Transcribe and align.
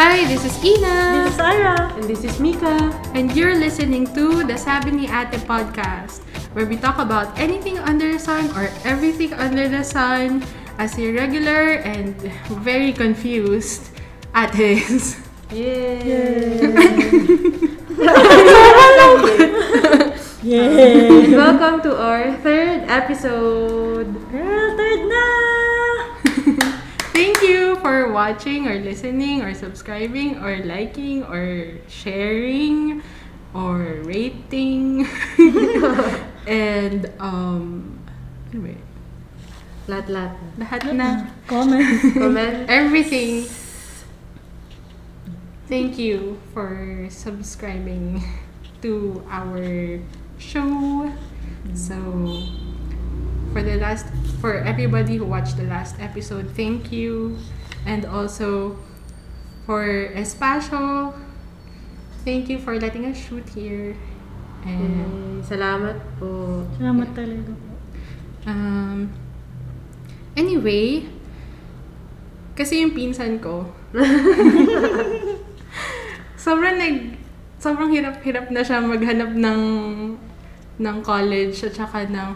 Hi, 0.00 0.24
this 0.24 0.48
is 0.48 0.56
Ina. 0.64 1.28
This 1.28 1.36
is 1.36 1.40
Ara. 1.44 1.92
And 1.92 2.08
this 2.08 2.24
is 2.24 2.40
Mika. 2.40 2.88
And 3.12 3.36
you're 3.36 3.52
listening 3.52 4.08
to 4.16 4.40
the 4.48 4.56
Sabi 4.56 4.96
ni 4.96 5.04
Ate 5.04 5.36
podcast, 5.44 6.24
where 6.56 6.64
we 6.64 6.80
talk 6.80 6.96
about 6.96 7.36
anything 7.36 7.76
under 7.84 8.08
the 8.08 8.16
sun 8.16 8.48
or 8.56 8.72
everything 8.88 9.36
under 9.36 9.68
the 9.68 9.84
sun 9.84 10.40
as 10.80 10.96
irregular 10.96 11.84
and 11.84 12.16
very 12.64 12.96
confused 12.96 13.92
ates. 14.32 15.20
Yay! 15.52 16.00
Yay! 20.40 21.36
Welcome 21.36 21.84
to 21.84 21.92
our 22.00 22.40
third 22.40 22.88
episode. 22.88 24.16
Girl, 24.32 24.68
third 24.80 25.02
na! 25.12 25.28
Thank 27.12 27.44
you 27.44 27.69
for 27.80 28.12
watching 28.12 28.68
or 28.68 28.78
listening 28.80 29.42
or 29.42 29.54
subscribing 29.54 30.38
or 30.38 30.62
liking 30.64 31.24
or 31.24 31.74
sharing 31.88 33.02
or 33.54 34.00
rating. 34.04 35.08
and 36.46 37.10
um 37.18 37.98
anyway, 38.52 38.76
Lahat-lahat. 39.88 40.36
lahat 40.60 40.80
na 40.94 41.08
Comment. 41.50 41.82
Comment. 42.14 42.54
everything. 42.70 43.48
Thank 45.66 45.98
you 45.98 46.38
for 46.54 47.06
subscribing 47.10 48.22
to 48.82 49.22
our 49.30 49.98
show. 50.38 51.10
So, 51.74 51.94
for 53.52 53.62
the 53.62 53.78
last, 53.78 54.10
for 54.42 54.58
everybody 54.66 55.16
who 55.16 55.26
watched 55.26 55.56
the 55.58 55.66
last 55.70 55.94
episode, 56.02 56.50
thank 56.58 56.90
you. 56.90 57.38
And 57.86 58.04
also, 58.04 58.76
for 59.64 59.84
Espacio, 60.12 61.14
thank 62.24 62.48
you 62.48 62.58
for 62.58 62.78
letting 62.78 63.06
us 63.06 63.16
shoot 63.16 63.48
here. 63.50 63.96
And. 64.66 65.40
Salamat 65.40 65.96
po. 66.20 66.62
Salamat 66.76 67.08
talaga 67.16 67.50
po. 67.56 67.70
um, 68.44 69.08
anyway, 70.36 71.04
kasi 72.56 72.84
yung 72.84 72.92
pinsan 72.92 73.40
ko, 73.40 73.64
sobrang 76.44 76.76
nag 76.76 76.96
sobrang 77.60 77.92
hirap-hirap 77.92 78.48
na 78.48 78.64
siya 78.64 78.80
maghanap 78.80 79.32
ng 79.36 79.62
ng 80.80 80.96
college 81.04 81.60
at 81.68 81.76
saka 81.76 82.08
ng 82.08 82.32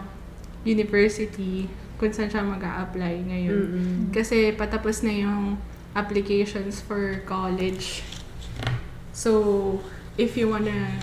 university 0.65 1.65
kung 1.95 2.11
saan 2.11 2.27
siya 2.27 2.43
mag 2.43 2.63
apply 2.63 3.23
ngayon. 3.27 3.55
Mm-mm. 3.55 3.99
Kasi 4.11 4.51
patapos 4.55 5.03
na 5.03 5.13
yung 5.15 5.55
applications 5.95 6.83
for 6.83 7.23
college. 7.23 8.03
So, 9.15 9.79
if 10.19 10.35
you 10.35 10.51
wanna 10.51 10.99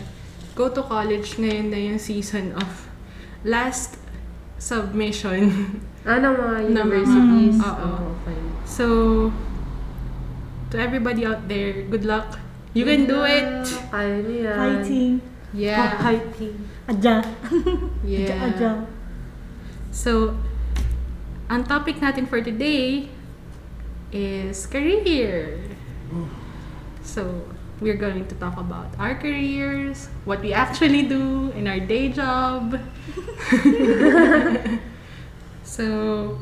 go 0.52 0.68
to 0.68 0.84
college, 0.84 1.40
ngayon 1.40 1.72
na 1.72 1.80
yung 1.80 2.00
season 2.00 2.52
of 2.56 2.88
last 3.44 3.96
submission. 4.60 5.48
Ah, 6.02 6.18
ng 6.18 6.34
mga 6.34 6.56
universities. 6.66 7.62
Mm, 7.62 7.62
oo. 7.62 7.78
Oh, 7.78 8.10
okay. 8.18 8.42
So, 8.66 8.86
to 10.74 10.74
everybody 10.74 11.22
out 11.22 11.46
there, 11.46 11.86
good 11.86 12.02
luck. 12.02 12.42
You 12.74 12.82
can 12.82 13.06
do 13.06 13.22
it. 13.22 13.62
Kaya 13.86 14.18
niyo 14.18 14.50
yan. 14.50 14.58
Fighting. 14.58 15.12
Yeah. 15.54 15.94
Fighting. 16.02 16.56
Adya. 16.90 17.22
Yeah. 18.02 18.50
Adya. 18.50 18.72
So, 19.94 20.34
ang 21.48 21.64
topic 21.64 21.98
natin 21.98 22.26
for 22.26 22.42
today 22.42 23.08
is 24.12 24.66
career. 24.66 25.58
So, 27.02 27.48
we're 27.82 27.98
going 27.98 28.30
to 28.30 28.34
talk 28.38 28.54
about 28.54 28.94
our 28.98 29.18
careers, 29.18 30.06
what 30.24 30.38
we 30.38 30.54
actually 30.54 31.02
do 31.02 31.50
in 31.58 31.66
our 31.66 31.80
day 31.80 32.14
job. 32.14 32.78
so, 35.66 35.84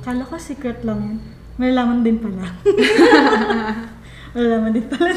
Kala 0.04 0.28
ko 0.28 0.36
secret 0.36 0.84
lang 0.84 1.00
yun. 1.00 1.18
May 1.60 1.72
laman 1.76 2.04
din 2.04 2.16
pala. 2.20 2.56
May 4.36 4.44
laman 4.48 4.72
din 4.72 4.86
pala. 4.88 5.12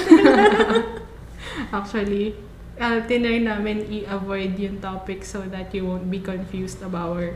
actually, 1.77 2.35
uh, 2.79 2.99
tinry 3.07 3.39
namin 3.43 3.87
i-avoid 3.87 4.59
yung 4.59 4.79
topic 4.83 5.23
so 5.23 5.43
that 5.47 5.71
you 5.71 5.87
won't 5.87 6.11
be 6.11 6.19
confused 6.19 6.83
about 6.83 7.15
our, 7.15 7.27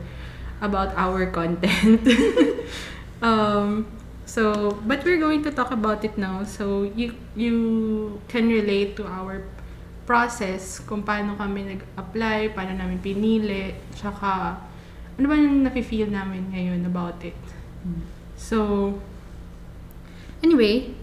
about 0.60 0.94
our 0.96 1.30
content. 1.30 2.02
um, 3.22 3.86
so, 4.24 4.76
but 4.86 5.04
we're 5.04 5.20
going 5.20 5.42
to 5.44 5.50
talk 5.50 5.70
about 5.70 6.04
it 6.04 6.18
now. 6.18 6.44
So, 6.44 6.82
you, 6.94 7.14
you 7.36 8.20
can 8.28 8.48
relate 8.48 8.96
to 8.96 9.06
our 9.06 9.44
process 10.08 10.80
kung 10.80 11.04
paano 11.04 11.36
kami 11.36 11.76
nag-apply, 11.76 12.56
paano 12.56 12.72
namin 12.72 12.96
pinili, 13.04 13.76
tsaka 13.92 14.56
ano 15.20 15.24
ba 15.28 15.36
yung 15.36 15.66
nafe-feel 15.68 16.08
namin 16.08 16.48
ngayon 16.48 16.80
about 16.88 17.20
it. 17.20 17.36
So, 18.38 18.94
anyway, 20.40 20.94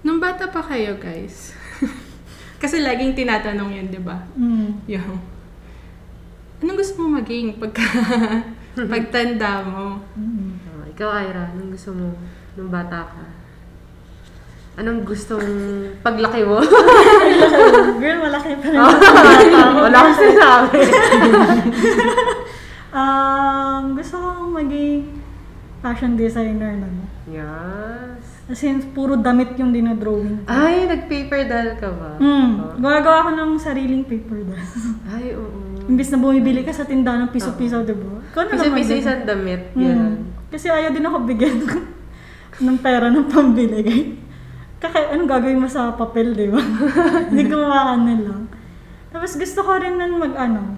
nung 0.00 0.16
bata 0.16 0.48
pa 0.48 0.64
kayo 0.64 0.96
guys, 0.96 1.52
kasi 2.62 2.80
laging 2.80 3.12
tinatanong 3.18 3.70
yun, 3.74 3.86
di 3.90 4.00
ba? 4.00 4.24
Mm. 4.32 4.70
Yung, 4.88 5.20
anong 6.64 6.78
gusto 6.78 7.02
mo 7.02 7.20
maging 7.20 7.58
pagka, 7.60 7.84
pagtanda 8.92 9.62
mo? 9.66 9.98
Oh, 10.68 10.84
ikaw, 10.86 11.10
Ira, 11.22 11.50
anong 11.54 11.74
gusto 11.74 11.90
mo 11.94 12.14
nung 12.54 12.70
bata 12.70 13.06
ka? 13.06 13.24
Anong 14.78 15.02
gustong 15.02 15.42
paglaki 16.06 16.46
mo? 16.46 16.62
Girl, 18.02 18.18
malaki 18.22 18.54
pa 18.62 18.66
rin. 18.70 18.78
Wala 19.82 19.98
akong 19.98 20.18
sinabi. 20.22 20.80
um, 22.94 23.82
gusto 23.98 24.14
kong 24.22 24.54
maging 24.54 25.18
fashion 25.82 26.14
designer 26.14 26.78
na. 26.78 26.86
yes. 27.26 28.22
As 28.48 28.64
in, 28.64 28.80
puro 28.96 29.12
damit 29.20 29.60
yung 29.60 29.76
dinodrawing 29.76 30.40
ko. 30.40 30.48
Ay, 30.48 30.88
nag-paper 30.88 31.44
doll 31.44 31.70
ka 31.76 31.88
ba? 31.92 32.16
Mm. 32.16 32.50
Oh. 32.56 32.72
Gumagawa 32.80 33.28
ko 33.28 33.30
ng 33.36 33.52
sariling 33.60 34.08
paper 34.08 34.40
doll. 34.40 34.64
Ay, 35.04 35.36
oo. 35.36 35.67
Imbis 35.88 36.12
na 36.12 36.20
bumibili 36.20 36.60
ka 36.60 36.70
sa 36.70 36.84
tindahan 36.84 37.24
ng 37.24 37.32
piso-piso, 37.32 37.80
di 37.80 37.96
ba? 37.96 38.20
Ikaw 38.22 38.42
na 38.42 38.48
lang 38.50 38.54
Piso-piso 38.54 38.92
mag- 38.92 39.00
isang 39.00 39.22
damit. 39.24 39.62
Mm. 39.72 39.82
Yan. 39.82 40.12
Kasi 40.48 40.66
ayaw 40.68 40.92
din 40.92 41.02
ako 41.02 41.16
bigyan 41.24 41.56
ng, 42.60 42.78
pera 42.78 43.08
ng 43.08 43.24
pambili. 43.24 43.80
Kaka, 44.82 45.10
anong 45.10 45.26
gagawin 45.26 45.58
mo 45.58 45.66
sa 45.66 45.90
papel, 45.90 46.36
di 46.36 46.46
ba? 46.46 46.60
Hindi 47.28 47.42
gumawa 47.44 47.96
na 47.96 48.14
lang. 48.14 48.42
Tapos 49.08 49.32
gusto 49.34 49.60
ko 49.60 49.74
rin 49.74 49.96
nan 49.96 50.12
mag, 50.14 50.36
ano, 50.36 50.76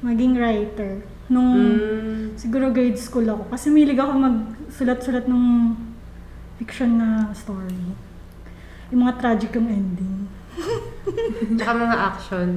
maging 0.00 0.38
writer. 0.38 1.02
Nung, 1.26 1.50
Mm. 1.50 2.22
siguro 2.34 2.70
grade 2.70 2.96
school 2.96 3.26
ako. 3.26 3.50
Kasi 3.50 3.68
milig 3.68 3.98
ako 3.98 4.12
magsulat-sulat 4.14 5.26
ng 5.26 5.44
fiction 6.56 6.94
na 6.94 7.30
story. 7.32 7.90
Yung 8.90 9.02
mga 9.02 9.18
tragic 9.18 9.50
yung 9.52 9.66
ending. 9.66 10.26
Tsaka 11.54 11.72
mga 11.74 11.96
action. 11.96 12.48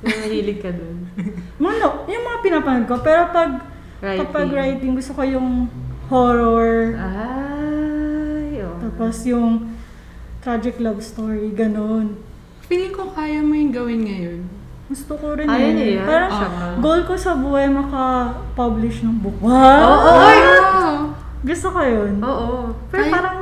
Mahilig 0.00 0.58
ka 0.58 0.70
dun. 0.70 0.96
Ano, 1.58 2.06
yung 2.06 2.24
mga 2.24 2.38
pinapanood 2.40 2.86
ko. 2.86 2.96
Pero 2.98 3.30
pag, 3.30 3.50
Writing. 3.98 4.18
kapag 4.20 4.46
writing, 4.48 4.92
gusto 4.94 5.12
ko 5.12 5.22
yung 5.22 5.66
horror, 6.08 6.94
Ay, 6.94 8.58
oo. 8.58 8.74
Tapos 8.80 9.22
yung 9.24 9.74
tragic 10.40 10.78
love 10.78 10.98
story, 10.98 11.50
ganun. 11.52 12.18
Feeling 12.62 12.90
ko 12.90 13.10
kaya 13.10 13.38
mo 13.40 13.52
yung 13.52 13.70
gawin 13.70 14.02
ngayon. 14.02 14.40
Gusto 14.88 15.14
ko 15.14 15.34
rin 15.34 15.44
Kaya 15.44 15.60
eh. 15.62 15.72
niya 15.72 15.86
yan? 15.94 16.04
Parang 16.04 16.30
ka. 16.32 16.46
goal 16.80 17.00
ko 17.04 17.14
sa 17.14 17.36
buhay 17.36 17.68
maka-publish 17.68 19.02
ng 19.02 19.18
book. 19.18 19.36
Wow! 19.38 19.52
Oo, 19.84 20.10
Wow! 20.16 20.94
Gusto 21.40 21.68
ko 21.68 21.80
yun. 21.80 22.12
Oo. 22.18 22.72
Pero 22.88 23.02
Kaya- 23.04 23.12
parang, 23.12 23.36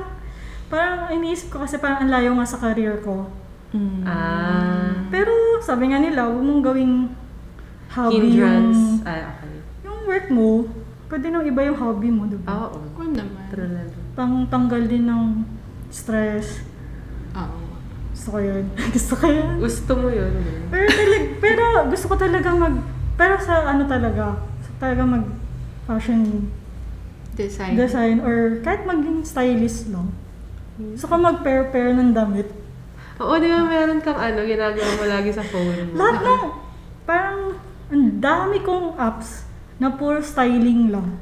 parang 0.66 0.98
iniisip 1.10 1.48
ko 1.48 1.62
kasi 1.62 1.78
parang 1.78 2.02
ang 2.02 2.10
layo 2.10 2.34
nga 2.34 2.44
sa 2.44 2.58
career 2.58 2.98
ko. 3.00 3.30
Mm. 3.70 4.02
Ah. 4.02 5.06
Pero 5.08 5.30
sabi 5.60 5.88
nga 5.88 5.98
nila, 5.98 6.26
huwag 6.26 6.42
mong 6.42 6.62
gawing 6.62 6.94
hobby 7.88 8.32
Hindrance. 8.32 9.00
yung, 9.00 9.04
Ay, 9.04 9.20
okay. 9.22 9.54
yung 9.82 9.98
work 10.04 10.26
mo. 10.28 10.48
Pwede 11.06 11.26
nang 11.28 11.44
iba 11.44 11.60
yung 11.62 11.76
hobby 11.76 12.10
mo, 12.10 12.26
diba? 12.26 12.46
Oo. 12.46 12.78
Oo 12.82 13.06
naman. 13.06 13.46
True. 13.48 13.86
Pang 14.12 14.44
tanggal 14.46 14.82
din 14.84 15.04
ng 15.04 15.46
stress. 15.88 16.60
Oo. 17.32 17.58
Gusto 18.10 18.28
ko 18.32 18.38
yun. 18.40 18.64
Gusto 18.96 19.12
ko 19.14 19.26
yun. 19.26 19.52
Gusto 19.56 19.92
mo 19.94 20.08
yun. 20.08 20.32
eh. 20.32 20.66
Pero, 20.66 20.86
talag, 20.88 21.24
pero 21.38 21.62
gusto 21.86 22.06
ko 22.08 22.16
talaga 22.16 22.48
mag... 22.50 22.74
Pero 23.14 23.34
sa 23.38 23.64
ano 23.66 23.86
talaga, 23.86 24.36
talaga 24.76 25.02
mag 25.06 25.24
fashion 25.86 26.50
Design. 27.32 27.76
design 27.76 28.16
or 28.20 28.60
kahit 28.60 28.82
maging 28.82 29.20
stylist 29.20 29.92
lang. 29.92 30.08
Gusto 30.76 31.04
ko 31.06 31.14
mag-pair-pair 31.16 31.92
ng 31.92 32.12
damit. 32.12 32.48
Oo, 33.16 33.32
di 33.40 33.48
ba 33.48 33.64
meron 33.64 34.00
kang 34.04 34.20
ano, 34.20 34.44
ginagawa 34.44 34.90
mo 35.00 35.04
lagi 35.08 35.30
sa 35.32 35.40
phone 35.40 35.88
mo? 35.88 35.96
Lahat 35.96 36.20
ng, 36.20 36.42
parang, 37.08 37.56
ang 37.88 38.04
dami 38.20 38.60
kong 38.60 39.00
apps 39.00 39.48
na 39.80 39.88
puro 39.96 40.20
styling 40.20 40.92
lang. 40.92 41.16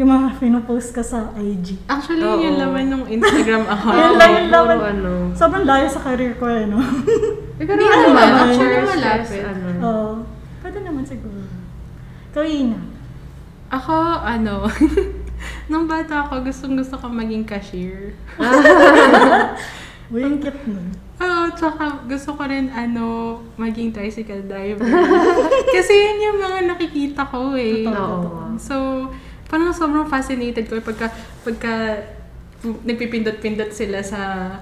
Yung 0.00 0.08
mga 0.08 0.40
pinupost 0.40 0.96
ka 0.96 1.04
sa 1.04 1.28
IG. 1.36 1.76
Actually, 1.84 2.24
Oo. 2.24 2.40
yun 2.48 2.56
laman 2.56 2.88
ng 2.88 3.04
Instagram 3.20 3.68
account. 3.68 4.16
Lang 4.16 4.30
yung 4.32 4.48
laman. 4.48 4.76
puro 4.80 4.88
ano. 4.88 5.10
Sobrang 5.36 5.64
layo 5.68 5.86
sa 5.92 6.00
career 6.00 6.32
ko 6.40 6.48
eh, 6.48 6.64
no? 6.64 6.80
Eh, 7.60 7.64
pero 7.68 7.76
Hindi 7.76 7.92
ano 7.92 8.04
naman, 8.08 8.28
naman, 8.32 8.48
actually 8.48 8.76
stress, 8.96 9.30
ano. 9.44 9.66
Oo. 9.84 10.12
Pwede 10.64 10.78
naman 10.80 11.04
siguro. 11.04 11.44
Ikaw, 12.32 12.44
Ina. 12.48 12.80
Ako, 13.68 13.96
ano, 14.24 14.54
nung 15.72 15.84
bata 15.84 16.24
ako, 16.24 16.48
gustong 16.48 16.80
gusto 16.80 16.96
ko 16.96 17.12
maging 17.12 17.44
cashier. 17.44 18.16
Uy, 20.12 20.22
ang 20.28 20.36
cute 20.36 20.62
nun. 20.68 20.92
Oo, 21.22 21.42
tsaka 21.56 22.04
gusto 22.04 22.36
ko 22.36 22.42
rin, 22.44 22.68
ano, 22.68 23.40
maging 23.56 23.96
tricycle 23.96 24.44
driver. 24.44 24.84
Kasi 25.76 25.92
yun 25.96 26.18
yung 26.28 26.38
mga 26.44 26.58
nakikita 26.68 27.22
ko 27.32 27.56
eh. 27.56 27.88
Oo. 27.88 28.52
So, 28.60 29.08
parang 29.48 29.72
sobrang 29.72 30.04
fascinated 30.04 30.68
ko 30.68 30.76
pagka, 30.84 31.08
pagka 31.40 32.04
nagpipindot-pindot 32.62 33.74
sila 33.74 33.98
sa 34.06 34.20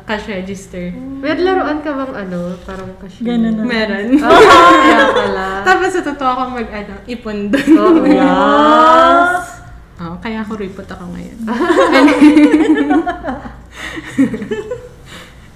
cash 0.08 0.24
register. 0.30 0.88
May 0.94 1.36
laruan 1.36 1.84
ka 1.84 1.92
bang 1.92 2.14
ano, 2.16 2.56
parang 2.64 2.96
cashier? 2.96 3.36
Ganun 3.36 3.60
na. 3.60 3.62
Meron. 3.66 4.16
Oh, 4.24 4.40
kaya 4.86 5.06
pala. 5.12 5.46
Tapos 5.68 5.92
natuto 5.92 6.24
ako 6.24 6.42
mag, 6.56 6.68
ano, 6.72 6.94
ipon 7.04 7.52
doon. 7.52 7.70
Oo, 7.76 8.06
yes. 8.08 9.44
Oo, 10.00 10.16
kaya 10.16 10.40
ako 10.40 10.52
ripot 10.56 10.88
ako 10.88 11.04
ngayon. 11.12 11.38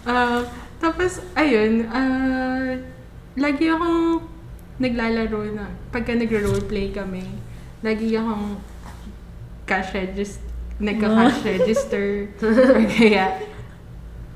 Ah, 0.04 0.44
tapos, 0.76 1.18
ayun, 1.34 1.88
ah, 1.88 2.76
lagi 3.34 3.64
akong 3.66 4.20
naglalaro 4.76 5.40
na, 5.50 5.66
pagka 5.88 6.12
nagro-roleplay 6.12 6.90
kami, 6.90 7.24
lagi 7.80 8.12
akong 8.12 8.60
cash 9.64 9.90
register, 9.92 10.44
nagka-cash 10.76 11.40
register, 11.50 12.06
or 12.42 12.84
kaya, 12.86 13.32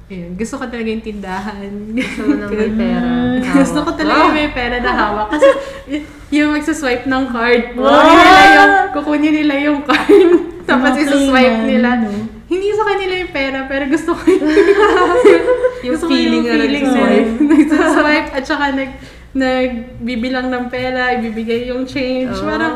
ayun, 0.08 0.32
gusto 0.34 0.56
ko 0.56 0.64
talaga 0.64 0.88
yung 0.88 1.04
tindahan. 1.04 1.68
Gusto 1.92 2.20
mo 2.22 2.32
nang 2.34 2.50
may 2.50 2.72
pera. 2.72 3.10
Gusto 3.52 3.78
ko 3.82 3.90
talaga 3.92 4.20
Wow. 4.24 4.32
may 4.32 4.48
pera 4.48 4.76
na 4.78 4.92
hawak. 4.94 5.26
Kasi 5.30 5.48
y- 5.86 6.06
yung 6.32 6.56
magsaswipe 6.56 7.04
ng 7.04 7.24
card, 7.28 7.76
Wow! 7.76 7.84
kukunin 7.84 8.16
nila 8.16 8.42
yung, 8.48 8.72
kukunin 8.94 9.32
nila 9.34 9.54
yung 9.60 9.80
card. 9.84 10.28
Tapos 10.64 10.96
isaswipe 10.96 11.60
nila. 11.66 11.88
no? 11.98 12.37
Sa 12.78 12.84
kanila 12.86 13.14
yung 13.16 13.32
pera, 13.32 13.58
pero 13.66 13.84
gusto 13.86 14.10
ko 14.12 14.22
yung, 14.24 14.46
Yung 15.84 15.94
gusto 15.94 16.06
ko 16.06 16.10
feeling 16.10 16.42
na 16.42 16.52
feeling 16.54 16.84
nagsaswipe. 16.84 17.30
nila. 17.34 17.48
Nagsaswipe 17.52 18.28
at 18.32 18.44
saka 18.44 18.64
nag, 18.72 18.90
nagbibilang 19.32 20.46
ng 20.46 20.64
pera, 20.68 21.12
ibibigay 21.12 21.66
yung 21.66 21.82
change. 21.84 22.34
Oh. 22.34 22.46
Parang, 22.46 22.74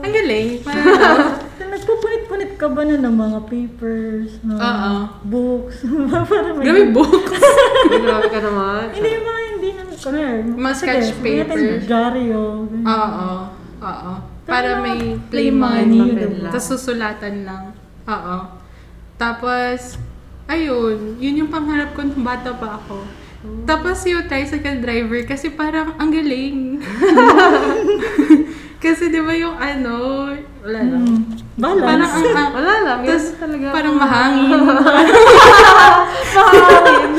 ang 0.00 0.12
galing. 0.12 0.62
Parang, 0.62 0.86
Nagpupunit-punit 1.70 2.58
ka 2.58 2.66
ba 2.66 2.82
na 2.82 2.98
ng 2.98 3.14
mga 3.16 3.38
papers, 3.46 4.42
ng 4.42 4.58
Oo. 4.58 4.92
books? 5.24 5.86
Parang 6.26 6.54
may- 6.54 6.66
grabe 6.66 6.82
books. 6.90 7.40
Grabe 7.88 8.26
ka 8.28 8.40
naman. 8.40 8.84
Hindi 8.90 9.08
yung 9.08 9.24
mga 9.24 9.40
hindi 9.48 9.68
na, 9.70 9.82
kunwari, 9.88 10.38
Mga 10.44 10.72
sige, 10.72 10.82
sketch 10.84 11.10
papers. 11.20 11.62
Diaryo. 11.84 12.42
ganyan. 12.66 12.84
Oo. 12.84 13.28
Oo. 13.80 14.12
Para 14.42 14.82
may 14.82 14.98
play 15.30 15.46
play 15.46 15.48
money, 15.48 16.00
money. 16.10 16.18
diba? 16.18 16.50
Tapos 16.50 16.66
susulatan 16.68 17.34
lang. 17.44 17.64
Oo. 18.04 18.36
Tapos, 19.20 20.00
ayun, 20.48 21.20
yun 21.20 21.44
yung 21.44 21.52
pangarap 21.52 21.92
ko 21.92 22.00
nung 22.00 22.24
bata 22.24 22.56
pa 22.56 22.80
ako. 22.80 23.04
Tapos 23.68 24.00
yung 24.08 24.24
tricycle 24.24 24.80
driver, 24.80 25.20
kasi 25.28 25.52
parang 25.52 25.92
ang 26.00 26.08
galing. 26.08 26.80
kasi 28.84 29.12
di 29.12 29.20
ba 29.20 29.36
yung 29.36 29.60
ano, 29.60 30.32
wala 30.64 30.80
lang. 30.80 31.04
Hmm. 31.04 31.36
Balance. 31.60 31.84
Parang 31.84 32.08
ang, 32.08 32.32
ang 32.32 32.52
Wala 32.56 32.74
lang, 32.80 32.98
tas 33.04 33.26
talaga. 33.36 33.66
parang 33.68 33.94
mahangin. 34.00 34.60
mahangin. 36.40 37.12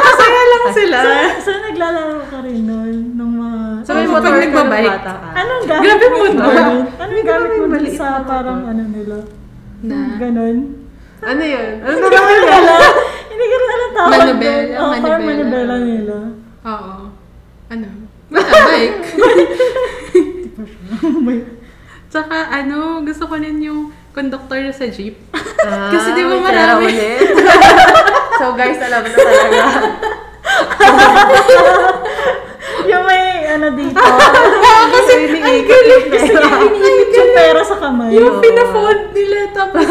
Masaya 0.00 0.42
lang 0.48 0.64
sila. 0.72 0.98
so, 1.04 1.12
so, 1.44 1.50
naglalaro 1.60 2.24
ka 2.32 2.38
rin 2.40 2.64
nun, 2.64 2.96
nung 3.12 3.36
mga... 3.36 3.84
So, 3.84 3.92
may 3.92 4.08
motor 4.08 4.32
ka 4.32 4.48
nung 4.48 4.72
bata 4.72 5.12
ka. 5.20 5.28
Anong 5.36 5.64
gamit 5.68 5.84
Grabe 5.84 6.06
mo 6.08 6.24
nun. 6.32 6.76
Anong 6.96 7.24
gamit 7.28 7.52
mo 7.60 7.76
sa 7.92 8.24
parang 8.24 8.64
ano 8.64 8.84
nila? 8.88 9.39
Na, 9.80 9.96
Ganon. 10.16 10.56
Ano 11.20 11.42
yun? 11.42 11.72
Ano 11.80 11.96
na 12.00 12.20
rin 12.20 12.44
alam. 12.46 12.80
Hindi 13.30 13.44
ko 13.44 13.54
rin 13.54 13.70
alam 13.70 13.90
tawag 13.90 14.10
Manibela, 14.10 14.60
doon. 14.60 14.80
Oo, 14.80 14.92
parang 15.00 15.22
manibela 15.22 15.76
nila. 15.78 16.16
oo. 16.62 16.94
Ano? 17.70 17.88
Bike. 18.30 19.04
Hindi 20.12 20.48
pa 20.50 20.62
siya. 20.64 21.48
Tsaka 22.10 22.36
ano, 22.50 23.00
gusto 23.00 23.24
ko 23.24 23.38
rin 23.38 23.62
yung 23.62 23.80
conductor 24.10 24.58
sa 24.74 24.84
jeep. 24.84 25.14
Ah, 25.62 25.88
Kasi 25.94 26.10
di 26.12 26.26
ba 26.26 26.36
marami? 26.36 26.90
so 28.42 28.52
guys, 28.52 28.80
alam 28.82 29.00
na 29.00 29.14
talaga. 29.14 29.62
yung 32.84 33.04
may 33.04 33.24
ano 33.50 33.66
dito. 33.72 33.98
Kasi 34.94 35.12
ang 35.34 35.64
galing 35.64 36.06
kasi 36.08 36.30
Iniipit 36.30 37.10
yung 37.12 37.30
pera 37.32 37.60
sa 37.60 37.76
kamay. 37.76 38.10
yung 38.14 38.38
pinafold 38.38 39.10
nila 39.10 39.38
tapos 39.50 39.86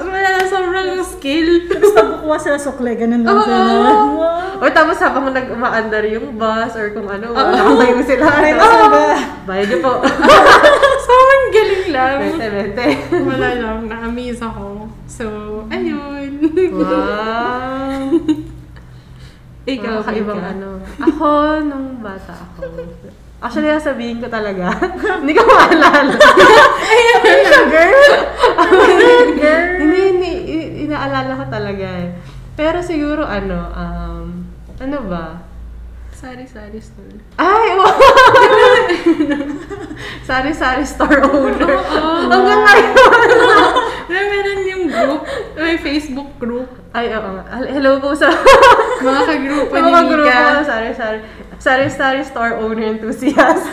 wala 0.00 0.30
sobrang 0.46 0.90
skill. 1.02 1.48
Tapos 1.66 1.90
nabukuha 1.92 2.36
sila 2.38 2.58
sukle. 2.58 2.92
Ganun 2.94 3.22
lang 3.22 3.38
sila. 3.42 3.58
Wow. 3.58 4.60
Or 4.60 4.68
tapos 4.70 5.00
habang 5.00 5.30
nag-umaandar 5.30 6.04
yung 6.06 6.36
bus 6.36 6.72
or 6.74 6.92
kung 6.92 7.08
ano, 7.08 7.32
nakatayo 7.32 8.00
sila. 8.04 8.24
Ay, 8.28 8.52
nasa 8.52 8.86
ba? 8.86 9.04
Bayad 9.46 9.72
po. 9.80 9.92
Sobrang 11.06 11.46
galing 11.50 11.86
lang. 11.88 12.18
20-20. 12.36 13.24
Wala 13.24 13.48
lang, 13.56 13.78
na-amaze 13.88 14.40
ako. 14.40 14.86
So, 15.08 15.26
ayun. 15.68 16.44
Wow. 16.70 18.39
Ikaw, 19.70 19.94
Kakaibang 20.02 20.40
Mika. 20.42 20.50
ano. 20.56 20.70
Ako, 20.98 21.28
nung 21.62 22.02
bata 22.02 22.34
ako. 22.34 22.62
Actually, 23.40 23.72
sabihin 23.80 24.20
ko 24.20 24.28
talaga. 24.28 24.68
Hindi 25.22 25.32
ko 25.32 25.42
maalala. 25.48 26.12
Girl! 27.70 28.04
Girl! 29.40 29.74
hindi, 29.80 30.00
hindi. 30.12 30.32
Inaalala 30.84 31.32
ko 31.40 31.44
talaga 31.48 31.86
eh. 32.04 32.08
Pero 32.52 32.84
siguro 32.84 33.24
ano, 33.24 33.72
um, 33.72 34.44
ano 34.76 34.96
ba? 35.08 35.40
Sari-sari 36.12 36.76
store. 36.84 37.16
Ay, 37.40 37.72
wow! 37.80 37.96
Sari-sari 40.28 40.84
store 40.84 41.24
owner. 41.24 41.80
Oo. 41.80 42.28
Hanggang 42.28 42.60
ngayon. 42.60 42.92
Na 44.10 44.18
meron 44.20 44.60
yung 44.68 44.84
group, 44.92 45.22
may 45.56 45.80
Facebook 45.80 46.30
group. 46.36 46.68
Ay, 46.90 47.14
oo 47.14 47.30
Hello 47.70 48.02
po 48.02 48.10
sa 48.10 48.26
Mga 49.06 49.20
kagrupo 49.24 49.72
ni 49.78 49.86
mga 49.86 50.02
grupo 50.10 50.28
Mika. 50.28 50.60
ng 50.60 50.66
sari-sari. 50.66 51.18
Sari-sari 51.56 52.20
store 52.20 52.60
owner 52.60 52.92
enthusiast. 52.92 53.64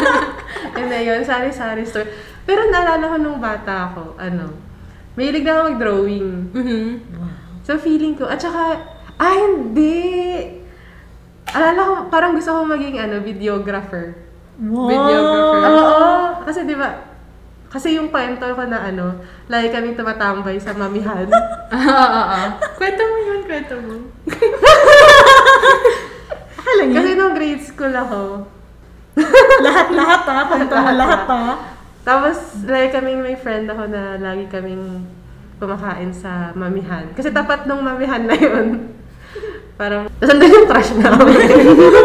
And 0.78 0.90
then 0.90 1.06
yun, 1.06 1.22
sari-sari 1.22 1.86
store. 1.86 2.10
Pero 2.48 2.66
naalala 2.66 3.14
ko 3.14 3.16
nung 3.20 3.38
bata 3.38 3.92
ako, 3.92 4.18
ano, 4.18 4.50
mahilig 5.14 5.46
na 5.46 5.52
ako 5.54 5.60
mag-drawing. 5.70 6.28
Mhm. 6.50 6.82
So 7.62 7.78
feeling 7.78 8.18
ko, 8.18 8.26
at 8.26 8.42
saka, 8.42 8.82
ah 9.20 9.34
hindi! 9.38 10.50
Alala 11.54 11.78
ko, 11.78 11.94
parang 12.10 12.34
gusto 12.34 12.50
ko 12.50 12.66
maging 12.66 12.98
ano, 12.98 13.22
videographer. 13.22 14.18
Wow! 14.58 14.90
Videographer. 14.90 15.60
Oo, 15.62 16.10
kasi 16.42 16.58
di 16.66 16.74
ba, 16.74 17.06
kasi 17.70 17.94
yung 17.94 18.10
kwento 18.10 18.42
ko 18.50 18.66
na 18.66 18.90
ano, 18.90 19.14
lagi 19.50 19.68
kaming 19.74 19.98
tumatambay 19.98 20.54
sa 20.62 20.70
mamihan. 20.70 21.26
Ah, 21.74 22.06
ah, 22.06 22.26
ah. 22.30 22.48
Kwento 22.78 23.02
mo 23.02 23.16
yun, 23.18 23.40
kwento 23.42 23.74
mo. 23.82 23.94
Akala 26.62 26.82
niya, 26.86 27.02
kasi 27.02 27.10
nung 27.18 27.34
grade 27.34 27.64
school 27.66 27.90
ako, 27.90 28.46
lahat-lahat 29.66 30.22
ha, 30.22 30.46
punta 30.46 30.74
mo 30.78 30.90
lahat 30.94 31.22
ha. 31.26 31.42
Tapos, 32.06 32.62
lagi 32.62 32.94
kaming 32.94 33.26
may 33.26 33.34
friend 33.34 33.66
ako 33.66 33.90
na 33.90 34.22
lagi 34.22 34.46
kaming 34.46 35.02
kumakain 35.58 36.14
sa 36.14 36.54
mamihan. 36.54 37.10
Kasi 37.18 37.34
tapat 37.34 37.66
nung 37.66 37.82
mamihan 37.82 38.22
na 38.22 38.38
yun, 38.38 38.86
parang, 39.80 40.12
tapos 40.20 40.30
andun 40.36 40.52
yung 40.52 40.68
trash 40.68 40.92
namin. 40.92 41.40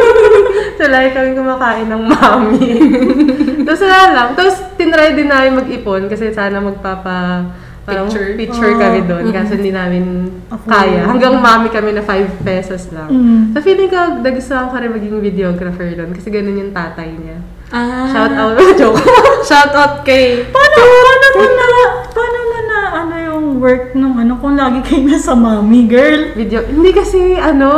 so, 0.80 0.88
lagi 0.88 1.10
kaming 1.12 1.36
kumakain 1.36 1.92
ng 1.92 2.04
mami. 2.08 2.68
tapos, 3.68 3.82
wala 3.84 4.04
lang. 4.16 4.28
Tapos, 4.32 4.56
tinry 4.80 5.12
din 5.12 5.28
namin 5.28 5.60
mag-ipon 5.60 6.08
kasi 6.08 6.32
sana 6.32 6.64
magpapa 6.64 7.52
parang 7.86 8.10
Picture. 8.10 8.34
picture 8.34 8.74
Oh. 8.74 8.82
kami 8.82 9.00
doon. 9.06 9.30
Kaso 9.30 9.62
hindi 9.62 9.70
namin 9.70 10.32
Afford. 10.50 10.72
kaya. 10.74 11.06
Hanggang 11.06 11.38
mami 11.38 11.70
kami 11.70 11.94
na 11.94 12.02
5 12.02 12.42
pesos 12.42 12.90
lang. 12.90 13.12
Mm. 13.12 13.42
So, 13.54 13.62
feeling 13.62 13.92
ko, 13.92 14.24
nagustuhan 14.24 14.72
ko 14.72 14.76
rin 14.82 14.90
maging 14.90 15.22
videographer 15.22 15.86
doon 15.94 16.10
kasi 16.16 16.34
ganun 16.34 16.58
yung 16.58 16.74
tatay 16.74 17.14
niya. 17.14 17.38
Ah. 17.70 18.10
Shout 18.10 18.34
out. 18.34 18.58
Joke. 18.80 19.04
Shout 19.46 19.74
out 19.76 20.02
kay... 20.02 20.48
Paano, 20.50 20.76
paano 20.82 21.28
mo 21.36 21.46
na, 21.54 21.68
paano 22.10 22.40
mo 22.42 22.60
na, 22.66 22.80
ano 23.04 23.25
yung 23.56 23.64
work 23.64 23.96
nung 23.96 24.20
ano, 24.20 24.36
kung 24.36 24.60
lagi 24.60 24.84
kayo 24.84 25.08
nasa 25.08 25.32
mommy, 25.32 25.88
girl? 25.88 26.36
Video. 26.36 26.60
Hindi 26.62 26.92
kasi, 26.92 27.40
ano, 27.40 27.72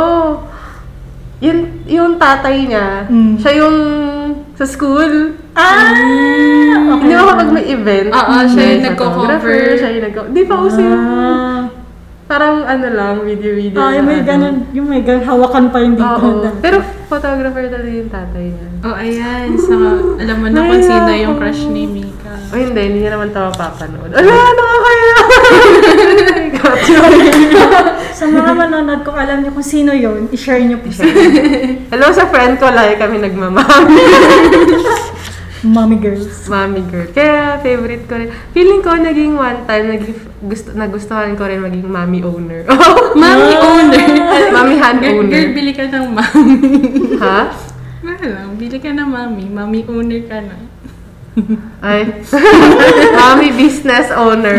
yun, 1.38 1.86
yung 1.86 2.18
tatay 2.18 2.66
niya, 2.66 3.06
Mm. 3.06 3.38
siya 3.38 3.52
yung 3.62 3.76
sa 4.58 4.66
school. 4.66 5.38
Ah! 5.54 5.94
Okay. 6.90 6.98
Hindi 7.00 7.14
ako 7.14 7.26
kapag 7.30 7.50
may 7.52 7.66
event. 7.68 8.10
Oo, 8.10 8.34
siya 8.44 8.64
yung 8.68 8.84
nagko-cover. 8.84 9.38
photographer, 9.38 9.54
Siya 9.78 9.90
yung 9.92 10.04
nagko... 10.04 10.20
Di 10.28 10.42
pa 10.42 10.54
uso 10.58 10.80
yung... 10.82 10.98
Ah. 10.98 11.62
Parang 12.28 12.60
ano 12.60 12.86
lang, 12.90 13.14
video-video. 13.22 13.78
Ah, 13.78 13.94
yung 13.94 14.04
may 14.04 14.20
ano. 14.20 14.28
ganun, 14.28 14.56
yung 14.74 14.84
may 14.84 15.00
ganun, 15.00 15.24
hawakan 15.24 15.70
pa 15.70 15.78
yung 15.78 15.94
dito. 15.94 16.18
Oo. 16.20 16.42
na- 16.42 16.58
Pero 16.58 16.76
photographer 17.06 17.64
talaga 17.64 17.88
yung 17.88 18.10
tatay 18.10 18.44
niya. 18.50 18.68
Oh, 18.80 18.94
ayan. 18.94 19.46
So, 19.56 19.74
alam 20.18 20.36
mo 20.36 20.46
na 20.50 20.60
kung 20.60 20.82
sino 20.82 21.08
yung 21.14 21.38
crush 21.38 21.64
ni 21.70 21.86
Mika. 21.86 22.34
O 22.50 22.54
hindi, 22.54 22.80
hindi 22.82 22.98
niya 23.00 23.14
naman 23.14 23.30
ito 23.30 23.40
mapapanood. 23.40 24.10
Ala, 24.10 24.28
nakakaya! 24.28 25.16
Sa 28.18 28.26
mga 28.26 28.52
manonood, 28.54 29.00
kung 29.06 29.14
alam 29.14 29.42
niyo 29.42 29.54
kung 29.54 29.64
sino 29.64 29.94
yon 29.94 30.26
i-share 30.34 30.62
niyo 30.66 30.82
po 30.82 30.90
sa 30.90 31.06
Hello 31.94 32.10
sa 32.10 32.26
friend 32.26 32.58
ko, 32.58 32.66
lagi 32.70 32.98
kami 32.98 33.22
nagmamami. 33.22 34.02
mommy 35.74 35.98
girls. 35.98 36.46
Mommy 36.46 36.82
girl. 36.86 37.06
Kaya 37.10 37.58
favorite 37.62 38.06
ko 38.06 38.18
rin. 38.18 38.30
Feeling 38.54 38.82
ko 38.82 38.94
naging 38.94 39.34
one 39.34 39.62
time, 39.66 39.90
naging, 39.90 40.14
gusto, 40.46 40.74
nagustuhan 40.74 41.34
ko 41.34 41.46
rin 41.46 41.62
maging 41.62 41.86
mommy 41.86 42.22
owner. 42.22 42.62
Mommy 43.18 43.54
owner. 43.58 44.06
mommy 44.54 44.76
hand 44.78 45.02
Girl, 45.02 45.18
owner. 45.22 45.34
girl, 45.34 45.50
bili 45.54 45.72
ka 45.74 45.84
ng 45.90 46.06
mommy. 46.14 46.70
Ha? 47.18 47.40
Wala 48.04 48.24
lang, 48.26 48.48
bili 48.54 48.78
ka 48.78 48.90
ng 48.94 49.08
mommy. 49.10 49.46
Mommy 49.50 49.82
owner 49.86 50.20
ka 50.26 50.38
na. 50.42 50.54
Ay. 51.82 52.24
mommy 53.18 53.50
business 53.54 54.10
owner. 54.10 54.58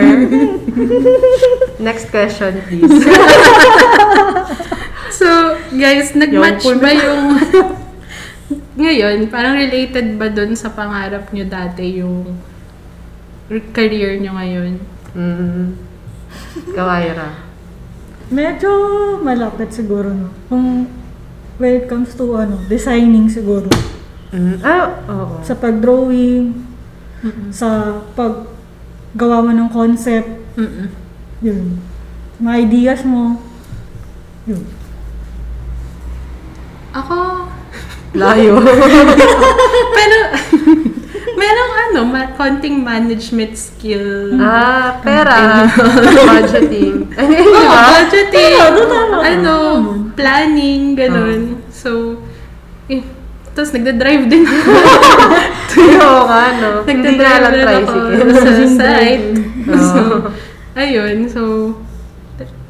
Next 1.79 2.12
question, 2.12 2.62
please. 2.67 2.89
So, 5.19 5.59
guys, 5.75 6.15
nag-match 6.15 6.63
Yung 6.63 6.79
ba 6.79 6.95
yung... 7.03 7.24
Ngayon, 8.79 9.27
parang 9.27 9.59
related 9.59 10.15
ba 10.15 10.31
dun 10.31 10.55
sa 10.55 10.71
pangarap 10.71 11.27
nyo 11.36 11.43
dati 11.43 12.00
yung 12.00 12.39
career 13.75 14.15
nyo 14.24 14.31
ngayon? 14.39 14.79
Mm. 15.12 15.75
Kawaira. 16.71 17.36
Medyo 18.31 18.71
malapit 19.19 19.75
siguro, 19.75 20.15
no? 20.15 20.31
Kung 20.48 20.88
when 21.59 21.83
it 21.83 21.91
comes 21.91 22.15
to, 22.15 22.39
ano, 22.39 22.55
designing 22.71 23.27
siguro. 23.27 23.67
Mm. 24.31 24.63
Ah, 24.63 25.03
oo. 25.03 25.43
Sa 25.43 25.51
pag-drawing, 25.59 26.68
sa 27.51 27.99
paggawa 28.13 29.43
mo 29.43 29.51
ng 29.51 29.69
concept, 29.69 30.29
Mm-mm. 30.55 30.88
yun. 31.39 31.77
Mga 32.39 32.55
ideas 32.63 33.01
mo, 33.03 33.35
yun. 34.47 34.63
Ako, 36.89 37.45
Layo. 38.17 38.57
pero, 39.97 40.17
merong 41.38 41.73
ano, 41.85 41.99
ma- 42.09 42.33
konting 42.33 42.81
management 42.81 43.53
skill. 43.53 44.33
ah, 44.41 44.97
pera. 45.05 45.69
Budgeting. 46.33 47.05
Ano 47.19 47.29
yun, 47.29 47.53
ba? 47.53 48.01
budgeting. 48.01 48.57
Tama, 48.57 48.81
tama. 48.89 49.17
Ano, 49.21 49.55
planning, 50.17 50.97
ganun. 50.97 51.61
So, 51.69 52.17
eh, 52.89 53.05
tapos 53.60 53.75
nagda-drive 53.75 54.24
din 54.32 54.48
ako. 54.48 54.72
Oo 56.00 56.22
nga, 56.32 56.44
no? 56.63 56.70
Nagda-drive 56.88 57.42
lang 57.44 57.51
din 57.51 57.68
ako 57.68 58.32
sa 58.39 58.51
site. 58.80 59.28
So, 59.70 60.32
ayun. 60.80 61.28
So, 61.28 61.75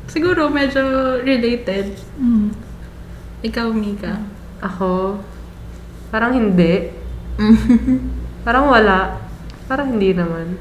siguro 0.10 0.50
medyo 0.50 0.82
related. 1.22 1.94
Mm. 2.18 2.52
Ikaw, 3.46 3.70
Mika. 3.70 4.20
Ako, 4.66 5.22
parang 6.10 6.34
hindi. 6.34 6.90
Parang 8.44 8.68
wala. 8.68 9.22
Parang 9.70 9.94
hindi 9.96 10.12
naman. 10.12 10.58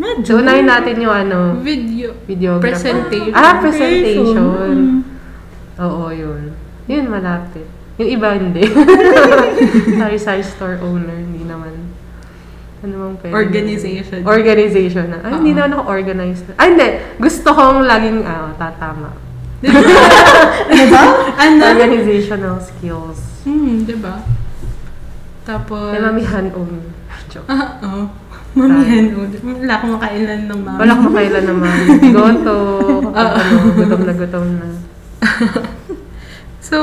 Medyo. 0.00 0.34
So, 0.34 0.40
unahin 0.40 0.66
natin 0.66 0.96
yung 0.98 1.12
ano, 1.12 1.60
Video. 1.60 2.16
videographer. 2.24 2.72
Presentation. 2.72 3.34
Ah, 3.36 3.60
presentation. 3.60 4.48
Mm. 4.48 4.98
Oo, 5.78 6.08
yun. 6.10 6.56
Yun, 6.88 7.06
malapit. 7.06 7.77
Yung 7.98 8.10
iba, 8.14 8.28
hindi. 8.38 8.62
Sari-sari 10.00 10.42
store 10.46 10.78
owner, 10.86 11.18
hindi 11.18 11.42
naman. 11.42 11.90
Ano 12.78 12.94
bang 12.94 13.16
pwede? 13.18 13.34
Organization. 13.34 14.18
Organization 14.22 15.04
na. 15.10 15.18
Ay, 15.26 15.32
hindi 15.42 15.50
naman 15.58 15.74
ako 15.74 15.82
organized. 15.90 16.46
Ay, 16.54 16.78
hindi. 16.78 16.88
Gusto 17.18 17.48
kong 17.50 17.82
laging, 17.90 18.22
ah, 18.22 18.54
tatama. 18.54 19.10
Ano 20.68 20.84
ba? 20.94 21.02
Ano? 21.42 21.60
Organizational 21.74 22.62
skills. 22.62 23.42
Hmm, 23.42 23.82
diba? 23.82 24.22
Tapos... 25.42 25.90
May 25.90 26.02
mamihan 26.04 26.46
owner. 26.54 26.86
Joke. 27.26 27.50
Ah, 27.50 27.82
oo. 27.82 28.02
Mamihan 28.54 29.10
ulit. 29.12 29.40
Wala 29.42 29.74
akong 29.74 29.92
makailan 29.98 30.40
ng 30.46 30.60
mami. 30.62 30.78
Wala 30.78 30.90
akong 30.94 31.08
makailan 31.10 31.44
naman. 31.50 31.78
Goto. 32.14 32.58
kapag 33.16 33.42
ano, 33.42 33.56
gutom 33.74 34.00
na 34.06 34.14
gutom 34.14 34.46
na. 34.54 34.68
So, 36.62 36.78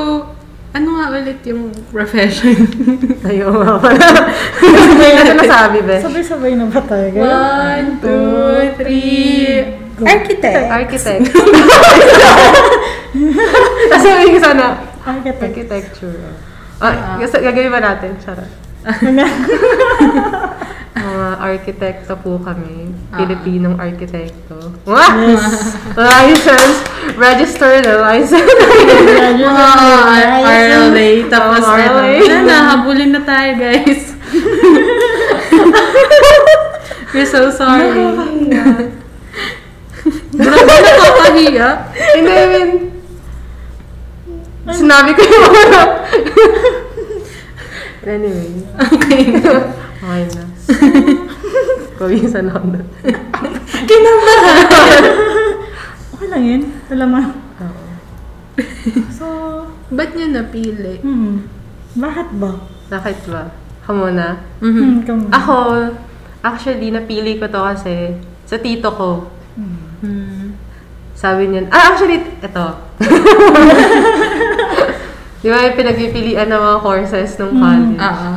ano 0.75 1.00
nga 1.00 1.08
ulit 1.15 1.39
yung 1.48 1.72
profession? 1.88 2.67
Ayaw 3.27 3.48
nga 3.63 3.79
pala. 3.79 4.08
Hindi 4.60 5.08
na 5.15 5.34
nasabi, 5.39 5.79
be. 5.79 5.96
Sabay-sabay 6.03 6.51
na 6.60 6.67
ba 6.67 6.84
tayo? 6.84 7.08
guys? 7.15 7.24
One, 7.24 7.88
two, 8.03 8.75
three. 8.75 9.63
Go. 9.96 10.03
Architect. 10.03 10.67
Architect. 10.67 11.32
Kasi 13.96 14.08
yung 14.27 14.44
sana, 14.44 14.84
Architect. 15.08 15.55
architecture. 15.55 16.20
Ah, 16.84 17.15
gusto, 17.15 17.39
gagawin 17.39 17.72
ba 17.72 17.79
natin? 17.79 18.20
Charot. 18.20 18.51
Mga 20.96 21.27
arkitekto 21.39 22.20
po 22.20 22.36
kami. 22.44 22.91
Ah. 23.15 23.24
Pilipinong 23.24 23.79
arkitekto. 23.79 24.75
Wah! 24.91 25.15
Yes. 25.15 25.72
License! 25.95 26.84
Register 27.15 27.79
the 27.79 28.03
license! 28.03 28.43
Mga 29.39 29.67
RLA. 30.43 31.10
Tapos, 31.31 31.63
Oh, 31.63 31.79
RLA. 31.79 32.19
wala 32.19 32.38
na, 32.43 32.75
habulin 32.75 33.15
na 33.15 33.24
tayo, 33.24 33.55
guys. 33.55 34.12
We're 37.15 37.24
so 37.24 37.48
sorry. 37.48 37.88
Grabe 40.36 40.74
nakakahiya. 40.75 41.69
Hindi, 42.19 42.34
I 42.36 42.45
mean, 42.51 42.69
sinabi 44.67 45.15
ko 45.15 45.24
yung 45.24 45.48
ano. 45.48 46.03
anyway, 48.03 48.51
Okay. 48.91 49.39
okay 49.39 50.27
na. 50.27 50.43
Pawisan 51.95 52.51
ako 52.51 52.75
doon. 52.75 52.88
Kinabahan. 53.89 55.03
Okay 56.15 56.27
lang 56.27 56.43
yun. 56.43 56.62
Talaman. 56.88 57.25
Oo. 57.59 57.83
So, 59.12 59.25
Ba't 59.91 60.12
niya 60.13 60.27
napili? 60.33 61.00
hmm. 61.00 61.45
Bakit 61.95 62.27
ba? 62.35 62.51
Bakit 62.91 63.17
ba? 63.31 63.51
Ako 63.85 63.91
muna. 63.95 64.41
Mhm. 64.59 64.75
Hmm, 64.75 64.97
come 65.05 65.21
on. 65.27 65.31
Ako, 65.31 65.55
actually, 66.41 66.89
napili 66.91 67.38
ko 67.39 67.47
to 67.47 67.62
kasi 67.62 68.17
sa 68.43 68.57
tito 68.59 68.89
ko. 68.91 69.29
Hmm. 69.55 70.57
Sabi 71.15 71.47
niya, 71.47 71.71
ah, 71.71 71.95
actually, 71.95 72.19
ito. 72.19 72.65
Di 75.41 75.47
ba 75.47 75.62
yung 75.62 75.77
pinagpipilian 75.77 76.50
ng 76.50 76.57
mga 76.59 76.79
courses 76.81 77.38
nung 77.38 77.55
college? 77.55 78.01
Oo. 78.01 78.29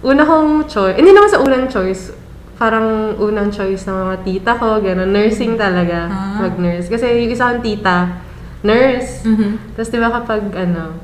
Una 0.00 0.22
kong 0.24 0.64
choice, 0.64 0.96
hindi 0.96 1.12
naman 1.12 1.28
sa 1.28 1.44
unang 1.44 1.68
choice, 1.68 2.16
parang 2.60 3.16
unang 3.16 3.48
choice 3.48 3.88
ng 3.88 3.96
mga 3.96 4.16
tita 4.20 4.52
ko, 4.52 4.76
gano'n, 4.78 5.08
nursing 5.08 5.56
talaga, 5.56 6.06
Ah. 6.06 6.44
mag-nurse. 6.44 6.92
Kasi 6.92 7.24
yung 7.24 7.32
isa 7.32 7.48
kong 7.48 7.64
tita, 7.64 8.20
nurse. 8.60 9.24
Mhm. 9.24 9.72
Tapos 9.72 9.88
di 9.88 9.96
ba 9.96 10.12
kapag, 10.12 10.42
ano, 10.52 11.00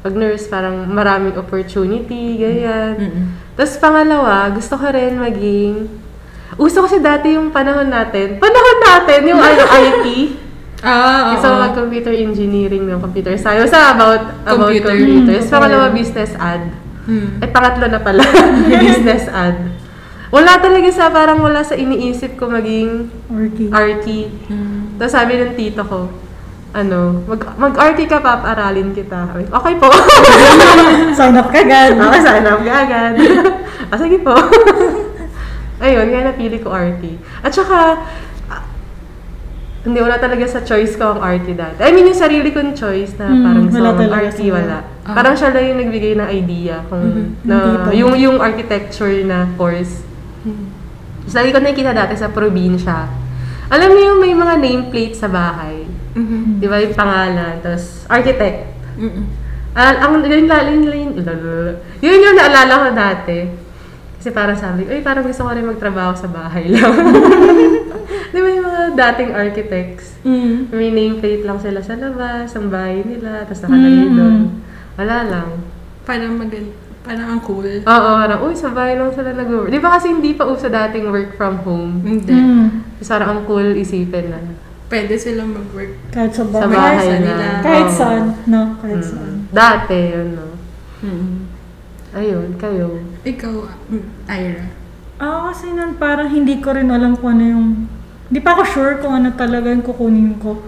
pag 0.00 0.14
nurse, 0.16 0.48
parang 0.48 0.88
maraming 0.88 1.36
opportunity, 1.36 2.40
ganyan. 2.40 2.96
Mhm. 2.96 3.22
Tapos 3.52 3.76
pangalawa, 3.76 4.48
gusto 4.48 4.80
ko 4.80 4.88
rin 4.88 5.20
maging, 5.20 5.84
uso 6.56 6.80
kasi 6.80 6.96
dati 6.98 7.36
yung 7.36 7.52
panahon 7.52 7.92
natin, 7.92 8.40
panahon 8.40 8.78
natin, 8.80 9.20
yung 9.28 9.36
ano, 9.38 9.62
IT. 9.84 10.06
Ah. 10.80 11.36
Gusto 11.36 11.44
ko 11.44 11.56
mag-computer 11.60 12.14
engineering 12.16 12.88
ng 12.88 13.04
computer 13.04 13.36
science. 13.36 13.68
Basta 13.68 13.92
about, 13.92 14.22
about 14.48 14.72
Computer. 14.72 14.96
computers. 14.96 15.44
Mm, 15.44 15.52
Pangalawa, 15.52 15.86
business 15.92 16.32
ad. 16.40 16.72
Hmm. 17.04 17.36
Eh, 17.36 17.48
pangatlo 17.52 17.84
na 17.84 18.00
pala. 18.00 18.24
business 18.80 19.28
ad. 19.28 19.79
Wala 20.30 20.52
talaga 20.56 20.88
sa, 20.88 21.10
parang 21.10 21.42
wala 21.42 21.58
sa 21.60 21.74
iniisip 21.74 22.38
ko 22.38 22.46
maging 22.46 23.10
Orky. 23.26 23.66
RT. 23.66 24.06
Hmm. 24.46 24.94
Tapos 24.94 25.10
sabi 25.10 25.34
ng 25.34 25.54
tito 25.54 25.82
ko, 25.82 26.06
ano, 26.70 27.26
mag, 27.26 27.42
mag-RT 27.58 28.06
ka, 28.06 28.22
paparalin 28.22 28.94
kita. 28.94 29.26
Sabi 29.26 29.42
ko, 29.44 29.58
Okay 29.58 29.74
po. 29.74 29.90
Sign 31.18 31.34
up 31.34 31.50
ka 31.50 31.58
agad. 31.60 31.98
okay, 31.98 32.20
sana 32.22 32.54
ka 32.54 32.74
agad. 32.78 33.12
ah, 33.90 33.98
sige 33.98 34.22
po. 34.22 34.38
Ayun, 35.82 36.06
kaya 36.06 36.22
napili 36.24 36.62
ko 36.62 36.70
RT. 36.70 37.02
At 37.42 37.50
saka, 37.50 37.98
ah, 38.46 38.64
hindi, 39.82 39.98
wala 39.98 40.14
talaga 40.14 40.46
sa 40.46 40.62
choice 40.62 40.94
ko 40.94 41.10
ang 41.10 41.20
RT 41.20 41.58
dati. 41.58 41.82
I 41.82 41.90
mean, 41.90 42.06
yung 42.06 42.14
sarili 42.14 42.54
kong 42.54 42.78
choice 42.78 43.18
na 43.18 43.26
Hmm, 43.26 43.42
parang 43.42 43.64
wala 43.66 43.90
so, 43.90 43.98
talaga 43.98 44.26
RT, 44.30 44.40
sa- 44.40 44.54
wala. 44.54 44.78
Ah. 45.02 45.14
Parang 45.16 45.34
siya 45.34 45.50
lang 45.50 45.64
yung 45.66 45.78
nagbigay 45.80 46.14
ng 46.14 46.28
idea 46.30 46.86
kung 46.86 47.02
Mhm. 47.02 47.24
na, 47.42 47.56
pa. 47.82 47.90
yung 47.90 48.14
yung 48.14 48.38
architecture 48.38 49.10
na 49.24 49.50
course. 49.58 50.06
Mm. 50.42 50.66
Tapos 51.20 51.34
lagi 51.36 51.50
ko 51.52 51.58
nakikita 51.60 51.92
dati 51.92 52.14
sa 52.16 52.32
probinsya. 52.32 52.98
Alam 53.70 53.90
niyo 53.92 54.02
yung 54.14 54.20
may 54.20 54.34
mga 54.34 54.54
nameplate 54.58 55.14
sa 55.14 55.30
bahay. 55.30 55.86
Mhm. 56.16 56.58
Di 56.58 56.66
ba 56.66 56.82
yung 56.82 56.96
pangalan? 56.96 57.60
Tapos 57.62 58.02
architect. 58.08 58.66
Mm-mm. 58.98 59.24
Ah, 59.70 59.94
ang 60.02 60.18
yun, 60.26 60.50
yun, 60.50 60.50
yun, 60.50 61.14
yun, 61.14 61.74
yun 62.02 62.24
yung 62.26 62.34
naalala 62.34 62.74
ko 62.82 62.86
dati. 62.90 63.38
Kasi 64.18 64.34
parang 64.34 64.58
sabi 64.58 64.84
ko, 64.84 64.92
parang 65.00 65.22
gusto 65.22 65.46
ko 65.46 65.54
rin 65.54 65.64
magtrabaho 65.64 66.12
sa 66.12 66.26
bahay 66.26 66.66
lang. 66.74 66.92
Di 68.30 68.36
ba 68.36 68.48
yung 68.50 68.66
mga 68.66 68.82
dating 68.98 69.30
architects? 69.32 70.18
Mm. 70.26 70.68
May 70.74 70.90
nameplate 70.90 71.46
lang 71.46 71.56
sila 71.56 71.80
sa 71.80 71.94
labas, 71.94 72.50
ang 72.52 72.68
bahay 72.68 73.00
nila, 73.00 73.46
tapos 73.46 73.64
nakalagay 73.64 74.06
Mm. 74.10 74.16
doon. 74.18 74.36
Wala 74.98 75.16
lang. 75.24 75.48
Parang 76.04 76.36
magan 76.36 76.74
parang 77.00 77.28
ang 77.30 77.42
cool. 77.42 77.64
Oo, 77.80 78.10
parang, 78.14 78.40
uy, 78.42 78.52
sa 78.52 78.70
bahay 78.70 78.94
lang 78.94 79.08
sila 79.10 79.32
nag-work. 79.32 79.68
Di 79.68 79.78
ba 79.78 79.96
kasi 79.96 80.10
hindi 80.10 80.32
pa 80.32 80.44
uso 80.44 80.66
dating 80.66 81.08
work 81.08 81.34
from 81.34 81.58
home? 81.60 82.00
Hindi. 82.00 82.30
Mm. 82.30 82.66
Tapos 82.94 83.08
parang 83.08 83.28
ang 83.30 83.42
cool 83.44 83.72
isipin 83.72 84.28
na. 84.28 84.38
Pwede 84.86 85.14
silang 85.14 85.50
mag-work. 85.50 85.94
Kahit 86.10 86.32
sa 86.32 86.42
Sa 86.42 86.50
bahay. 86.50 86.68
bahay 86.68 86.96
sa 87.00 87.12
na. 87.12 87.20
nila. 87.20 87.46
Kahit 87.60 87.86
Oo. 87.86 87.94
saan. 87.94 88.24
No, 88.44 88.60
kahit 88.78 88.98
Mm. 88.98 89.06
saan. 89.06 89.32
Dati, 89.50 89.98
yun, 90.12 90.28
no? 90.34 90.46
Mm. 91.00 91.34
Ayun, 92.10 92.48
kayo. 92.58 92.86
Ikaw, 93.22 93.54
mm, 93.86 94.04
Ira. 94.26 94.66
Ah, 95.16 95.46
kasi 95.46 95.68
nun 95.68 95.94
parang 95.94 96.26
hindi 96.26 96.58
ko 96.58 96.72
rin 96.72 96.88
alam 96.88 97.14
kung 97.14 97.36
ano 97.36 97.44
yung... 97.46 97.68
Hindi 98.26 98.40
pa 98.40 98.52
ako 98.52 98.62
sure 98.64 98.94
kung 98.98 99.14
ano 99.14 99.30
talaga 99.30 99.68
yung 99.68 99.80
kukunin 99.80 100.38
ko. 100.38 100.58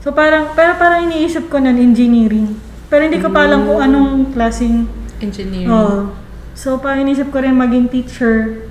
So 0.00 0.10
parang, 0.10 0.52
pero 0.52 0.74
parang 0.74 1.04
iniisip 1.04 1.46
ko 1.46 1.58
nun 1.58 1.76
engineering. 1.76 2.56
Pero 2.88 3.04
hindi 3.04 3.18
ko 3.18 3.28
pa 3.28 3.46
alam 3.46 3.64
kung 3.64 3.78
anong 3.78 4.10
klaseng... 4.30 4.84
Engineering. 5.20 5.70
Oo. 5.70 6.16
So 6.56 6.76
parang 6.80 7.08
iniisip 7.08 7.32
ko 7.32 7.40
rin 7.40 7.56
maging 7.56 7.88
teacher. 7.88 8.68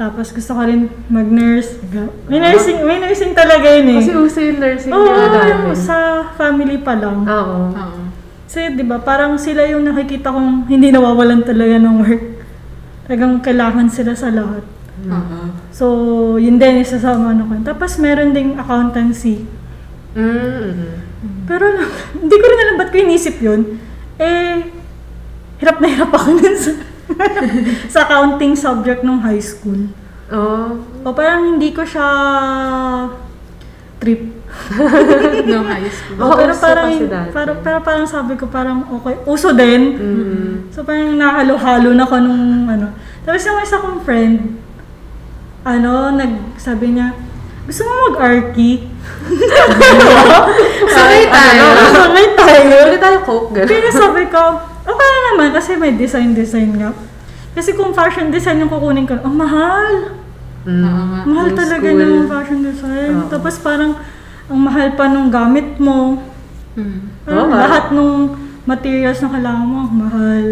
Tapos 0.00 0.32
gusto 0.32 0.56
ko 0.56 0.64
rin 0.64 0.88
mag-nurse. 1.12 1.76
May 2.24 2.40
nursing, 2.40 2.80
may 2.88 2.96
nursing 2.96 3.36
talaga 3.36 3.68
yun 3.68 4.00
eh. 4.00 4.00
Kasi 4.00 4.12
uso 4.16 4.40
yung 4.40 4.56
nursing 4.56 4.96
Oo, 4.96 5.12
dati. 5.12 5.52
yung 5.52 5.76
sa 5.76 6.24
family 6.40 6.80
pa 6.80 6.96
lang. 6.96 7.28
Oo. 7.28 7.76
Oo. 7.76 8.00
Kasi, 8.48 8.74
di 8.74 8.82
ba, 8.82 8.98
parang 8.98 9.38
sila 9.38 9.62
yung 9.68 9.86
nakikita 9.86 10.32
kong 10.32 10.66
hindi 10.66 10.90
nawawalan 10.90 11.46
talaga 11.46 11.78
ng 11.78 12.02
work. 12.02 12.24
Talagang 13.06 13.44
kailangan 13.44 13.86
sila 13.92 14.16
sa 14.16 14.32
lahat. 14.32 14.64
Oo. 15.06 15.54
So, 15.68 15.86
yun 16.40 16.58
din, 16.58 16.82
isa 16.82 16.98
sa 16.98 17.14
ano 17.14 17.46
ko. 17.46 17.60
Tapos, 17.62 18.00
meron 18.02 18.34
ding 18.34 18.58
accountancy. 18.58 19.46
Mm-hmm. 20.18 21.46
Pero, 21.46 21.62
hindi 22.24 22.36
ko 22.40 22.44
rin 22.48 22.58
alam 22.64 22.76
ba't 22.80 22.90
ko 22.90 22.96
inisip 22.98 23.36
yun. 23.38 23.78
Eh, 24.18 24.79
hirap 25.60 25.76
na 25.78 25.86
hirap 25.92 26.10
ako 26.10 26.28
nun 26.40 26.56
sa, 26.56 26.72
sa 27.92 27.98
accounting 28.08 28.56
subject 28.56 29.04
nung 29.04 29.20
high 29.20 29.40
school. 29.40 29.92
Oo. 30.32 30.80
O 31.04 31.12
parang 31.12 31.56
hindi 31.56 31.70
ko 31.76 31.84
siya 31.84 32.06
trip. 34.00 34.40
no 35.50 35.62
high 35.68 35.90
school. 35.92 36.16
Oo, 36.18 36.32
O, 36.32 36.38
pero 36.38 36.52
parang, 36.56 36.90
dati. 36.96 37.30
pero, 37.60 37.78
parang 37.84 38.06
sabi 38.08 38.34
ko 38.34 38.48
parang 38.48 38.82
okay. 38.88 39.20
Uso 39.28 39.52
din. 39.52 39.94
Mm-hmm. 39.94 40.52
So 40.72 40.82
parang 40.82 41.20
nakahalo-halo 41.20 41.90
na 41.92 42.08
ko 42.08 42.16
nung 42.18 42.66
ano. 42.66 42.96
Tapos 43.22 43.44
yung 43.44 43.60
isa 43.60 43.78
kong 43.78 44.00
friend, 44.02 44.56
ano, 45.60 46.16
nagsabi 46.16 46.96
niya, 46.96 47.12
gusto 47.68 47.84
mo 47.84 47.92
mag-arky? 48.10 48.88
Sabay 50.96 51.24
tayo. 51.28 51.64
Sabay 51.92 52.26
tayo. 52.32 52.76
Pwede 52.88 52.98
tayo 52.98 53.18
coke. 53.22 53.62
Kaya 53.68 53.92
sabi 53.92 54.24
ko, 54.32 54.69
okay 54.82 55.08
na 55.08 55.20
naman 55.30 55.48
kasi 55.50 55.74
may 55.74 55.92
design-design 55.92 56.70
nga. 56.76 56.90
Kasi 57.50 57.74
kung 57.74 57.90
fashion 57.90 58.30
design 58.30 58.62
yung 58.62 58.70
kukunin 58.70 59.04
ko, 59.04 59.18
ang 59.18 59.34
mahal. 59.34 60.14
Mm. 60.62 60.80
Nga. 60.80 60.92
Mahal 61.26 61.48
Yung 61.48 61.58
talaga 61.58 61.88
school. 61.88 62.00
ng 62.00 62.28
fashion 62.30 62.60
design. 62.62 63.10
Oo. 63.16 63.28
Tapos 63.28 63.54
parang, 63.58 63.92
ang 64.46 64.60
mahal 64.60 64.88
pa 64.94 65.10
nung 65.10 65.28
gamit 65.28 65.76
mo. 65.76 66.20
Mm. 66.78 67.00
Parang 67.26 67.50
lahat 67.50 67.84
nung 67.90 68.38
materials 68.64 69.18
na 69.18 69.34
kailangan 69.34 69.66
mo, 69.66 69.78
ang 69.82 69.96
mahal. 69.98 70.44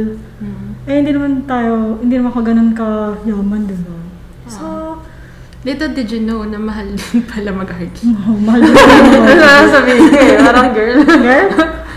Mm. 0.43 0.69
Eh, 0.89 0.95
hindi 0.99 1.11
naman 1.13 1.33
tayo, 1.45 2.01
hindi 2.01 2.15
naman 2.17 2.31
ako 2.33 2.41
ganun 2.43 2.73
ka-yaman, 2.73 3.61
di 3.69 3.77
ba? 3.79 3.97
So, 4.49 4.65
Little 5.59 5.91
did 5.91 6.07
you 6.07 6.23
know 6.23 6.47
na 6.47 6.55
mahal 6.55 6.87
din 6.87 7.27
pala 7.27 7.51
mag-argue. 7.51 8.15
oh, 8.15 8.39
mahal 8.47 8.63
din 8.63 8.73
Ano 9.29 9.69
sabihin 9.69 10.07
ko 10.07 10.17
eh, 10.17 10.39
parang 10.39 10.71
girl. 10.71 10.99
Girl? 11.03 11.49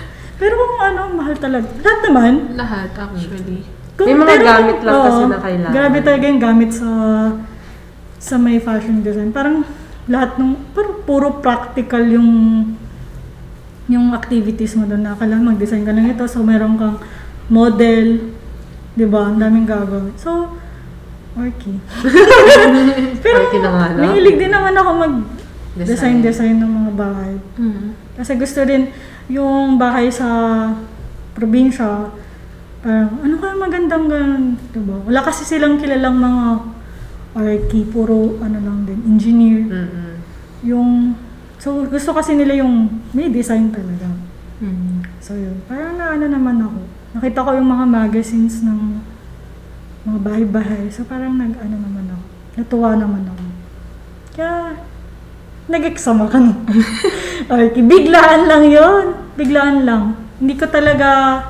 Pero 0.41 0.57
kung 0.57 0.81
ano, 0.81 1.01
mahal 1.13 1.37
talaga. 1.37 1.69
Lahat 1.85 1.99
naman. 2.01 2.31
Lahat 2.57 2.89
actually. 2.97 3.61
Kung, 3.93 4.07
May 4.09 4.17
mga 4.17 4.33
pero 4.33 4.45
gamit 4.49 4.77
lang 4.81 4.95
kasi 5.05 5.21
oo, 5.21 5.29
na 5.29 5.37
kailangan. 5.37 5.73
Grabe 5.77 5.97
talaga 6.01 6.25
yung 6.25 6.41
gamit 6.41 6.69
sa 6.73 6.89
sa 8.17 8.35
may 8.41 8.57
fashion 8.57 9.05
design. 9.05 9.29
Parang 9.29 9.61
lahat 10.09 10.41
ng, 10.41 10.73
parang 10.73 11.05
puro 11.05 11.37
practical 11.45 12.01
yung 12.01 12.29
yung 13.85 14.15
activities 14.17 14.73
mo 14.73 14.89
doon 14.89 15.03
na 15.03 15.13
kailangan 15.13 15.53
mag-design 15.53 15.85
ka 15.85 15.93
ng 15.93 16.09
ito. 16.09 16.25
So, 16.25 16.41
meron 16.41 16.79
kang 16.79 16.97
model, 17.51 18.33
di 18.95 19.05
ba? 19.05 19.29
Ang 19.29 19.37
daming 19.37 19.67
gagawin. 19.67 20.15
So, 20.15 20.57
orky. 21.35 21.75
Pero, 23.25 23.37
Arky 23.45 23.59
na 23.59 23.69
nga 23.69 23.87
lang. 23.93 24.09
mahilig 24.09 24.37
din 24.39 24.51
naman 24.51 24.73
ako 24.73 24.89
mag-design-design 24.95 26.55
ng 26.57 26.71
mga 26.71 26.91
bahay. 26.95 27.33
Mm. 27.59 27.93
Kasi 28.15 28.31
gusto 28.39 28.63
rin 28.63 28.89
yung 29.31 29.79
bahay 29.79 30.11
sa 30.11 30.27
probinsya, 31.31 32.11
parang 32.83 33.23
ano 33.23 33.35
kaya 33.39 33.55
magandang 33.55 34.05
ganun, 34.11 34.45
diba? 34.75 34.99
Wala 35.07 35.23
kasi 35.23 35.47
silang 35.47 35.79
kilalang 35.79 36.19
mga 36.19 36.43
arky, 37.31 37.87
puro 37.87 38.35
ano 38.43 38.59
lang 38.59 38.83
din, 38.83 38.99
engineer. 39.07 39.63
Mm-mm. 39.71 40.13
Yung, 40.67 41.15
so 41.55 41.87
gusto 41.87 42.11
kasi 42.11 42.35
nila 42.35 42.59
yung 42.59 42.91
may 43.15 43.31
design 43.31 43.71
talaga. 43.71 44.11
Mm. 44.59 45.07
So 45.23 45.39
yun, 45.39 45.63
parang 45.65 45.95
na 45.95 46.19
ano 46.19 46.25
naman 46.27 46.59
ako. 46.59 46.79
Nakita 47.15 47.45
ko 47.47 47.49
yung 47.55 47.69
mga 47.71 47.85
magazines 47.87 48.61
ng 48.67 48.99
mga 50.05 50.19
bahay-bahay. 50.27 50.91
So 50.91 51.07
parang 51.07 51.39
nag 51.39 51.55
ano 51.55 51.75
naman 51.79 52.05
ako. 52.11 52.25
Natuwa 52.59 52.89
naman 52.99 53.23
ako. 53.31 53.45
Kaya, 54.35 54.75
nag-exam 55.71 56.17
ako. 56.27 56.37
no? 56.37 56.53
okay, 57.47 57.81
biglaan 57.95 58.45
lang 58.45 58.63
yon 58.67 59.05
Biglaan 59.39 59.87
lang. 59.87 60.03
Hindi 60.37 60.59
ko 60.59 60.67
talaga, 60.67 61.41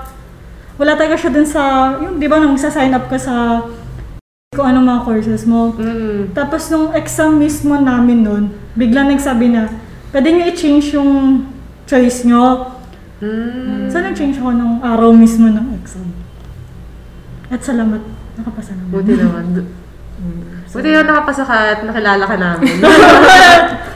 wala 0.78 0.94
talaga 0.94 1.18
siya 1.18 1.32
dun 1.34 1.48
sa, 1.50 1.94
yung 1.98 2.22
di 2.22 2.30
ba 2.30 2.38
nung 2.38 2.56
sa-sign 2.56 2.94
up 2.94 3.10
ka 3.10 3.18
sa 3.18 3.66
kung 4.52 4.68
ano 4.68 4.84
mga 4.84 5.02
courses 5.08 5.48
mo. 5.48 5.72
Mm. 5.80 6.36
Tapos 6.36 6.68
nung 6.70 6.92
exam 6.92 7.40
mismo 7.40 7.80
namin 7.80 8.20
nun, 8.22 8.44
biglang 8.76 9.08
nagsabi 9.08 9.48
na, 9.48 9.72
pwede 10.12 10.28
nyo 10.28 10.44
i-change 10.52 10.92
yung 10.94 11.48
choice 11.88 12.28
nyo. 12.28 12.76
Mm. 13.24 13.88
So, 13.88 14.04
nag-change 14.04 14.44
ako 14.44 14.50
nung 14.52 14.84
araw 14.84 15.16
mismo 15.16 15.48
ng 15.48 15.78
exam. 15.80 16.10
At 17.48 17.64
salamat, 17.64 18.04
nakapasa 18.36 18.76
naman. 18.76 18.92
Buti 18.92 19.14
naman. 19.16 19.44
Du- 19.56 19.72
Buti 20.74 20.88
naman 20.88 21.08
nakapasa 21.08 21.44
ka 21.44 21.56
at 21.76 21.80
nakilala 21.84 22.24
ka 22.28 22.36
namin. 22.40 22.76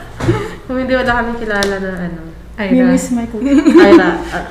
Kung 0.66 0.78
hindi 0.82 0.94
wala 0.94 1.12
kami 1.22 1.32
kilala 1.38 1.76
na 1.78 1.92
ano. 2.10 2.22
Ira. 2.56 2.88
Miss 2.88 3.12
my 3.12 3.28
coach. 3.28 3.44
Ira. 3.76 4.10
uh, 4.16 4.46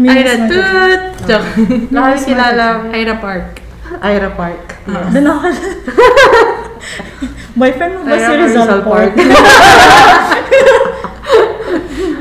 Ira 0.00 0.34
toot! 0.48 1.02
Joke. 1.28 1.48
Wala 1.92 2.00
kami 2.10 2.20
kilala 2.24 2.64
Ira 2.90 3.14
Park. 3.20 3.60
Ira 4.00 4.30
Park. 4.32 4.64
Doon 4.88 5.26
ako 5.28 5.46
Boyfriend 7.54 7.92
mo 7.94 8.02
ba 8.02 8.18
si 8.18 8.32
Rizal 8.34 8.82
Park? 8.82 9.12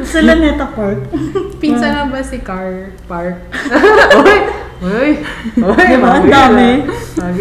sa 0.06 0.20
Laneta 0.28 0.70
Park. 0.70 1.10
Pinsan 1.58 1.90
na 1.90 2.06
ba 2.06 2.22
si 2.22 2.38
Car 2.46 2.94
Park? 3.10 3.42
Uy! 4.22 4.38
Uy! 4.84 5.10
Uy! 5.58 5.86
Diba? 5.90 6.10
Ang 6.22 6.30
dami. 6.30 6.70
ah. 7.18 7.32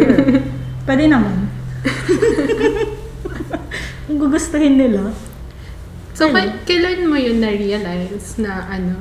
Pwede 0.88 1.04
naman. 1.04 1.52
Gugustuhin 4.14 4.76
nila. 4.76 5.12
So, 6.12 6.28
kay- 6.28 6.52
kailan 6.64 7.08
mo 7.08 7.16
yun 7.16 7.38
na-realize 7.38 8.36
na 8.36 8.68
ano, 8.68 9.00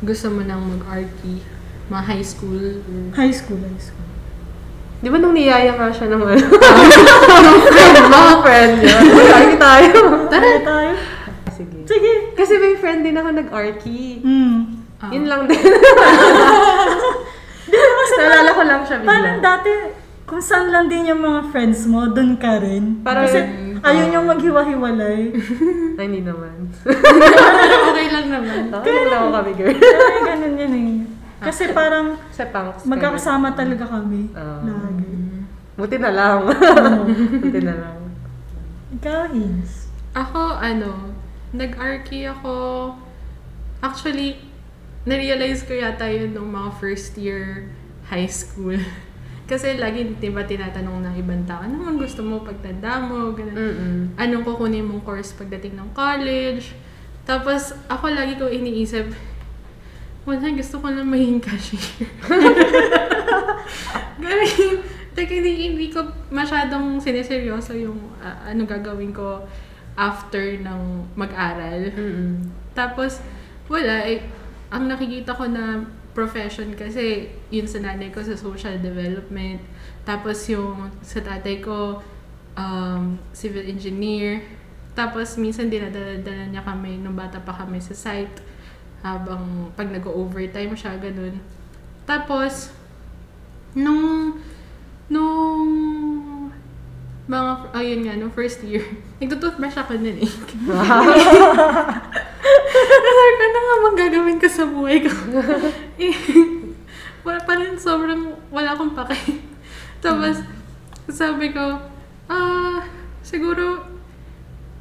gusto 0.00 0.28
mo 0.28 0.42
nang 0.42 0.60
mag-arty? 0.62 1.40
Mga 1.88 2.04
high 2.04 2.22
school? 2.22 2.60
or- 2.78 3.12
High 3.14 3.32
school, 3.32 3.58
high 3.58 3.80
school. 3.80 4.00
Di 4.98 5.08
ba 5.08 5.18
nung 5.18 5.34
niyaya 5.34 5.74
ka 5.74 5.90
siya 5.90 6.08
ng 6.08 6.22
ano? 6.22 6.46
mga 8.14 8.34
friend 8.38 8.72
niya. 8.78 8.98
Lagi 9.02 9.56
tayo. 9.58 9.90
Tara 10.28 10.48
tayo. 10.62 10.92
Sige. 11.50 11.78
Sige. 11.84 12.12
Kasi 12.32 12.54
may 12.56 12.76
friend 12.76 13.02
din 13.02 13.16
ako 13.16 13.28
nag-arky. 13.34 14.22
Hmm. 14.22 14.78
Ah. 14.98 15.10
Yun 15.10 15.26
lang 15.26 15.42
din. 15.50 15.58
Naalala 18.12 18.50
ko 18.52 18.62
lang 18.62 18.82
siya 18.84 18.96
bigla. 19.00 19.10
Parang 19.10 19.38
dati, 19.40 19.72
kung 20.24 20.40
saan 20.40 20.70
lang 20.70 20.86
din 20.86 21.06
yung 21.06 21.20
mga 21.20 21.50
friends 21.50 21.84
mo, 21.84 22.06
doon 22.06 22.38
ka 22.38 22.58
rin. 22.58 23.02
Parang- 23.02 23.26
Kasi 23.26 23.40
Ayun 23.82 24.14
yung 24.14 24.26
maghiwa-hiwalay. 24.30 25.34
Ay, 25.98 26.04
hindi 26.06 26.22
naman. 26.22 26.70
okay 27.90 28.08
lang 28.14 28.26
naman. 28.30 28.70
Okay 28.70 28.94
lang 28.94 29.18
ako 29.18 29.30
kami, 29.34 29.50
girl. 29.58 29.74
Ay, 29.74 30.20
ganun 30.22 30.54
yun 30.54 30.72
eh. 30.72 30.92
Kasi 31.42 31.74
parang 31.74 32.14
Sa 32.30 32.46
punks. 32.46 32.86
magkakasama 32.86 33.50
talaga 33.58 33.82
kami. 33.82 34.30
Oo. 34.30 34.58
Lagi. 34.62 35.10
Buti 35.74 35.96
na 35.98 36.10
lang. 36.14 36.46
Buti 37.42 37.58
na 37.58 37.74
lang. 37.74 37.98
Ikaw, 38.94 39.34
Ins. 39.34 39.90
Ako, 40.14 40.62
ano, 40.62 41.10
nag-arky 41.50 42.30
ako. 42.30 42.54
Actually, 43.82 44.38
na-realize 45.02 45.66
ko 45.66 45.74
yata 45.74 46.06
yun 46.06 46.38
nung 46.38 46.54
mga 46.54 46.70
first 46.78 47.18
year 47.18 47.66
high 48.06 48.30
school. 48.30 48.78
Kasi 49.52 49.76
lagi, 49.76 50.16
di 50.16 50.32
ba, 50.32 50.48
tinatanong 50.48 51.04
ng 51.04 51.14
ibang 51.20 51.44
tao, 51.44 51.60
ano 51.60 51.76
man 51.76 52.00
gusto 52.00 52.24
mo 52.24 52.40
pagtanda 52.40 53.04
mo, 53.04 53.36
ganun. 53.36 53.52
Mm-mm. 53.52 53.98
Anong 54.16 54.48
kukunin 54.48 54.88
mong 54.88 55.04
course 55.04 55.36
pagdating 55.36 55.76
ng 55.76 55.92
college. 55.92 56.72
Tapos, 57.28 57.76
ako 57.84 58.16
lagi 58.16 58.40
ko 58.40 58.48
iniisip, 58.48 59.12
wala, 60.24 60.48
gusto 60.56 60.80
ko 60.80 60.88
lang 60.88 61.04
maging 61.04 61.44
cashier. 61.44 62.08
Galing. 64.24 64.80
Like, 65.12 65.28
hindi, 65.28 65.68
hindi 65.68 65.92
ko 65.92 66.00
masyadong 66.32 66.96
sineseryoso 66.96 67.76
yung 67.76 68.00
ah, 68.24 68.48
ano 68.48 68.64
gagawin 68.64 69.12
ko 69.12 69.44
after 70.00 70.56
ng 70.64 71.12
mag-aral. 71.12 71.92
Mm-mm. 71.92 72.40
Tapos, 72.72 73.20
wala. 73.68 74.00
Eh, 74.08 74.24
ang 74.72 74.88
nakikita 74.88 75.36
ko 75.36 75.44
na 75.44 75.84
profession 76.12 76.76
kasi 76.76 77.32
yun 77.48 77.64
sa 77.64 77.80
nanay 77.80 78.12
ko 78.12 78.20
sa 78.20 78.36
social 78.36 78.76
development. 78.80 79.60
Tapos 80.04 80.44
yung 80.48 80.92
sa 81.00 81.24
tatay 81.24 81.64
ko, 81.64 82.04
um, 82.56 83.16
civil 83.32 83.64
engineer. 83.64 84.44
Tapos 84.92 85.40
minsan 85.40 85.72
dinadala 85.72 86.20
niya 86.20 86.62
kami 86.64 87.00
nung 87.00 87.16
bata 87.16 87.40
pa 87.40 87.52
kami 87.52 87.80
sa 87.80 87.96
site 87.96 88.44
habang 89.02 89.74
pag 89.74 89.90
nag-overtime 89.90 90.78
siya, 90.78 90.94
ganun. 90.94 91.42
Tapos, 92.06 92.70
nung 93.74 94.38
nung 95.10 95.66
mga, 97.26 97.50
ayun 97.74 98.00
nga, 98.06 98.14
nung 98.14 98.30
first 98.30 98.62
year, 98.62 98.86
nagtutoothbrush 99.20 99.78
ako 99.78 99.98
nun 99.98 100.22
eh. 100.22 100.30
Bang 103.80 103.96
gagawin 103.96 104.36
ko 104.36 104.48
sa 104.48 104.64
buhay 104.68 105.00
ko? 105.00 105.12
eh, 105.96 106.12
wala, 107.24 107.38
parang 107.46 107.78
sobrang 107.78 108.34
wala 108.50 108.74
akong 108.74 108.92
pake. 108.92 109.40
Tapos, 110.02 110.42
sabi 111.06 111.54
ko, 111.54 111.78
ah, 112.26 112.82
siguro, 113.22 113.86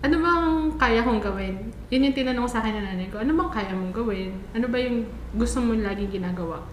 ano 0.01 0.15
bang 0.17 0.49
kaya 0.81 1.05
kong 1.05 1.21
gawin? 1.21 1.69
Yun 1.93 2.09
yung 2.09 2.17
tinanong 2.17 2.49
sa 2.49 2.65
akin 2.65 2.81
ng 2.81 2.85
nanay 2.89 3.07
ko, 3.13 3.21
ano 3.21 3.37
bang 3.37 3.51
kaya 3.53 3.71
mong 3.77 3.93
gawin? 3.93 4.33
Ano 4.57 4.65
ba 4.73 4.77
yung 4.81 5.05
gusto 5.37 5.61
mo 5.61 5.77
laging 5.77 6.17
ginagawa? 6.17 6.65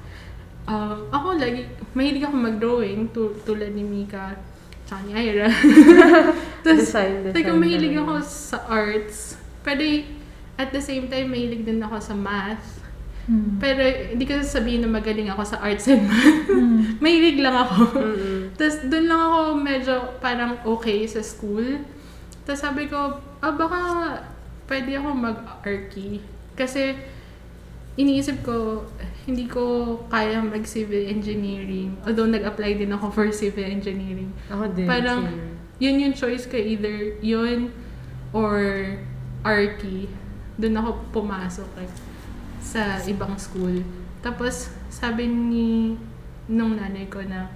Ah, 0.64 0.96
ako 1.12 1.36
lagi, 1.36 1.68
mahilig 1.92 2.24
ako 2.24 2.36
mag-drawing 2.36 3.08
tu- 3.12 3.36
tulad 3.44 3.72
ni 3.76 3.84
Mika 3.84 4.32
tsaka 4.88 5.04
ni 5.04 5.12
Ira. 5.12 5.44
Tapos, 6.64 6.88
Design, 6.88 7.28
like, 7.28 7.36
design 7.36 7.60
mahilig 7.60 7.96
ako 8.00 8.24
sa 8.24 8.64
arts. 8.64 9.36
Pero 9.60 9.84
at 10.58 10.74
the 10.74 10.82
same 10.82 11.06
time, 11.06 11.30
mahilig 11.30 11.62
din 11.62 11.78
ako 11.78 12.02
sa 12.02 12.18
math. 12.18 12.82
Hmm. 13.30 13.62
Pero 13.62 13.78
hindi 13.84 14.26
ko 14.26 14.42
sasabihin 14.42 14.82
na 14.82 14.90
magaling 14.90 15.30
ako 15.30 15.54
sa 15.54 15.62
arts 15.62 15.86
and 15.86 16.10
math. 16.10 16.50
Hmm. 16.50 16.82
mahilig 17.04 17.38
lang 17.38 17.54
ako. 17.54 17.94
Mm-mm. 17.94 18.38
Tapos 18.58 18.76
doon 18.90 19.06
lang 19.06 19.20
ako 19.22 19.38
medyo 19.54 19.94
parang 20.18 20.58
okay 20.66 21.06
sa 21.06 21.22
school. 21.22 21.78
Tapos 22.42 22.58
sabi 22.58 22.90
ko, 22.90 23.22
ah 23.38 23.54
baka 23.54 23.78
pwede 24.66 24.98
ako 24.98 25.08
mag-arky. 25.14 26.18
Kasi 26.58 26.98
iniisip 27.94 28.42
ko, 28.42 28.82
hindi 29.28 29.46
ko 29.46 29.94
kaya 30.10 30.42
mag-civil 30.42 31.06
engineering. 31.06 31.94
Although 32.02 32.26
nag-apply 32.26 32.82
din 32.82 32.90
ako 32.90 33.14
for 33.14 33.26
civil 33.30 33.62
engineering. 33.62 34.34
Ako 34.50 34.74
din. 34.74 34.88
Parang, 34.90 35.28
same. 35.28 35.54
yun 35.78 36.02
yung 36.02 36.14
choice 36.18 36.50
ko. 36.50 36.58
Either 36.58 37.14
yun 37.22 37.70
or 38.32 38.58
arky. 39.44 40.08
Doon 40.58 40.74
ako 40.76 40.90
pumasok 41.14 41.68
like, 41.78 41.94
sa 42.58 42.98
ibang 43.06 43.38
school. 43.38 43.80
Tapos, 44.20 44.68
sabi 44.90 45.30
ni 45.30 45.94
nung 46.50 46.74
nanay 46.74 47.06
ko 47.06 47.22
na, 47.22 47.46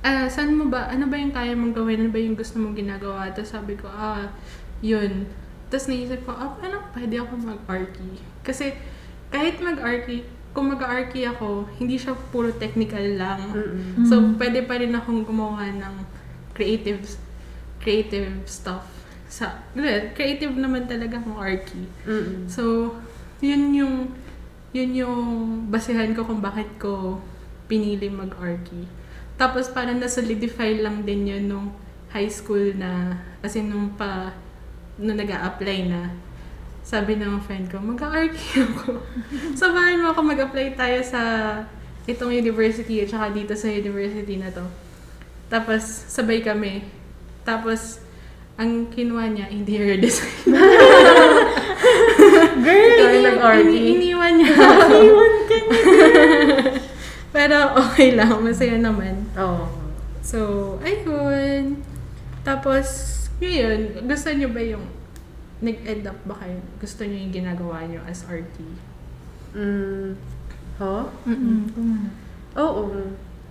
ah, 0.00 0.30
saan 0.30 0.54
mo 0.54 0.70
ba, 0.70 0.86
ano 0.86 1.10
ba 1.10 1.18
yung 1.18 1.34
kaya 1.34 1.52
mong 1.52 1.74
gawin? 1.74 2.06
Ano 2.06 2.10
ba 2.14 2.20
yung 2.22 2.38
gusto 2.38 2.56
mong 2.56 2.78
ginagawa? 2.78 3.26
Tapos 3.34 3.50
sabi 3.50 3.74
ko, 3.74 3.90
ah, 3.90 4.30
yun. 4.80 5.26
Tapos 5.66 5.90
naisip 5.90 6.22
ko, 6.22 6.30
ah, 6.30 6.54
paano 6.54 6.78
pwede 6.94 7.18
ako 7.18 7.32
mag-arky? 7.42 8.22
Kasi, 8.46 8.70
kahit 9.34 9.58
mag-arky, 9.58 10.22
kung 10.54 10.72
mag-arky 10.72 11.26
ako, 11.26 11.66
hindi 11.76 11.98
siya 11.98 12.14
puro 12.32 12.48
technical 12.54 13.02
lang. 13.18 13.52
Mm-mm. 13.52 14.06
So, 14.06 14.16
Mm. 14.16 14.40
pwede 14.40 14.60
pa 14.64 14.80
rin 14.80 14.94
akong 14.94 15.26
gumawa 15.26 15.68
ng 15.68 15.94
creative 16.56 17.04
creative 17.76 18.32
stuff. 18.48 18.95
Sa, 19.36 19.52
creative 20.16 20.56
naman 20.56 20.88
talaga 20.88 21.20
ang 21.20 21.36
arky. 21.36 21.84
Mm-mm. 22.08 22.48
So, 22.48 22.96
yun 23.44 23.76
yung 23.76 24.16
yun 24.72 24.96
yung 24.96 25.20
basihan 25.68 26.12
ko 26.16 26.24
kung 26.24 26.40
bakit 26.40 26.68
ko 26.80 27.20
pinili 27.68 28.08
mag-arky. 28.08 28.88
Tapos 29.36 29.68
parang 29.68 30.00
na-solidify 30.00 30.80
lang 30.80 31.04
din 31.04 31.28
yun 31.28 31.44
nung 31.48 31.68
high 32.12 32.28
school 32.32 32.72
na, 32.76 33.20
as 33.44 33.56
in 33.56 33.68
nung 33.68 33.92
pa, 33.92 34.32
nung 34.96 35.16
nag 35.16 35.28
apply 35.28 35.88
na, 35.88 36.12
sabi 36.86 37.18
ng 37.18 37.42
friend 37.44 37.68
ko, 37.68 37.76
mag-arky 37.82 38.62
ako. 38.62 39.00
Samahan 39.60 40.00
mo 40.00 40.16
ako 40.16 40.20
mag-apply 40.22 40.78
tayo 40.78 41.02
sa 41.04 41.20
itong 42.06 42.32
university 42.32 43.02
at 43.02 43.10
saka 43.10 43.34
dito 43.34 43.52
sa 43.58 43.68
university 43.68 44.38
na 44.38 44.48
to. 44.54 44.62
Tapos, 45.50 45.82
sabay 45.82 46.40
kami. 46.40 46.86
Tapos, 47.42 47.98
ang 48.56 48.88
kinuha 48.88 49.28
niya, 49.28 49.46
interior 49.48 50.00
design. 50.04 50.56
Girl, 52.56 52.88
Ikaw 52.96 53.52
Ini- 53.60 53.68
ini- 53.68 53.88
iniwan 54.10 54.32
niya. 54.36 54.52
iwan 55.06 55.34
ka 55.44 55.56
niya. 55.60 55.84
Pero 57.30 57.56
okay 57.76 58.16
lang, 58.16 58.32
masaya 58.40 58.80
naman. 58.80 59.28
Oo. 59.36 59.68
So, 60.24 60.38
ayun. 60.80 61.84
Tapos, 62.42 62.86
yun, 63.38 63.92
gusto 64.02 64.28
niyo 64.32 64.48
ba 64.50 64.62
yung 64.62 64.84
nag-end 65.60 66.04
up 66.04 66.16
ba 66.24 66.34
kayo? 66.36 66.58
Gusto 66.80 67.04
niyo 67.04 67.22
yung 67.22 67.34
ginagawa 67.34 67.84
niyo 67.84 68.00
as 68.04 68.24
RT? 68.24 68.56
Mm. 69.52 70.16
Ho? 70.76 71.08
Mm, 71.24 71.64
kumana. 71.70 72.08
Oo. 72.56 72.88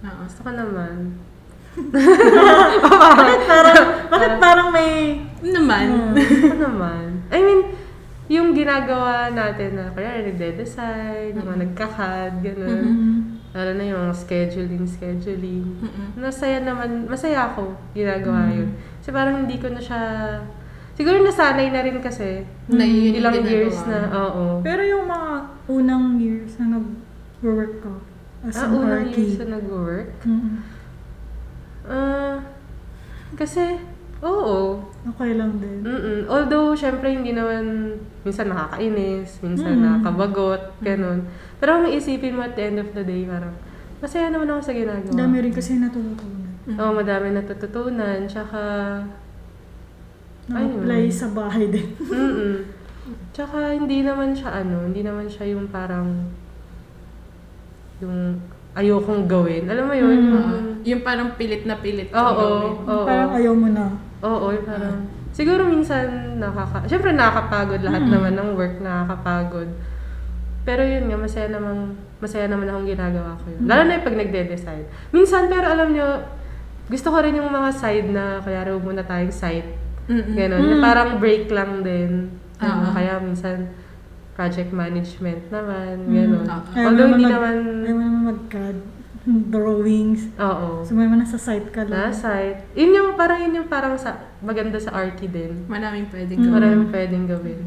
Oo. 0.02 0.22
Gusto 0.26 0.39
ko 0.41 0.52
naman. 0.52 1.18
Bakit 3.16 3.42
parang, 3.46 3.84
bakit 4.08 4.34
parang 4.40 4.70
may... 4.72 5.20
Naman. 5.44 5.86
Hmm. 5.92 6.16
Ko 6.16 6.56
naman. 6.56 7.06
I 7.30 7.40
mean, 7.40 7.62
yung 8.26 8.56
ginagawa 8.56 9.30
natin 9.30 9.78
na, 9.78 9.92
kaya 9.92 10.26
nagde-design, 10.26 11.36
yung 11.36 11.46
mga 11.46 11.60
nagka-CAD, 11.70 12.34
gano'n. 12.42 12.82
Mm. 12.82 13.18
Lalo 13.54 13.72
na 13.78 13.86
yung 13.86 14.06
scheduling, 14.12 14.84
scheduling. 14.84 15.78
Mm-mm. 15.80 16.18
Masaya 16.18 16.60
naman, 16.60 17.06
masaya 17.06 17.54
ako 17.54 17.78
ginagawa 17.94 18.50
Mm. 18.50 18.56
yun. 18.58 18.70
Kasi 19.00 19.10
parang 19.14 19.46
hindi 19.46 19.62
ko 19.62 19.70
na 19.70 19.80
siya, 19.80 20.02
siguro 20.98 21.22
nasanay 21.22 21.70
na 21.70 21.86
rin 21.86 22.02
kasi. 22.02 22.42
Na 22.68 22.82
yun 22.82 23.14
yung 23.14 23.18
ilang 23.22 23.36
ginagawa 23.38 23.54
years 23.54 23.80
na, 23.86 24.00
oo. 24.10 24.44
Pero 24.66 24.82
yung 24.82 25.06
mga 25.06 25.32
unang 25.70 26.18
years 26.18 26.58
na 26.58 26.82
nag-work 26.82 27.74
ka 27.80 27.94
as 28.46 28.58
Ah, 28.58 28.66
an 28.66 28.74
unang 28.74 29.06
years 29.14 29.38
na 29.38 29.62
nag-work. 29.62 30.10
Mm. 30.26 30.66
Ah, 31.86 32.38
kasi, 33.36 33.78
oo. 34.24 34.82
Okay 35.15 35.38
lang 35.38 35.62
din. 35.62 35.86
Mm-mm. 35.86 36.19
Although, 36.26 36.74
syempre, 36.74 37.13
hindi 37.13 37.32
naman, 37.32 37.93
minsan 38.26 38.50
nakakainis, 38.50 39.39
minsan 39.45 39.78
Mm. 39.78 39.84
nakakabagot, 39.86 40.62
ganun. 40.82 41.30
Pero 41.62 41.82
kung 41.82 41.91
iisipin 41.91 42.34
mo 42.34 42.41
at 42.41 42.58
the 42.58 42.63
end 42.65 42.80
of 42.82 42.89
the 42.93 43.04
day, 43.06 43.21
parang, 43.26 43.54
masaya 44.02 44.34
naman 44.34 44.50
ako 44.50 44.62
sa 44.65 44.74
ginagawa. 44.74 45.13
Dami 45.13 45.36
rin 45.45 45.54
kasi 45.54 45.78
natutunan. 45.78 46.41
Mm. 46.65 46.78
Oo, 46.82 46.91
madami 46.95 47.28
natututunan, 47.32 48.26
tsaka, 48.26 48.62
Na-apply 50.45 51.10
sa 51.10 51.28
bahay 51.34 51.69
din. 51.69 51.89
mm 52.13 52.58
Tsaka, 53.34 53.78
hindi 53.78 54.02
naman 54.02 54.34
siya, 54.34 54.65
ano, 54.65 54.82
hindi 54.89 55.06
naman 55.06 55.30
siya 55.30 55.54
yung 55.54 55.69
parang, 55.69 56.26
yung 58.02 58.41
ayokong 58.76 59.24
gawin. 59.26 59.64
Alam 59.66 59.84
mo 59.88 59.94
yun? 59.96 60.12
Mm. 60.12 60.20
Yung, 60.28 60.36
Ah, 60.36 60.62
yung 60.86 61.02
parang 61.02 61.30
pilit 61.34 61.64
na 61.64 61.80
pilit 61.80 62.12
kong 62.12 62.20
Oo. 62.22 62.36
gawin. 62.36 62.74
Oo. 62.86 63.06
Parang 63.08 63.32
ayaw 63.34 63.54
mo 63.56 63.68
na. 63.72 63.86
Oo, 64.22 64.46
yung 64.52 64.68
parang, 64.68 64.96
siguro 65.32 65.64
minsan 65.66 66.38
nakaka, 66.38 66.84
syempre 66.86 67.16
nakakapagod 67.16 67.82
lahat 67.82 68.04
Mm. 68.04 68.12
naman 68.12 68.34
ng 68.36 68.50
work, 68.54 68.76
nakakapagod. 68.80 69.70
Pero 70.66 70.82
yun 70.82 71.08
nga, 71.08 71.18
masaya 71.18 71.48
naman, 71.48 71.94
masaya 72.20 72.46
naman 72.46 72.68
akong 72.68 72.90
ginagawa 72.90 73.38
ko 73.40 73.46
yun. 73.48 73.60
Mm. 73.64 73.68
Lalo 73.70 73.82
na 73.82 73.94
yung 73.96 74.06
pag 74.06 74.18
nagde-design. 74.20 74.84
Minsan, 75.10 75.44
pero 75.48 75.66
alam 75.66 75.90
nyo, 75.94 76.08
gusto 76.86 77.08
ko 77.10 77.18
rin 77.22 77.38
yung 77.38 77.50
mga 77.50 77.70
side 77.72 78.10
na, 78.10 78.42
kaya 78.42 78.66
huwag 78.68 78.84
muna 78.84 79.02
tayong 79.02 79.34
site. 79.34 79.72
Mm-mm. 80.06 80.34
Ganon. 80.36 80.60
Mm. 80.60 80.70
Na 80.70 80.78
parang 80.84 81.10
break 81.18 81.48
lang 81.50 81.82
din. 81.82 82.30
Oo. 82.56 82.88
kaya 82.94 83.20
minsan, 83.20 83.68
project 84.36 84.69
management 84.69 85.48
naman, 85.48 85.95
Mm. 86.04 86.12
ganon. 86.12 86.45
Oo. 86.45 86.62
Ayaw 86.69 86.86
Although 86.86 87.08
mo 87.08 87.13
hindi 87.13 87.24
mag- 87.24 87.34
naman, 87.34 87.56
Ayaw 87.82 87.95
mo 87.95 88.02
naman 88.02 88.21
mag-CAD, 88.26 88.78
drawings. 89.26 90.21
oo. 90.38 90.67
So, 90.84 90.93
may 90.93 91.08
mga 91.08 91.19
nasa 91.19 91.39
site 91.39 91.71
ka 91.71 91.82
lang. 91.82 92.12
site. 92.12 92.62
Yun 92.76 92.91
yung 92.93 93.10
parang 93.15 93.39
yun 93.39 93.56
yung 93.56 93.65
parang 93.65 93.95
sa, 93.95 94.13
maganda 94.39 94.78
sa 94.78 94.93
Archie 94.93 95.26
din. 95.28 95.65
Maraming 95.65 96.06
pwedeng 96.08 96.38
Mm. 96.38 96.45
gawin. 96.45 96.54
Maraming 96.54 96.89
pwedeng 96.91 97.26
gawin. 97.26 97.62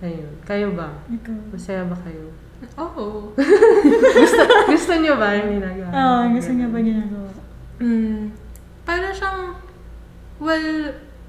Ayun. 0.00 0.32
Kayo 0.42 0.68
ba? 0.72 0.88
Ikaw. 1.06 1.36
Masaya 1.48 1.84
ba 1.84 1.96
kayo? 1.96 2.28
Oo. 2.76 3.32
gusto, 4.18 4.40
gusto 4.66 4.92
niyo 4.98 5.14
ba 5.14 5.32
yung 5.32 5.60
ginagawa? 5.60 5.90
Oo, 5.92 6.20
gusto 6.32 6.50
niya 6.50 6.68
ba 6.68 6.78
ginagawa? 6.80 7.28
Mm. 7.76 8.32
Para 8.82 9.08
siyang, 9.08 9.52
well, 10.38 10.68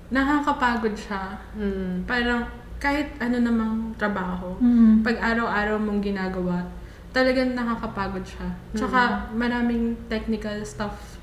nakakapagod 0.10 0.96
siya. 0.96 1.40
Mm. 1.54 2.04
Parang 2.04 2.48
kahit 2.86 3.18
ano 3.18 3.42
namang 3.42 3.98
trabaho, 3.98 4.54
Mm. 4.62 5.02
pag 5.02 5.18
araw-araw 5.18 5.82
mong 5.82 6.06
ginagawa, 6.06 6.62
talagang 7.10 7.58
nakakapagod 7.58 8.22
siya. 8.22 8.46
Tsaka 8.78 9.34
maraming 9.34 9.98
technical 10.06 10.62
stuff 10.62 11.18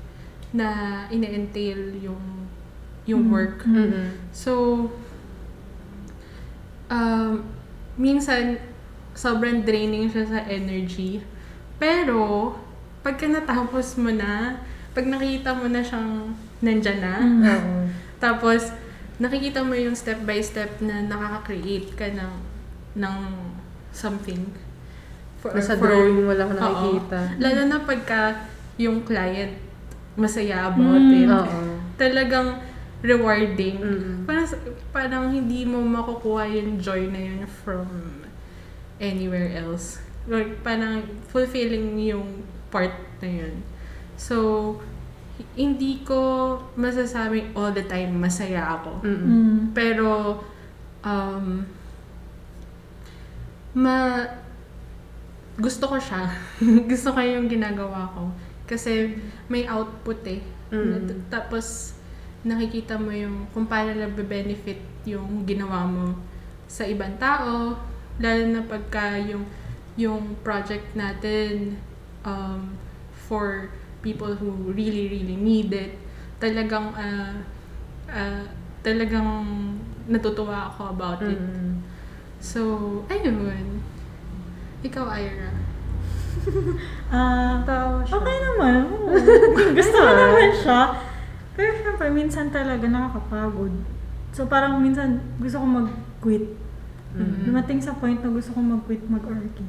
na 0.51 0.67
ine-entail 1.07 2.03
yung 2.03 2.19
yung 3.07 3.27
Mm. 3.27 3.31
work. 3.31 3.57
Mm-mm. 3.63 4.11
So, 4.35 4.51
um, 6.87 7.43
minsan, 7.95 8.59
sobrang 9.13 9.63
draining 9.63 10.07
siya 10.07 10.25
sa 10.25 10.39
energy. 10.47 11.19
Pero, 11.77 12.55
pagka 13.03 13.27
natapos 13.27 13.99
mo 13.99 14.07
na, 14.09 14.59
pag 14.91 15.03
nakita 15.03 15.51
mo 15.51 15.67
na 15.67 15.83
siyang 15.83 16.31
nandyan 16.59 16.99
na, 17.03 17.15
Mm. 17.19 17.43
Oo. 17.43 17.75
tapos, 18.19 18.71
nakikita 19.17 19.61
mo 19.61 19.73
yung 19.73 19.93
step 19.93 20.21
by 20.23 20.39
step 20.39 20.81
na 20.81 21.05
nakaka-create 21.05 21.93
ka 21.93 22.09
ng, 22.09 22.33
ng 22.95 23.17
something. 23.91 24.41
For, 25.37 25.53
Nasa 25.53 25.75
for- 25.75 25.85
drawing 25.85 26.23
mo 26.23 26.33
lang 26.33 26.49
Oo. 26.49 26.57
nakikita. 26.57 27.19
Lalo 27.37 27.61
na 27.67 27.77
pagka 27.83 28.21
yung 28.79 29.05
client 29.05 29.53
masaya 30.15 30.69
about 30.69 31.01
Mm. 31.03 31.13
it. 31.13 31.29
Oo. 31.29 31.59
Talagang 31.97 32.57
rewarding. 33.03 33.77
Mm. 33.77 34.15
Parang, 34.25 34.47
parang 34.89 35.23
hindi 35.29 35.65
mo 35.65 35.83
makukuha 35.83 36.47
yung 36.47 36.79
joy 36.79 37.11
na 37.11 37.19
yun 37.19 37.43
from 37.45 37.85
anywhere 38.97 39.51
else. 39.51 39.99
Like, 40.23 40.63
parang 40.63 41.03
fulfilling 41.27 41.99
yung 41.99 42.47
part 42.71 42.95
na 43.19 43.27
yun. 43.43 43.59
So, 44.15 44.79
hindi 45.57 46.01
ko 46.05 46.57
masasabing 46.77 47.53
all 47.57 47.73
the 47.73 47.85
time 47.85 48.17
masaya 48.21 48.77
ako. 48.77 49.01
Mm-mm. 49.01 49.29
Mm. 49.29 49.59
Pero, 49.73 50.37
um, 51.01 51.65
ma, 53.73 54.21
gusto 55.57 55.89
ko 55.89 55.97
siya. 55.97 56.29
gusto 56.91 57.13
ko 57.13 57.19
yung 57.21 57.49
ginagawa 57.49 58.09
ko. 58.13 58.29
Kasi 58.69 59.17
may 59.49 59.65
output 59.65 60.21
eh. 60.29 60.41
Mm. 60.73 61.29
Tapos, 61.29 61.97
nakikita 62.45 62.97
mo 62.97 63.09
yung 63.13 63.49
kung 63.53 63.65
paano 63.65 63.93
nagbe-benefit 63.93 65.05
yung 65.09 65.45
ginawa 65.45 65.85
mo 65.85 66.13
sa 66.69 66.85
ibang 66.85 67.17
tao. 67.17 67.77
Lalo 68.21 68.43
na 68.49 68.61
pagka 68.65 69.17
yung, 69.17 69.45
yung 69.97 70.37
project 70.45 70.93
natin 70.93 71.77
um, 72.21 72.73
for 73.29 73.69
people 74.03 74.35
who 74.35 74.51
really, 74.75 75.07
really 75.07 75.39
need 75.39 75.71
it. 75.71 75.95
Talagang, 76.37 76.91
ah, 76.93 77.39
ah, 78.11 78.43
talagang 78.83 79.25
natutuwa 80.11 80.67
ako 80.67 80.91
about 80.91 81.23
it. 81.23 81.39
Mm. 81.39 81.79
So, 82.43 82.61
ayun. 83.07 83.79
Ikaw, 84.83 85.07
Ira. 85.15 85.51
Ah, 87.13 87.61
siya. 88.03 88.19
okay 88.19 88.37
naman. 88.41 88.75
oo. 88.91 89.13
Gusto 89.77 89.97
ko 90.01 90.11
naman 90.11 90.49
siya. 90.51 90.81
Pero 91.53 91.69
syempre, 91.77 92.09
minsan 92.09 92.49
talaga 92.49 92.83
nakakapagod. 92.89 93.71
So 94.33 94.49
parang 94.49 94.81
minsan 94.81 95.21
gusto 95.37 95.61
ko 95.61 95.65
mag-quit. 95.85 96.57
Mm. 97.13 97.53
Dumating 97.53 97.77
sa 97.77 97.93
point 97.93 98.17
na 98.17 98.33
gusto 98.33 98.49
ko 98.49 98.59
mag-quit 98.59 99.05
mag-arky. 99.05 99.61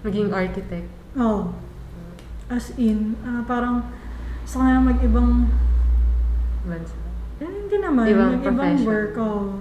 Maging 0.00 0.32
architect. 0.32 0.88
Oo. 1.20 1.52
As 2.46 2.76
in, 2.76 3.16
ah, 3.22 3.40
parang 3.42 3.88
ko 4.44 4.70
na 4.70 4.82
mag-ibang, 4.82 5.48
Bansa. 6.62 6.96
eh, 7.38 7.48
hindi 7.48 7.76
naman, 7.78 8.04
Ibang 8.04 8.30
mag-ibang 8.38 8.76
work. 8.84 9.14
oo. 9.16 9.60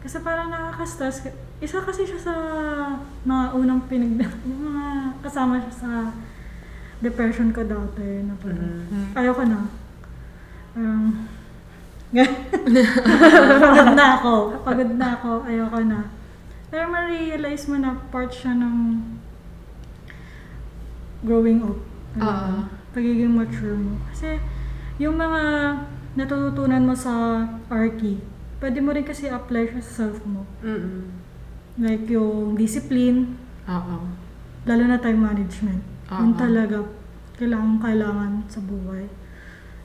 Kasi 0.00 0.18
parang 0.20 0.48
nakaka-stress. 0.48 1.30
Isa 1.58 1.78
kasi 1.80 2.02
siya 2.02 2.18
sa 2.18 2.34
mga 3.22 3.44
unang 3.52 3.84
pinag... 3.84 4.16
mga 4.48 4.86
kasama 5.20 5.60
siya 5.60 5.74
sa 5.76 5.90
depression 6.98 7.50
ko 7.50 7.62
dati. 7.62 8.24
Na 8.24 8.34
parang, 8.36 8.84
Mm. 8.84 9.06
ayoko 9.14 9.42
na. 9.44 9.58
Parang, 10.72 11.04
pagod 13.60 13.94
na 13.94 14.06
ako. 14.16 14.34
Pagod 14.60 14.90
na 14.92 15.08
ako. 15.14 15.30
Ayoko 15.44 15.78
na. 15.84 16.00
Pero 16.66 16.84
ma-realize 16.86 17.66
mo 17.66 17.76
na 17.76 17.94
part 18.10 18.30
siya 18.30 18.50
ng 18.52 18.76
growing 21.22 21.62
up. 21.62 21.78
Ano, 22.18 22.26
Oo. 22.26 22.54
Pagiging 22.90 23.34
mature 23.34 23.78
mo. 23.78 23.94
Kasi, 24.10 24.42
yung 24.98 25.14
mga 25.14 25.42
natututunan 26.18 26.82
mo 26.82 26.94
sa 26.94 27.46
Arky, 27.70 28.18
pwede 28.58 28.82
mo 28.82 28.90
rin 28.90 29.06
kasi 29.06 29.30
apply 29.30 29.70
siya 29.70 29.82
sa 29.82 29.92
self 30.06 30.18
mo. 30.26 30.42
Mm-mm. 30.60 31.06
Like 31.78 32.10
yung 32.10 32.58
discipline, 32.58 33.38
Oo. 33.70 34.10
lalo 34.66 34.82
na 34.90 34.98
time 34.98 35.22
management. 35.22 35.82
Oo. 36.10 36.34
talaga 36.34 36.82
kailangan 37.38 37.78
kailangan 37.78 38.32
sa 38.50 38.58
buhay. 38.60 39.06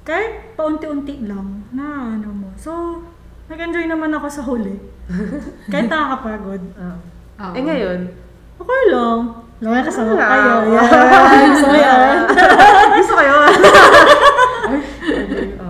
Kahit 0.01 0.57
paunti-unti 0.57 1.21
lang 1.23 1.69
na 1.69 2.17
ano 2.17 2.29
mo. 2.33 2.49
So, 2.57 3.01
nag-enjoy 3.47 3.85
naman 3.85 4.09
ako 4.11 4.27
sa 4.27 4.41
huli. 4.43 4.75
Kahit 5.71 5.87
nakakapagod. 5.87 6.61
Oo. 6.73 7.53
Eh 7.53 7.61
ngayon, 7.61 8.09
Okay 8.55 8.83
lang. 8.87 9.44
Lalo 9.63 9.79
kasama 9.87 10.11
Wala. 10.19 10.27
kayo. 10.27 10.53
Yeah. 10.67 11.47
Gusto 11.47 11.67
mo 11.71 11.77
yan? 11.79 12.15
gusto 12.99 13.13
kayo? 13.15 13.35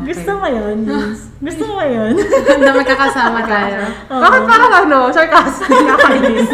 Gusto 0.06 0.32
mo 0.38 0.48
yun? 0.48 0.78
Gusto 1.42 1.64
mo 1.66 1.82
yun? 1.82 2.14
na 2.62 2.72
magkakasama 2.78 3.42
tayo. 3.42 3.82
Bakit 4.06 4.42
parang 4.46 4.72
ano, 4.86 5.10
sarcastic, 5.10 5.66
nakakainis? 5.66 6.50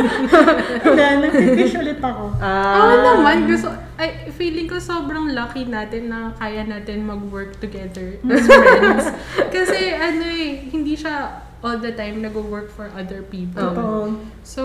Hindi, 0.80 1.04
nag-fish 1.20 1.76
ulit 1.76 2.00
ako. 2.00 2.32
Ah. 2.40 2.80
Oo 2.80 2.94
naman, 3.04 3.44
gusto, 3.52 3.76
ay, 4.00 4.32
feeling 4.32 4.72
ko 4.72 4.80
sobrang 4.80 5.36
lucky 5.36 5.68
natin 5.68 6.08
na 6.08 6.32
kaya 6.40 6.64
natin 6.64 7.04
mag-work 7.04 7.60
together 7.60 8.16
as 8.24 8.48
friends. 8.48 9.06
Kasi 9.52 10.00
ano 10.00 10.26
eh, 10.32 10.72
hindi 10.72 10.96
siya 10.96 11.44
all 11.62 11.78
the 11.78 11.94
time 11.94 12.22
nag-work 12.26 12.70
for 12.74 12.90
other 12.98 13.22
people. 13.30 13.62
Totoo. 13.62 14.18
So, 14.42 14.64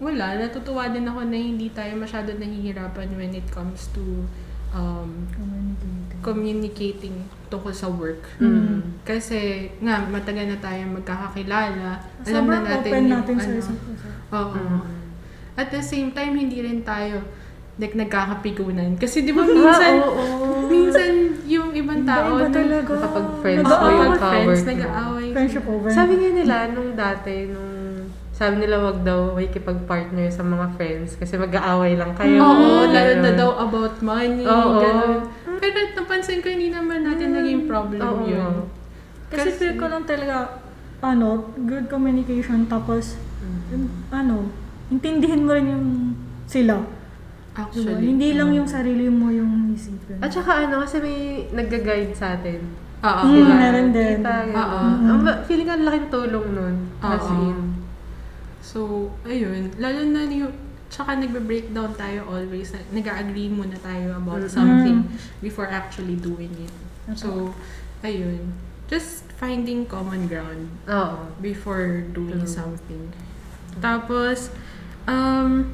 wala. 0.00 0.40
Natutuwa 0.40 0.88
din 0.88 1.04
ako 1.04 1.28
na 1.28 1.36
hindi 1.36 1.68
tayo 1.70 1.92
masyado 2.00 2.32
nahihirapan 2.36 3.08
when 3.20 3.36
it 3.36 3.46
comes 3.52 3.92
to 3.92 4.24
um, 4.72 5.28
Communicating. 6.20 7.24
tungkol 7.50 7.74
sa 7.74 7.88
work. 7.88 8.22
Mm. 8.38 9.02
Kasi 9.02 9.68
nga, 9.82 10.04
matagal 10.06 10.46
na 10.46 10.58
tayo 10.60 10.86
magkakakilala. 10.92 11.98
Alam 11.98 12.24
na 12.24 12.30
Sobrang 12.30 12.64
natin 12.64 12.90
open 12.92 13.02
yung 13.02 13.12
natin 13.20 13.36
sa 13.36 13.50
ano. 13.50 13.58
isa't 13.60 13.80
isa. 13.90 14.10
Oo. 14.32 14.56
Mm. 14.56 14.82
At 15.58 15.68
the 15.68 15.82
same 15.82 16.14
time, 16.14 16.32
hindi 16.38 16.62
rin 16.62 16.80
tayo 16.86 17.20
like, 17.80 17.96
nagkakapigunan. 17.96 18.94
Kasi 18.94 19.24
di 19.24 19.32
ba 19.32 19.42
minsan, 19.48 19.94
Ah, 19.96 20.06
oo. 20.06 20.68
minsan 20.68 21.10
yung 21.44 21.72
ibang 21.72 22.04
tao, 22.04 22.36
Iba 22.36 22.44
nung- 22.44 22.54
talaga. 22.54 22.92
Kapag 23.00 23.26
friends 23.40 23.64
mo 23.64 23.86
yung 23.88 24.02
kapag 24.12 24.20
friends, 24.20 24.62
nag-aaway. 24.62 25.26
Friendship 25.32 25.64
over. 25.66 25.88
Sabi 25.90 26.12
nga 26.14 26.30
nila 26.30 26.54
nung 26.68 26.92
dati, 26.92 27.48
nung 27.48 27.68
sabi 28.30 28.56
nila 28.58 28.80
wag 28.80 29.00
daw 29.00 29.34
makikipag-partner 29.34 30.28
sa 30.28 30.40
mga 30.42 30.72
friends 30.72 31.12
kasi 31.14 31.36
mag-aaway 31.36 31.92
lang 31.92 32.12
kayo. 32.14 32.36
Oo, 32.38 32.56
Ganun. 32.82 32.88
lalo 32.90 33.12
na 33.18 33.30
daw 33.34 33.50
about 33.58 34.00
money, 34.00 34.44
Oo. 34.44 34.80
ganun. 34.80 35.14
Pero 35.56 35.76
napansin 35.94 36.40
ko, 36.40 36.48
hindi 36.48 36.68
naman 36.68 37.04
natin 37.04 37.32
naging 37.34 37.64
problem 37.64 38.00
Oo. 38.00 38.24
yun. 38.24 38.54
Kasi 39.28 39.52
feel 39.52 39.76
ko 39.76 39.86
lang 39.86 40.04
talaga, 40.04 40.56
ano, 41.00 41.52
good 41.58 41.84
communication, 41.86 42.64
tapos, 42.64 43.16
Mm. 43.40 43.88
ano, 44.10 44.48
intindihin 44.88 45.44
mo 45.44 45.52
rin 45.52 45.68
yung 45.68 45.86
sila. 46.44 46.80
Diba? 47.50 47.66
Actually. 47.66 48.06
Hindi 48.06 48.28
lang 48.32 48.50
yung 48.54 48.68
sarili 48.68 49.10
mo 49.10 49.26
yung 49.28 49.74
isipin. 49.74 50.22
At 50.22 50.30
saka 50.30 50.64
ano, 50.64 50.80
kasi 50.80 51.02
may 51.02 51.18
nag-guide 51.50 52.14
sa 52.14 52.38
atin. 52.38 52.62
Oo. 53.00 53.22
Mm, 53.26 53.34
Diba? 53.34 53.54
meron 53.54 53.88
din. 53.90 54.18
Oo. 54.22 54.80
Ba- 55.20 55.42
feeling 55.44 55.66
ko 55.66 55.72
ang 55.74 55.84
laking 55.84 56.08
tulong 56.08 56.46
nun. 56.54 56.76
As 57.00 57.26
in. 57.26 57.58
So, 58.60 58.78
ayun. 59.24 59.74
Lalo 59.76 60.00
na 60.06 60.24
yung, 60.24 60.52
tsaka 60.86 61.16
nagbe-breakdown 61.16 61.90
tayo 61.94 62.28
always. 62.28 62.70
Nag-agree 62.92 63.50
muna 63.50 63.74
tayo 63.78 64.14
about 64.14 64.44
Mm. 64.44 64.52
something 64.52 64.98
before 65.40 65.66
actually 65.66 66.14
doing 66.14 66.52
it. 66.54 66.74
So, 67.16 67.50
ayun. 68.00 68.54
Just 68.86 69.26
finding 69.34 69.86
common 69.86 70.26
ground 70.26 70.70
Oo. 70.86 71.30
before 71.38 72.06
doing 72.10 72.42
True. 72.42 72.54
something. 72.62 73.10
Tapos, 73.78 74.50
um, 75.06 75.70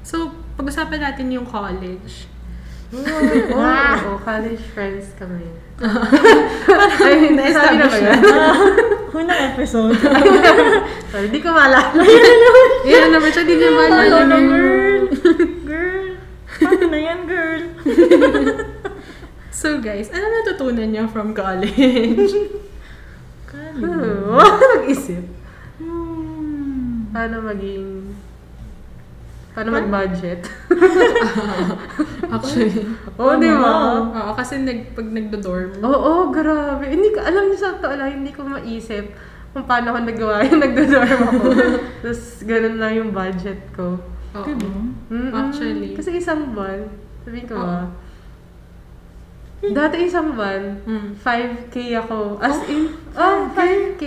so, 0.00 0.32
pag-usapan 0.58 1.00
natin 1.00 1.30
yung 1.30 1.46
college. 1.46 2.26
Oo, 2.90 3.04
oh, 4.10 4.18
college 4.18 4.64
friends 4.74 5.14
kami. 5.14 5.46
I 5.78 7.14
mean, 7.20 7.38
sabi 7.54 7.78
na 7.78 7.86
ba 7.92 7.96
yan? 7.96 8.18
Unang 9.08 9.40
episode. 9.54 9.94
Sorry, 11.12 11.28
di 11.30 11.38
ko 11.38 11.54
maalala. 11.54 11.94
Yan 12.82 13.14
naman 13.14 13.30
siya, 13.30 13.44
di 13.46 13.54
niya 13.54 13.70
Hello 13.70 13.78
maalala. 13.78 14.18
na, 14.26 14.36
girl. 14.42 15.02
Girl. 15.64 16.06
Paano 16.58 16.84
na 16.90 16.98
yan, 16.98 17.20
girl? 17.24 17.62
So 19.48 19.78
guys, 19.78 20.10
ano 20.10 20.22
natutunan 20.22 20.90
niyo 20.90 21.06
from 21.10 21.34
college? 21.34 22.34
Hmm, 23.48 24.34
Mag-isip. 24.34 25.22
Hmm. 25.78 27.10
Paano 27.10 27.42
maging... 27.42 27.97
Paano 29.58 29.74
mag-budget? 29.74 30.46
Actually. 32.38 32.86
Oo, 33.18 33.34
di 33.42 33.50
ba? 33.50 34.06
Oo, 34.06 34.32
kasi 34.38 34.62
nag, 34.62 34.94
pag 34.94 35.10
nagdo-dorm. 35.10 35.82
Oo, 35.82 36.30
grabe. 36.30 36.86
Hindi 36.86 37.10
ko, 37.10 37.18
alam 37.18 37.50
niyo 37.50 37.58
sa 37.58 37.74
totoo 37.74 37.98
lang, 37.98 38.22
hindi 38.22 38.30
ko 38.30 38.46
maisip 38.46 39.10
kung 39.50 39.66
paano 39.66 39.90
ko 39.90 39.98
nagawa 39.98 40.42
yung 40.46 40.62
nagdo-dorm 40.62 41.20
ako. 41.26 41.46
Tapos, 42.06 42.22
ganun 42.46 42.78
lang 42.78 42.92
yung 43.02 43.10
budget 43.10 43.58
ko. 43.74 43.98
Oo. 44.38 44.46
Mm-mm. 44.46 45.34
Actually. 45.34 45.98
Kasi 45.98 46.22
isang 46.22 46.54
buwan, 46.54 46.86
sabihin 47.26 47.50
ko 47.50 47.58
ba, 47.58 47.90
dati 49.58 50.06
isang 50.06 50.38
buwan, 50.38 50.86
Mm. 50.86 51.18
5K 51.18 51.74
ako. 51.98 52.38
As 52.38 52.62
in, 52.70 52.94
oh, 53.18 53.50
5K. 53.50 54.02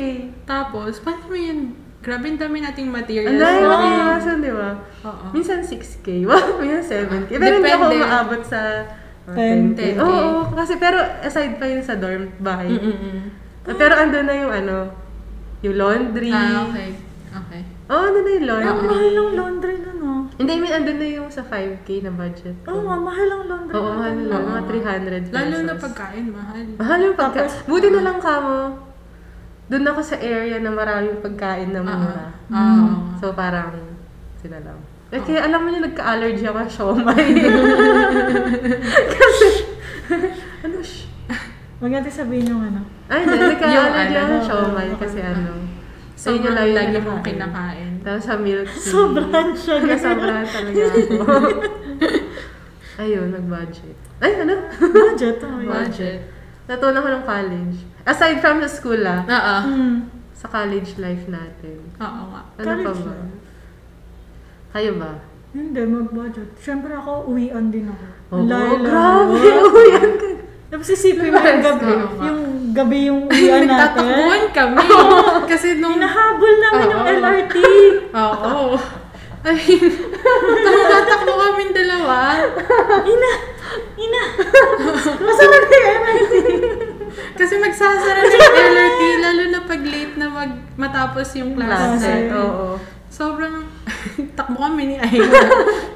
Tapos, 0.48 1.04
paano 1.04 1.28
mo 1.28 1.36
yun? 1.36 1.76
Grabe, 2.02 2.26
ang 2.28 2.40
dami 2.40 2.58
nating 2.60 2.90
materials. 2.90 3.30
Ang 3.30 3.38
dami 3.40 3.58
na- 3.60 3.70
makiwasan, 3.72 4.36
di 4.42 4.50
ba? 4.50 4.70
Oo. 5.06 5.26
Minsan 5.32 5.62
6K, 5.62 6.26
wow, 6.26 6.58
minsan 6.62 6.82
7K. 6.82 7.30
Pero 7.32 7.54
hindi 7.56 7.70
ako 7.70 7.86
Depende. 7.88 8.02
maabot 8.02 8.42
sa 8.42 8.60
uh, 9.30 9.32
10K. 9.32 9.80
10K. 9.80 9.82
Oo, 9.98 10.10
oo, 10.10 10.42
kasi 10.52 10.74
pero 10.76 10.98
aside 11.22 11.56
pa 11.56 11.66
yun 11.66 11.80
sa 11.80 11.94
dorm 11.94 12.34
bahay. 12.38 12.74
Mm-mm. 12.74 13.18
Pero 13.64 13.94
andun 13.94 14.26
na 14.26 14.34
yung 14.34 14.50
ano, 14.52 14.90
yung 15.62 15.78
laundry. 15.78 16.34
Ah, 16.34 16.66
okay. 16.66 16.90
Okay. 17.32 17.62
Oo, 17.88 18.02
andun 18.04 18.24
na 18.24 18.32
yung 18.32 18.42
Ang 18.42 18.50
laundry. 18.50 18.88
mahal 18.90 19.10
ng 19.14 19.32
laundry 19.38 19.76
nun, 19.78 20.00
oh. 20.02 20.22
Hindi, 20.36 20.52
I 20.52 20.60
mean, 20.60 20.74
andun 20.74 20.98
na 20.98 21.08
yung 21.08 21.30
sa 21.30 21.46
5K 21.46 22.02
na 22.02 22.12
budget 22.12 22.58
Oo 22.66 22.82
nga, 22.82 22.98
mahal 22.98 23.28
ang 23.30 23.44
laundry. 23.46 23.74
Oo, 23.78 23.90
mahal 23.94 24.18
lang. 24.26 24.44
Mga 24.44 24.62
300 24.66 25.22
pesos. 25.22 25.38
Lalo 25.38 25.56
na 25.62 25.74
pagkain, 25.78 26.26
mahal. 26.28 26.64
Mahal 26.76 27.00
yung 27.00 27.14
pagkain. 27.16 27.50
Buti 27.64 27.88
na 27.88 28.02
lang 28.02 28.18
kamo. 28.18 28.90
Doon 29.72 29.88
ako 29.88 30.00
sa 30.04 30.20
area 30.20 30.60
na 30.60 30.68
maraming 30.68 31.24
pagkain 31.24 31.72
na 31.72 31.80
mura. 31.80 32.36
Ah, 32.52 32.60
ah. 32.60 33.16
So 33.24 33.32
parang, 33.32 33.72
sila 34.44 34.60
lang. 34.60 34.76
Eh, 35.12 35.20
kaya 35.24 35.48
alam 35.48 35.64
mo 35.64 35.68
niyo, 35.72 35.88
nagka-allergy 35.88 36.44
ako 36.44 36.58
sa 36.68 36.72
siomay. 36.72 37.28
Kasi, 39.16 39.48
ano, 40.68 40.76
sh- 40.84 41.08
Huwag 41.82 41.92
natin 41.98 42.14
sabihin 42.14 42.52
yung 42.52 42.64
ano. 42.64 42.84
Ay, 43.08 43.24
hindi, 43.24 43.36
nagka-allergy 43.40 44.16
ako 44.16 44.28
sa 44.28 44.36
ano, 44.36 44.48
siomay 44.48 44.88
kasi 45.00 45.20
ano. 45.24 45.52
So, 46.14 46.30
ayun 46.30 46.46
yung 46.46 46.54
lagi 46.54 46.74
lagi 46.78 46.98
mong 47.02 47.24
kinakain. 47.26 47.92
Tapos 48.06 48.24
sa 48.30 48.36
milk 48.38 48.70
tea. 48.70 48.94
Sobrang 48.94 49.50
siya. 49.58 49.98
Sobrang 49.98 50.46
talaga 50.46 50.84
ako. 50.94 51.26
Ayun, 53.02 53.28
nag-budget. 53.34 53.98
Ay, 54.22 54.32
ano? 54.46 54.70
Budget, 54.78 55.42
oh. 55.42 55.58
yun. 55.58 55.74
Budget. 55.74 56.22
Natunan 56.70 57.02
ko 57.02 57.10
ng 57.10 57.26
college. 57.26 57.78
Aside 58.02 58.42
from 58.42 58.58
the 58.60 58.70
school 58.70 59.02
ah, 59.06 59.22
Oo. 59.24 59.56
Hmm. 59.68 59.96
sa 60.34 60.50
college 60.50 60.98
life 60.98 61.30
natin. 61.30 61.78
Oo 62.02 62.22
nga. 62.34 62.42
Ano 62.58 62.66
pa 62.82 62.90
College 62.90 63.02
ba? 63.06 63.14
life? 63.14 63.38
Kayo 64.72 64.92
ba? 64.98 65.12
Hindi, 65.52 65.82
mag-budget. 65.84 66.50
Siyempre 66.58 66.96
ako, 66.96 67.28
uwian 67.28 67.70
din 67.70 67.92
ako. 67.92 68.06
Oo, 68.32 68.48
Laila. 68.48 68.88
grabe. 68.88 69.38
Yan 69.92 70.12
ka. 70.16 70.28
Tapos 70.72 70.88
isipin 70.88 71.28
mo 71.28 71.36
yung 71.36 71.60
gabi, 71.62 71.92
yung 72.24 72.42
gabi 72.72 72.98
yung 73.12 73.22
uwian 73.28 73.68
natin. 73.68 74.08
Nagtatakbuhan 74.08 74.44
kami. 74.56 74.86
Kasi 75.52 75.68
nung... 75.78 76.00
Hinahabol 76.00 76.54
namin 76.58 76.86
yung 76.88 77.04
Oo. 77.04 77.16
LRT. 77.20 77.56
Oo. 78.24 78.54
Ay, 79.42 79.58
nakatakbo 80.66 81.34
kami 81.36 81.64
dalawa. 81.76 82.18
Ina! 83.04 83.32
Ina! 84.00 84.24
Masarap 85.20 85.64
yung 85.68 85.86
LRT. 86.00 86.34
Kasi 87.36 87.54
magsasara 87.58 88.22
na 88.22 88.36
yung 88.36 88.58
LRT, 88.72 89.02
lalo 89.20 89.44
na 89.50 89.60
pag 89.64 89.82
late 89.82 90.16
na 90.16 90.28
mag 90.28 90.52
matapos 90.76 91.28
yung 91.38 91.56
Klase. 91.56 92.00
klase. 92.00 92.12
Oo. 92.36 92.80
Sobrang 93.12 93.68
takbo 94.38 94.58
kami 94.60 94.94
ni 94.94 94.96
Aina. 94.96 95.40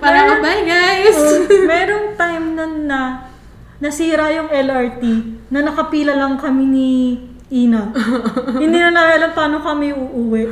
Parang, 0.03 0.43
bye 0.43 0.63
guys! 0.67 1.15
Merong 1.47 2.19
time 2.19 2.45
nun 2.53 2.73
na 2.85 3.31
nasira 3.79 4.31
yung 4.31 4.51
LRT 4.51 5.03
na 5.51 5.59
nakapila 5.63 6.15
lang 6.15 6.35
kami 6.35 6.63
ni 6.63 6.89
Ina. 7.51 7.93
Hindi 8.61 8.77
na 8.81 8.89
namin 8.89 9.13
alam 9.21 9.31
paano 9.31 9.57
kami 9.61 9.93
uuwi. 9.93 10.49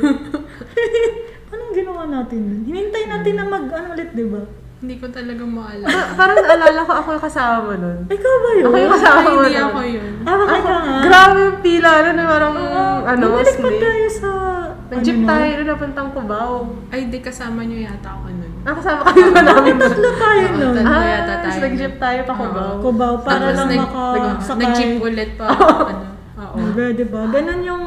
Anong 1.52 1.72
ginawa 1.74 2.06
natin? 2.06 2.62
Hinintay 2.64 3.10
natin 3.10 3.34
na 3.34 3.44
mag, 3.44 3.66
ano 3.66 3.92
ulit, 3.92 4.14
di 4.14 4.24
ba? 4.24 4.42
Hindi 4.84 5.00
ko 5.00 5.08
talaga 5.08 5.42
maalala. 5.42 5.88
Pa- 5.88 6.12
parang 6.14 6.36
naalala 6.38 6.80
ko 6.82 6.92
ako 6.94 7.08
yung 7.10 7.24
kasama 7.24 7.56
mo 7.58 7.72
nun. 7.74 7.98
Ikaw 8.06 8.34
ba 8.36 8.50
yun? 8.52 8.64
Ako 8.64 8.76
yung 8.76 8.92
kasama 8.92 9.16
Ay, 9.16 9.24
mo 9.24 9.32
hindi 9.34 9.54
nun. 9.54 9.64
ako 9.64 9.80
yun. 9.82 10.12
Ah, 10.20 10.34
bakit 10.36 10.52
Ako, 10.54 10.68
ka 10.68 10.76
nga? 10.78 10.96
grabe 11.00 11.38
yung 11.40 11.58
pila. 11.58 11.90
Ano 11.94 12.08
na 12.12 12.24
parang, 12.26 12.54
ano, 13.02 13.24
Bumalik 13.26 13.48
pa 13.54 13.64
snake. 13.64 13.80
tayo 13.80 14.06
sa... 14.10 14.30
Nag-jeep 14.84 15.16
ano, 15.16 15.26
tayo 15.26 15.48
doon 15.50 15.68
napuntang 15.70 16.08
Cubao. 16.12 16.54
Ay, 16.88 17.08
di 17.08 17.18
kasama 17.18 17.64
niyo 17.64 17.78
yata 17.82 18.08
ako 18.10 18.28
nun. 18.28 18.52
Ah, 18.62 18.74
kasama 18.74 19.00
kami 19.02 19.20
ba 19.26 19.40
namin 19.42 19.72
doon? 19.74 19.88
Tatlo 19.90 20.10
tayo 20.14 20.44
Oo, 20.44 20.58
nun. 20.60 20.74
tatlo. 20.76 20.92
Ah, 20.92 21.02
yata 21.02 21.24
tayo. 21.24 21.40
tapos 21.40 21.58
nag-jeep 21.64 21.94
tayo 21.98 22.20
pa 22.20 22.34
Cubao. 22.34 22.68
Oo. 22.68 22.80
Cubao, 22.82 23.14
para 23.18 23.40
Tapos 23.40 23.56
lang 23.56 23.68
nag- 23.70 23.80
makasakay. 23.82 24.60
Nag-jeep 24.60 24.94
ulit 25.00 25.30
pa. 25.34 25.46
ano, 25.48 26.06
oo. 26.36 26.56
Diba, 26.68 26.84
diba? 26.92 27.22
Ganun 27.30 27.60
yung 27.62 27.84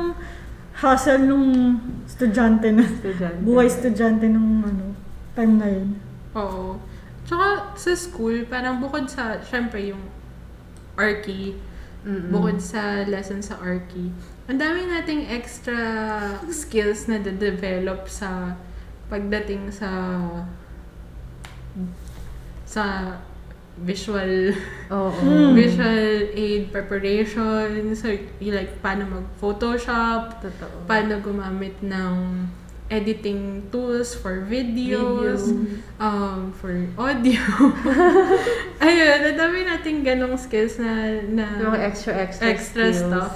hustle 0.76 1.24
nung 1.24 1.46
estudyante 2.04 2.68
na. 2.72 2.82
Estudyante. 2.82 3.40
Buhay 3.40 3.68
estudyante 3.68 4.26
nung 4.26 4.62
ano, 4.62 4.98
time 5.32 5.54
na 5.56 5.70
yun. 5.70 5.90
Oo. 6.38 6.78
Tsaka 7.26 7.76
sa 7.76 7.92
school, 7.98 8.46
parang 8.48 8.80
bukod 8.80 9.10
sa, 9.10 9.42
syempre 9.44 9.92
yung 9.92 10.00
Arky, 10.96 11.58
Mm-mm. 12.08 12.32
bukod 12.32 12.62
sa 12.64 13.04
lesson 13.04 13.44
sa 13.44 13.60
Arky, 13.60 14.14
ang 14.48 14.56
dami 14.56 14.88
nating 14.88 15.28
extra 15.28 15.76
skills 16.48 17.12
na 17.12 17.20
de-develop 17.20 18.08
sa 18.08 18.56
pagdating 19.12 19.68
sa 19.68 20.16
sa 22.64 23.16
visual 23.84 24.56
Oo. 24.90 25.20
Mm. 25.22 25.52
visual 25.60 26.08
aid 26.34 26.74
preparation 26.74 27.94
so 27.94 28.10
like 28.42 28.74
paano 28.82 29.06
mag 29.06 29.28
Photoshop 29.38 30.42
Totoo. 30.42 30.88
paano 30.90 31.22
gumamit 31.22 31.78
ng 31.84 32.16
editing 32.88 33.68
tools 33.68 34.16
for 34.16 34.48
videos, 34.48 35.52
Video. 35.52 35.84
um, 36.00 36.56
for 36.56 36.72
audio. 36.96 37.44
Ayun, 38.86 39.20
ang 39.28 39.38
dami 39.38 39.68
nating 39.68 40.08
ganong 40.08 40.40
skills 40.40 40.80
na, 40.80 41.20
na 41.28 41.46
mga 41.60 41.80
extra, 41.84 42.16
extra, 42.16 42.48
extra 42.48 42.86
skills. 42.92 43.04
stuff 43.04 43.34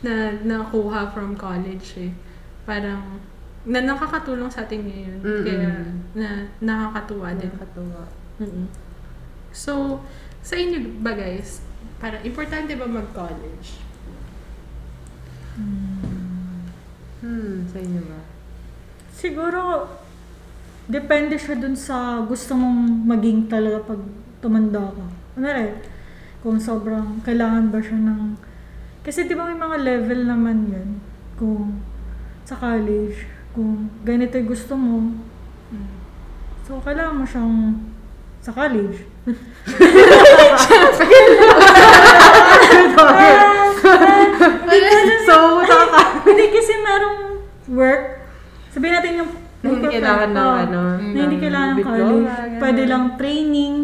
na 0.00 0.32
nakuha 0.40 1.12
from 1.12 1.36
college 1.36 2.08
eh. 2.08 2.12
Parang, 2.64 3.20
na 3.68 3.84
nakakatulong 3.84 4.48
sa 4.48 4.64
atin 4.64 4.88
ngayon. 4.88 5.18
Mm-mm. 5.20 5.44
Kaya, 5.44 5.72
na 6.16 6.28
nakakatuwa 6.64 7.36
din. 7.36 7.52
Nakakatuwa. 7.52 8.02
Mm-mm. 8.40 8.66
So, 9.52 10.00
sa 10.40 10.56
inyo 10.56 11.00
ba 11.04 11.12
guys, 11.12 11.60
parang 12.00 12.24
importante 12.24 12.72
ba 12.76 12.88
mag-college? 12.88 13.80
Hmm, 17.20 17.64
sa 17.68 17.78
inyo 17.80 18.02
ba? 18.04 18.35
Siguro, 19.16 19.88
depende 20.84 21.40
siya 21.40 21.56
dun 21.56 21.72
sa 21.72 22.20
gusto 22.28 22.52
mong 22.52 23.08
maging 23.08 23.48
talaga 23.48 23.80
pag 23.88 24.00
tumanda 24.44 24.92
ka. 24.92 25.06
Ano 25.40 25.46
rin, 25.48 25.72
kung 26.44 26.60
sobrang 26.60 27.24
kailangan 27.24 27.72
ba 27.72 27.80
siya 27.80 27.96
ng... 27.96 28.36
Kasi 29.00 29.24
di 29.24 29.32
ba 29.32 29.48
may 29.48 29.56
mga 29.56 29.80
level 29.80 30.20
naman 30.28 30.68
yan. 30.68 31.00
Kung 31.40 31.80
sa 32.44 32.60
college, 32.60 33.24
kung 33.56 33.88
ganito 34.04 34.36
yung 34.36 34.52
gusto 34.52 34.76
mo, 34.76 35.16
so 36.68 36.76
kailangan 36.84 37.16
mo 37.16 37.24
siyang 37.24 37.72
sa 38.44 38.52
college. 38.52 39.00
so, 45.24 45.34
nakaka... 45.64 46.00
Hindi 46.28 46.46
kasi 46.52 46.72
merong 46.84 47.40
work, 47.72 48.25
sabihin 48.76 48.94
natin 48.94 49.12
yung 49.16 49.30
Na 49.56 49.68
hindi 49.72 49.88
kailangan 49.88 50.28
ng 50.28 50.50
ano. 50.62 50.80
na 50.94 51.16
hindi 51.16 51.34
ng 51.34 51.40
kailangan 51.40 51.68
ng 51.72 51.80
college. 51.82 52.28
Pwede 52.58 52.82
lang 52.84 53.16
training 53.16 53.74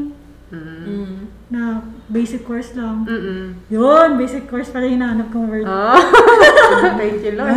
Mm. 0.53 1.33
Na 1.49 1.81
basic 2.07 2.45
course 2.45 2.77
lang. 2.77 3.09
Mm-mm. 3.09 3.57
Yun, 3.69 4.21
basic 4.21 4.45
course 4.45 4.69
pala 4.69 4.85
yung 4.85 5.01
hinahanap 5.01 5.33
kong 5.33 5.49
word. 5.49 5.65
Oh. 5.65 5.97
Thank 7.01 7.25
you, 7.25 7.33
Lord. 7.35 7.57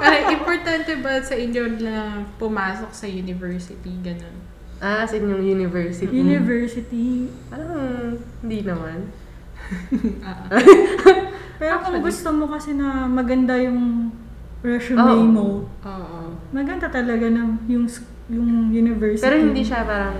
Ay, 0.00 0.28
importante 0.30 0.92
ba 0.96 1.20
sa 1.20 1.32
inyo 1.32 1.62
na 1.78 1.94
pumasok 2.36 2.90
sa 2.90 3.06
university, 3.06 3.96
ganun? 4.00 4.36
ah, 4.76 5.04
sa 5.04 5.12
inyong 5.12 5.44
university. 5.44 6.08
University. 6.10 7.28
Parang 7.48 8.16
hindi 8.40 8.58
naman. 8.60 9.12
Pero 11.60 11.74
kung 11.84 12.00
gusto 12.00 12.28
mo 12.32 12.44
kasi 12.48 12.72
na 12.72 13.04
maganda 13.04 13.54
yung 13.60 14.10
resume 14.60 15.00
Oo. 15.00 15.24
mo, 15.24 15.48
Oo. 15.84 16.18
maganda 16.52 16.88
talaga 16.88 17.28
ng 17.28 17.68
yung 17.68 17.84
yung 18.30 18.70
university. 18.70 19.24
Pero 19.24 19.36
hindi 19.40 19.62
siya 19.64 19.82
parang 19.84 20.16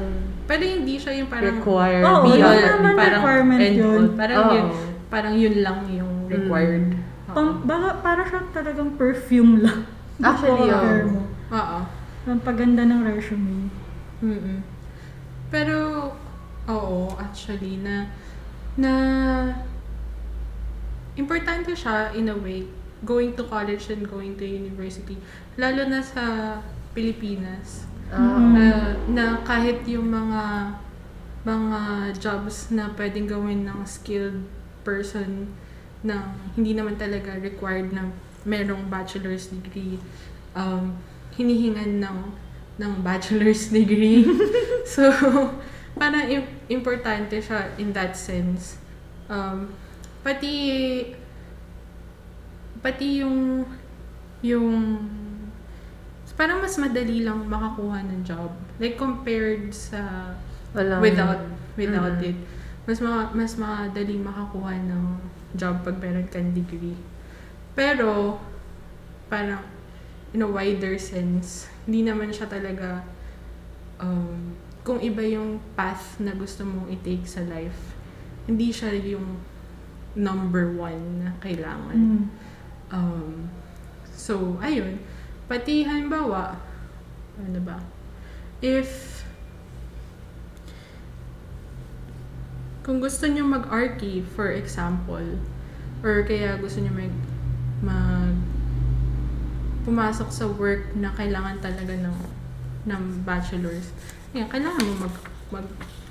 Pero 0.50 0.62
hindi 0.66 0.94
siya 0.98 1.12
yung 1.14 1.30
parang 1.30 1.62
required. 1.62 2.04
Oo, 2.04 2.22
be 2.26 2.30
yun 2.42 2.58
naman 2.58 2.94
parang 2.98 3.22
requirement 3.22 3.60
end 3.62 3.76
yun. 3.78 3.86
all. 3.86 4.06
Parang 4.18 4.38
Oo. 4.42 4.50
yun, 4.50 4.66
parang 5.06 5.34
yun 5.38 5.56
lang 5.62 5.78
yung 5.86 6.12
required. 6.26 6.86
Oo. 7.30 7.34
Pang, 7.38 7.50
baka, 7.62 7.88
para 8.02 8.22
siya 8.26 8.40
talagang 8.50 8.98
perfume 8.98 9.62
lang. 9.62 9.86
Actually, 10.26 10.66
oo. 10.66 11.06
mo. 11.06 11.22
Oo. 11.54 11.78
Ang 12.26 12.40
paganda 12.42 12.82
ng 12.82 13.00
resume. 13.06 13.70
Mm-mm. 14.20 14.58
Pero, 15.54 16.10
oo, 16.66 17.14
actually, 17.16 17.78
na, 17.78 18.10
na, 18.80 18.92
importante 21.14 21.76
siya 21.76 22.16
in 22.16 22.32
a 22.32 22.36
way, 22.36 22.64
going 23.04 23.36
to 23.36 23.44
college 23.44 23.92
and 23.92 24.08
going 24.08 24.36
to 24.40 24.44
university. 24.44 25.16
Lalo 25.60 25.84
na 25.88 26.00
sa 26.00 26.56
Pilipinas. 26.96 27.86
Ah, 28.10 28.18
Mm. 28.40 28.50
Na, 28.56 28.66
na 29.06 29.24
kahit 29.46 29.86
yung 29.86 30.10
mga, 30.10 30.74
mga 31.46 31.80
jobs 32.18 32.74
na 32.74 32.90
pwedeng 32.98 33.30
gawin 33.30 33.62
ng 33.68 33.86
skilled 33.86 34.42
person 34.82 35.46
na 36.02 36.34
hindi 36.56 36.74
naman 36.74 36.96
talaga 36.96 37.36
required 37.38 37.92
na 37.92 38.08
merong 38.42 38.88
bachelor's 38.88 39.52
degree, 39.52 40.00
um, 40.56 40.96
hinihingan 41.36 42.00
ng 42.00 42.18
ng 42.80 42.92
bachelor's 43.04 43.68
degree. 43.68 44.24
so, 44.88 45.12
parang 46.00 46.24
im- 46.24 46.48
importante 46.72 47.36
siya 47.36 47.76
in 47.76 47.92
that 47.92 48.16
sense. 48.16 48.80
Um, 49.28 49.68
pati 50.24 50.56
pati 52.80 53.20
yung 53.20 53.68
yung 54.40 54.96
parang 56.40 56.64
mas 56.64 56.80
madali 56.80 57.20
lang 57.20 57.44
makakuha 57.44 58.00
ng 58.00 58.24
job. 58.24 58.48
Like 58.80 58.96
compared 58.96 59.76
sa 59.76 60.32
Walang, 60.72 61.04
without 61.04 61.44
without 61.76 62.16
Mm. 62.16 62.32
it. 62.32 62.38
Mas 62.88 62.96
ma, 63.04 63.28
mas 63.36 63.60
madali 63.60 64.16
makakuha 64.16 64.72
ng 64.88 65.04
job 65.52 65.84
pag 65.84 66.00
meron 66.00 66.24
kang 66.32 66.56
degree. 66.56 66.96
Pero 67.76 68.40
parang 69.28 69.60
in 70.32 70.40
a 70.40 70.48
wider 70.48 70.96
sense, 70.96 71.68
hindi 71.84 72.08
naman 72.08 72.32
siya 72.32 72.48
talaga 72.48 73.04
um, 74.00 74.56
kung 74.90 74.98
iba 74.98 75.22
yung 75.22 75.62
path 75.78 76.18
na 76.18 76.34
gusto 76.34 76.66
mong 76.66 76.90
i-take 76.90 77.22
sa 77.22 77.46
life, 77.46 77.94
hindi 78.50 78.74
siya 78.74 78.90
yung 78.90 79.38
number 80.18 80.74
one 80.74 81.22
na 81.22 81.30
kailangan. 81.38 81.94
Mm. 81.94 82.24
Um, 82.90 83.46
so, 84.10 84.58
ayun. 84.58 84.98
Pati 85.46 85.86
halimbawa, 85.86 86.58
ano 87.38 87.60
ba? 87.62 87.78
If 88.58 89.22
kung 92.82 92.98
gusto 92.98 93.30
niyo 93.30 93.46
mag-archi, 93.46 94.26
for 94.26 94.50
example, 94.50 95.38
or 96.02 96.26
kaya 96.26 96.58
gusto 96.58 96.82
niyo 96.82 96.90
mag, 96.98 97.14
mag 97.78 98.34
pumasok 99.86 100.34
sa 100.34 100.50
work 100.50 100.90
na 100.98 101.14
kailangan 101.14 101.62
talaga 101.62 101.94
ng 101.94 102.18
ng 102.90 103.02
bachelor's, 103.22 103.94
yan, 104.32 104.46
kailangan 104.46 104.82
mo 104.82 104.94
mag, 105.06 105.14
mag 105.50 105.66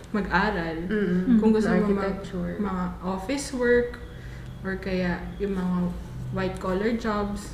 mag-aral. 0.09 0.89
Mm. 0.89 1.37
Kung 1.37 1.53
gusto 1.53 1.69
mo 1.69 1.93
mag, 1.93 2.17
mga 2.57 2.83
office 3.05 3.53
work 3.53 4.01
or 4.65 4.73
kaya 4.75 5.21
yung 5.37 5.53
mga 5.53 5.77
white 6.33 6.57
collar 6.57 6.97
jobs, 6.97 7.53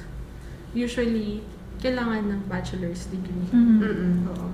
usually 0.71 1.43
kailangan 1.83 2.31
ng 2.31 2.41
bachelor's 2.47 3.11
degree. 3.11 3.47
Mm. 3.51 3.77
Mm-mm. 3.83 4.15
Oo. 4.31 4.47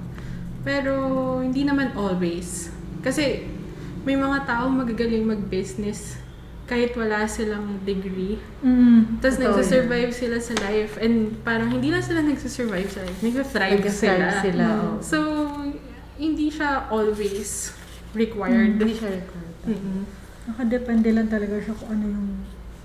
Pero 0.65 0.93
hindi 1.41 1.61
naman 1.61 1.93
always. 1.93 2.73
Kasi 3.05 3.45
may 4.01 4.17
mga 4.17 4.49
tao 4.49 4.65
magagaling 4.65 5.25
mag-business 5.25 6.17
kahit 6.65 6.97
wala 6.97 7.29
silang 7.29 7.77
degree. 7.85 8.41
Mm. 8.65 9.21
Tapos 9.21 9.37
Totoo 9.37 9.45
nagsasurvive 9.61 10.09
sila 10.09 10.37
sa 10.41 10.57
life 10.65 10.97
and 10.97 11.37
parang 11.45 11.69
hindi 11.69 11.93
lang 11.93 12.01
sila 12.01 12.25
nagsasurvive 12.25 12.89
sa 12.89 13.05
life, 13.05 13.21
nagsathrive 13.21 13.81
sila. 13.93 14.29
sila, 14.41 14.65
Mm. 14.65 14.79
oo. 14.81 14.93
So, 15.05 15.17
hindi 16.21 16.53
siya 16.53 16.85
always 16.93 17.73
required. 18.13 18.77
Hindi 18.77 18.93
siya 18.93 19.09
required. 19.17 19.57
Mm-mm. 19.65 20.05
Nakadepende 20.45 21.09
lang 21.09 21.27
talaga 21.27 21.57
siya 21.57 21.73
kung 21.73 21.89
ano 21.89 22.05
yung 22.05 22.29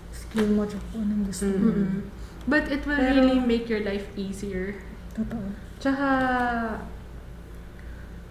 skill 0.08 0.48
mo 0.56 0.64
at 0.64 0.72
kung 0.72 1.04
anong 1.04 1.22
gusto 1.28 1.44
mo. 1.52 1.68
Mm. 1.68 1.76
Mm-mm. 1.76 2.00
But 2.48 2.64
it 2.72 2.88
will 2.88 2.96
Pero- 2.96 3.12
really 3.12 3.36
make 3.36 3.68
your 3.68 3.84
life 3.84 4.08
easier. 4.16 4.80
Totoo. 5.12 5.52
Tsaka, 5.76 6.08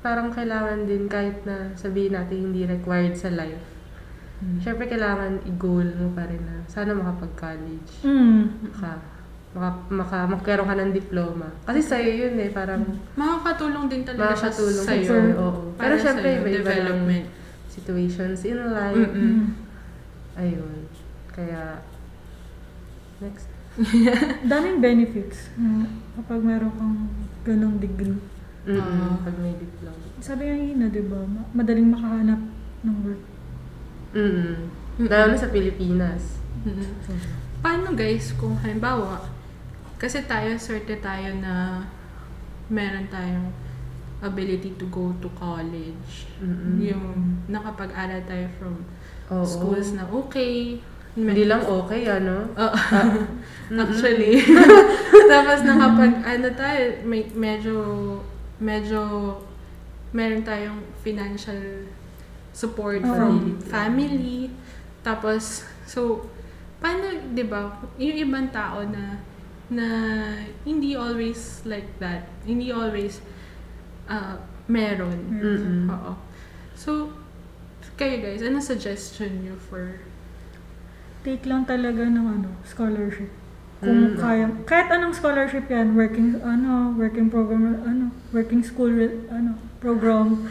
parang 0.02 0.30
kailangan 0.30 0.86
din 0.86 1.06
kahit 1.06 1.46
na 1.46 1.74
sabihin 1.74 2.14
natin 2.14 2.50
hindi 2.50 2.66
required 2.66 3.14
sa 3.14 3.30
life. 3.30 3.62
Siyempre, 4.62 4.86
kailangan 4.86 5.42
i-goal 5.48 5.90
mo 5.98 6.14
pa 6.14 6.30
rin 6.30 6.42
na 6.44 6.62
sana 6.70 6.94
makapag-college. 6.94 8.06
Mm. 8.06 8.70
Maka, 8.70 9.02
maka, 9.56 9.70
maka, 9.88 10.18
magkaroon 10.28 10.68
ka 10.68 10.76
ng 10.76 10.92
diploma. 10.92 11.48
Kasi 11.64 11.80
sa'yo 11.80 12.12
yun 12.28 12.36
eh, 12.38 12.52
parang 12.52 12.84
Makakatulong 13.16 13.88
din 13.88 14.04
talaga 14.04 14.36
siya 14.36 14.52
sa'yo. 14.52 14.84
sa'yo. 14.84 15.16
Oo. 15.40 15.60
Para 15.74 15.96
Pero 15.96 16.04
syempre, 16.04 16.28
sa'yo, 16.28 16.40
iba-iba 16.44 16.60
ng 16.60 16.68
development. 16.68 17.26
situations 17.66 18.40
in 18.44 18.60
life. 18.70 19.00
Mm-mm. 19.00 19.16
Mm. 19.16 19.48
Ayun. 20.36 20.78
Kaya, 21.30 21.80
next. 23.20 23.48
Daming 24.52 24.80
benefits 24.80 25.52
mm, 25.56 25.84
kapag 26.16 26.40
meron 26.40 26.72
kang 26.72 26.96
ganong 27.44 27.76
degree. 27.76 28.16
Mm-mm. 28.66 28.80
Ah. 28.80 29.20
Pag 29.20 29.36
may 29.38 29.56
diploma. 29.56 30.00
Sabi 30.20 30.48
nga 30.48 30.56
yun 30.56 30.78
na, 30.80 30.88
di 30.88 31.04
ba? 31.04 31.20
ma- 31.22 31.52
Madaling 31.54 31.92
makahanap 31.92 32.40
ng 32.82 32.96
work. 33.04 33.24
Mm-mm. 34.16 34.56
Lalo 35.06 35.26
na 35.30 35.38
sa 35.38 35.52
Pilipinas. 35.52 36.40
Mm-mm. 36.64 36.88
Paano 37.60 37.92
guys 37.94 38.32
kung 38.34 38.56
halimbawa, 38.58 39.20
kasi 40.06 40.22
tayo, 40.30 40.54
swerte 40.54 41.02
tayo 41.02 41.34
na 41.42 41.82
meron 42.70 43.10
tayong 43.10 43.50
ability 44.22 44.78
to 44.78 44.86
go 44.94 45.10
to 45.18 45.26
college. 45.34 46.30
Mm-mm. 46.38 46.78
Yung 46.78 47.42
nakapag-aral 47.50 48.22
tayo 48.30 48.46
from 48.62 48.86
Oo. 49.34 49.42
schools 49.42 49.98
na 49.98 50.06
okay. 50.06 50.78
Hindi 51.18 51.50
lang 51.50 51.66
okay, 51.66 52.06
ano? 52.06 52.54
Oo. 52.54 52.78
Mm-mm. 53.74 53.82
Actually. 53.82 54.46
Tapos 55.34 55.66
nakapag, 55.66 56.22
ano 56.22 56.48
tayo, 56.54 56.82
may, 57.02 57.26
medyo, 57.34 57.78
medyo, 58.62 59.02
meron 60.14 60.46
tayong 60.46 60.86
financial 61.02 61.90
support 62.54 63.02
Oo. 63.02 63.10
from 63.10 63.58
family. 63.58 64.54
Tapos, 65.02 65.66
so, 65.90 66.30
paano, 66.78 67.10
di 67.34 67.42
ba, 67.42 67.74
yung 67.98 68.18
ibang 68.22 68.54
tao 68.54 68.86
na, 68.86 69.34
na 69.68 69.86
hindi 70.64 70.94
always 70.94 71.62
like 71.66 71.90
that. 71.98 72.30
Hindi 72.46 72.70
always, 72.70 73.22
uh, 74.06 74.38
meron. 74.68 75.18
Mm-mm. 75.32 75.90
Oo. 75.90 76.14
So, 76.76 77.10
kayo 77.96 78.20
guys, 78.20 78.42
ano 78.42 78.60
suggestion 78.60 79.46
nyo 79.46 79.56
for 79.58 80.02
Take 81.26 81.50
lang 81.50 81.66
talaga 81.66 82.06
ng 82.06 82.22
ano, 82.22 82.50
scholarship. 82.62 83.34
Kung 83.82 84.14
Mm. 84.14 84.18
kaya, 84.18 84.46
kahit 84.64 84.94
anong 84.94 85.18
scholarship 85.18 85.66
yan, 85.68 85.98
working, 85.98 86.38
ano, 86.40 86.94
working 86.94 87.34
program, 87.34 87.82
ano, 87.82 88.14
working 88.30 88.62
school, 88.62 88.94
ano, 89.28 89.58
program. 89.82 90.46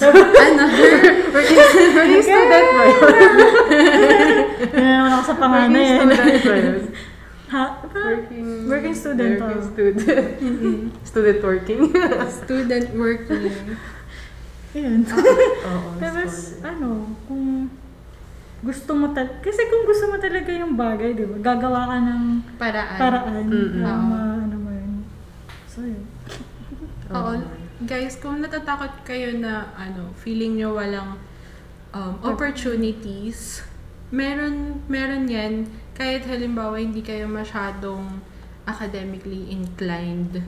ano? 0.00 0.64
Working, 1.34 1.60
working 1.92 2.22
student 2.24 2.68
ba 2.72 2.82
yun? 2.84 3.00
Yan 4.72 4.92
naman 4.96 5.10
ako 5.12 5.24
sa 5.24 5.34
panganay 5.36 5.68
Working 5.68 5.84
eh. 5.84 5.96
student 6.00 6.40
ba 6.40 6.56
yun? 6.56 6.80
Ha? 7.50 7.64
Working, 7.82 8.70
Working 8.70 8.94
student, 8.94 9.34
Working 9.36 9.58
oh. 9.58 9.66
student. 9.66 10.28
Mm-mm. 10.38 10.76
student 11.02 11.38
working. 11.42 11.80
Student 12.30 12.86
working. 12.94 13.44
Yun. 14.70 15.02
Oo. 15.02 15.88
Tapos, 15.98 16.30
scholar. 16.54 16.70
ano, 16.70 16.88
kung 17.26 17.66
gusto 18.60 18.92
mo 18.92 19.10
tal 19.10 19.40
kasi 19.40 19.66
kung 19.66 19.82
gusto 19.82 20.04
mo 20.06 20.16
talaga 20.16 20.52
yung 20.52 20.76
bagay, 20.76 21.16
di 21.16 21.24
ba? 21.24 21.36
Gagawa 21.42 21.90
ka 21.90 21.96
ng 21.98 22.22
Paraan. 22.54 22.98
paraan 22.98 23.44
Mm-mm. 23.48 23.82
para 23.82 23.98
ma- 23.98 24.38
ano 24.38 24.56
mo 24.56 24.70
yun. 24.70 24.92
So, 25.66 25.82
yun. 25.82 26.04
Oo. 27.10 27.32
Guys, 27.82 28.14
kung 28.14 28.38
natatakot 28.38 29.02
kayo 29.02 29.34
na 29.34 29.74
ano, 29.74 30.12
feeling 30.14 30.54
nyo 30.54 30.76
walang 30.76 31.16
um, 31.90 32.14
opportunities, 32.22 33.64
meron 34.10 34.82
meron 34.90 35.30
yan 35.30 35.66
kahit 35.94 36.26
halimbawa 36.26 36.78
hindi 36.78 37.02
kayo 37.02 37.30
masyadong 37.30 38.20
academically 38.66 39.50
inclined. 39.50 40.42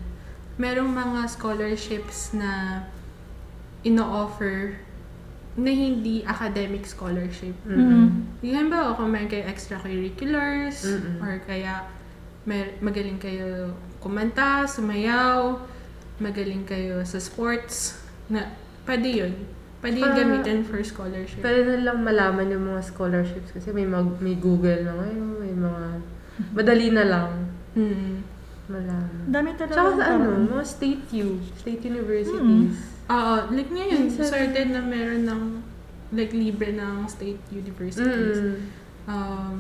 Merong 0.59 0.91
mga 0.93 1.21
scholarships 1.27 2.37
na 2.37 2.85
ino-offer 3.83 4.79
na 5.59 5.69
hindi 5.69 6.25
academic 6.25 6.87
scholarship. 6.89 7.53
Mm-mm. 7.69 8.41
Yan 8.41 8.73
ba 8.73 8.95
kung 8.97 9.13
meron 9.13 9.29
kayo 9.29 9.45
extracurriculars 9.45 10.87
Mm-mm. 10.87 11.21
or 11.21 11.43
kaya 11.45 11.85
mer- 12.49 12.79
magaling 12.81 13.21
kayo 13.21 13.77
kumanta, 14.01 14.65
sumayaw, 14.65 15.61
magaling 16.19 16.65
kayo 16.65 17.05
sa 17.05 17.21
sports, 17.21 18.01
na 18.33 18.49
pwede 18.89 19.09
yun. 19.09 19.35
Pwede 19.83 19.99
yun 19.99 20.09
Ah. 20.09 20.16
gamitin 20.16 20.62
for 20.62 20.78
scholarship. 20.80 21.43
Pwede 21.43 21.66
na 21.66 21.78
lang 21.83 21.99
malaman 22.01 22.47
yung 22.49 22.70
mga 22.70 22.83
scholarships 22.85 23.51
kasi 23.51 23.68
may 23.68 23.83
mag, 23.83 24.07
may 24.16 24.35
Google 24.35 24.78
na 24.80 24.95
ngayon, 24.95 25.28
may 25.37 25.53
mga 25.53 25.85
madali 26.57 26.89
na 26.89 27.05
lang 27.05 27.30
Mm. 27.74 28.22
malaman. 28.68 29.22
Dami 29.26 29.49
talaga. 29.55 29.74
Tsaka 29.74 29.91
sa 29.99 30.05
ano, 30.14 30.28
mga 30.47 30.64
state 30.64 31.05
U, 31.18 31.28
state 31.57 31.83
universities. 31.83 32.78
Oo, 33.05 33.35
like 33.51 33.68
ngayon, 33.68 34.07
Minsan- 34.07 34.30
certain 34.30 34.68
na 34.70 34.80
meron 34.80 35.26
ng 35.26 35.43
like 36.12 36.30
libre 36.30 36.70
ng 36.70 37.05
state 37.07 37.41
universities. 37.51 38.39
Mm. 38.39 38.57
Um, 39.05 39.57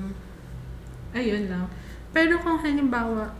ayun 1.10 1.48
lang. 1.48 1.66
Pero 2.10 2.38
kung 2.38 2.60
halimbawa, 2.60 3.32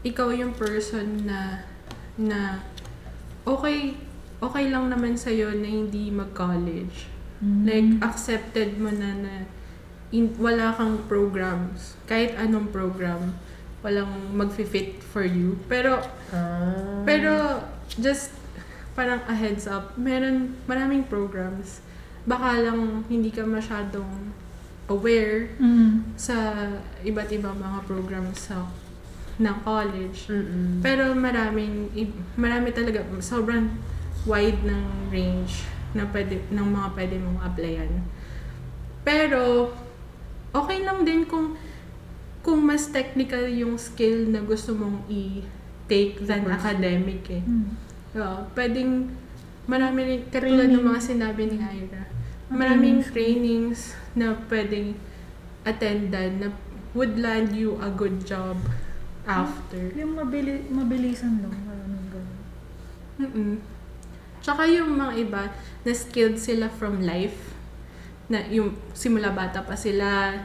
ikaw 0.00 0.30
yung 0.30 0.54
person 0.54 1.26
na 1.26 1.66
na 2.14 2.62
okay 3.42 3.98
okay 4.44 4.68
lang 4.68 4.92
naman 4.92 5.16
sa'yo 5.16 5.56
na 5.56 5.68
hindi 5.68 6.12
mag-college. 6.12 7.08
Mm. 7.40 7.62
Like, 7.64 7.90
accepted 8.04 8.76
mo 8.76 8.92
na 8.92 9.10
na 9.16 9.34
in, 10.12 10.30
wala 10.38 10.70
kang 10.76 11.02
programs. 11.10 11.98
Kahit 12.04 12.36
anong 12.36 12.70
program, 12.70 13.34
walang 13.82 14.32
mag-fit 14.32 15.00
for 15.02 15.24
you. 15.26 15.58
Pero, 15.66 16.00
Ah. 16.32 17.02
pero, 17.02 17.60
just 17.88 18.32
parang 18.94 19.20
a 19.26 19.34
heads 19.34 19.66
up, 19.66 19.98
meron 19.98 20.54
maraming 20.64 21.02
programs. 21.04 21.82
Baka 22.24 22.62
lang 22.62 23.04
hindi 23.10 23.28
ka 23.28 23.42
masyadong 23.44 24.32
aware 24.88 25.52
Mm. 25.58 26.14
sa 26.16 26.54
iba't 27.02 27.28
ibang 27.32 27.58
mga 27.58 27.78
programs 27.84 28.48
sa 28.48 28.64
ng 29.34 29.56
college. 29.66 30.30
Mm-mm. 30.30 30.78
Pero 30.78 31.10
maraming 31.10 31.90
marami 32.38 32.70
talaga 32.70 33.02
sobrang 33.18 33.66
wide 34.24 34.60
ng 34.64 35.12
range 35.12 35.68
na 35.94 36.08
pwede 36.10 36.42
ng 36.50 36.68
mga 36.74 36.88
pwede 36.96 37.16
mong 37.20 37.40
applyan. 37.44 37.90
Pero 39.04 39.70
okay 40.50 40.80
lang 40.82 41.04
din 41.04 41.28
kung 41.28 41.54
kung 42.44 42.60
mas 42.60 42.92
technical 42.92 43.48
yung 43.48 43.80
skill 43.80 44.28
na 44.28 44.44
gusto 44.44 44.76
mong 44.76 45.08
i-take 45.08 46.20
than 46.24 46.44
Pursue. 46.44 46.56
academic 46.60 47.22
eh. 47.32 47.40
Mm. 47.40 47.72
Oo, 48.20 48.38
pwedeng 48.52 49.08
marami 49.64 50.00
rin, 50.04 50.20
katulad 50.28 50.68
ng 50.68 50.84
mga 50.84 51.00
sinabi 51.00 51.48
ni 51.48 51.56
Ira, 51.56 52.04
maraming 52.52 53.00
trainings. 53.00 53.08
trainings 53.16 53.80
na 54.12 54.36
pwedeng 54.52 54.92
attendan 55.64 56.30
na 56.36 56.48
would 56.92 57.16
land 57.16 57.56
you 57.56 57.80
a 57.80 57.88
good 57.88 58.22
job 58.28 58.60
after. 59.24 59.88
Yung 59.96 60.14
mabili, 60.20 60.68
mabilisan 60.68 61.40
lang. 61.40 61.56
Ano, 61.64 61.96
ganun. 62.12 62.38
Mm-mm. 63.18 63.52
Tsaka 64.44 64.68
yung 64.68 65.00
mga 65.00 65.12
iba, 65.24 65.42
na 65.88 65.92
skilled 65.96 66.36
sila 66.36 66.68
from 66.68 67.00
life. 67.00 67.56
Na 68.28 68.44
yung 68.52 68.76
simula 68.92 69.32
bata 69.32 69.64
pa 69.64 69.72
sila, 69.72 70.36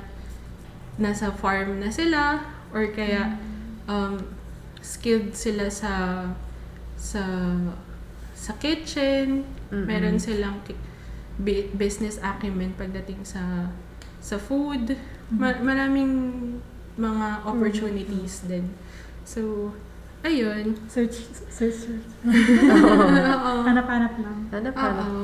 nasa 0.96 1.36
farm 1.36 1.84
na 1.84 1.92
sila, 1.92 2.40
or 2.72 2.88
kaya 2.96 3.36
um, 3.92 4.16
skilled 4.80 5.36
sila 5.36 5.68
sa 5.68 6.24
sa 6.96 7.24
sa 8.36 8.56
kitchen, 8.56 9.44
Mm-mm. 9.72 9.84
meron 9.84 10.16
silang 10.16 10.64
business 11.76 12.20
acumen 12.24 12.72
pagdating 12.80 13.24
sa 13.28 13.68
sa 14.20 14.40
food. 14.40 14.96
Ma- 15.32 15.60
maraming 15.60 16.12
mga 17.00 17.48
opportunities 17.48 18.44
din. 18.44 18.68
So, 19.24 19.72
ayun. 20.24 20.76
Search, 20.88 21.32
search, 21.48 21.78
search. 21.88 22.08
Oo. 22.28 23.52
Hanap-hanap 23.64 24.14
lang. 24.20 24.38
Hanap 24.52 24.76
hanap. 24.76 25.08
Oo. 25.08 25.24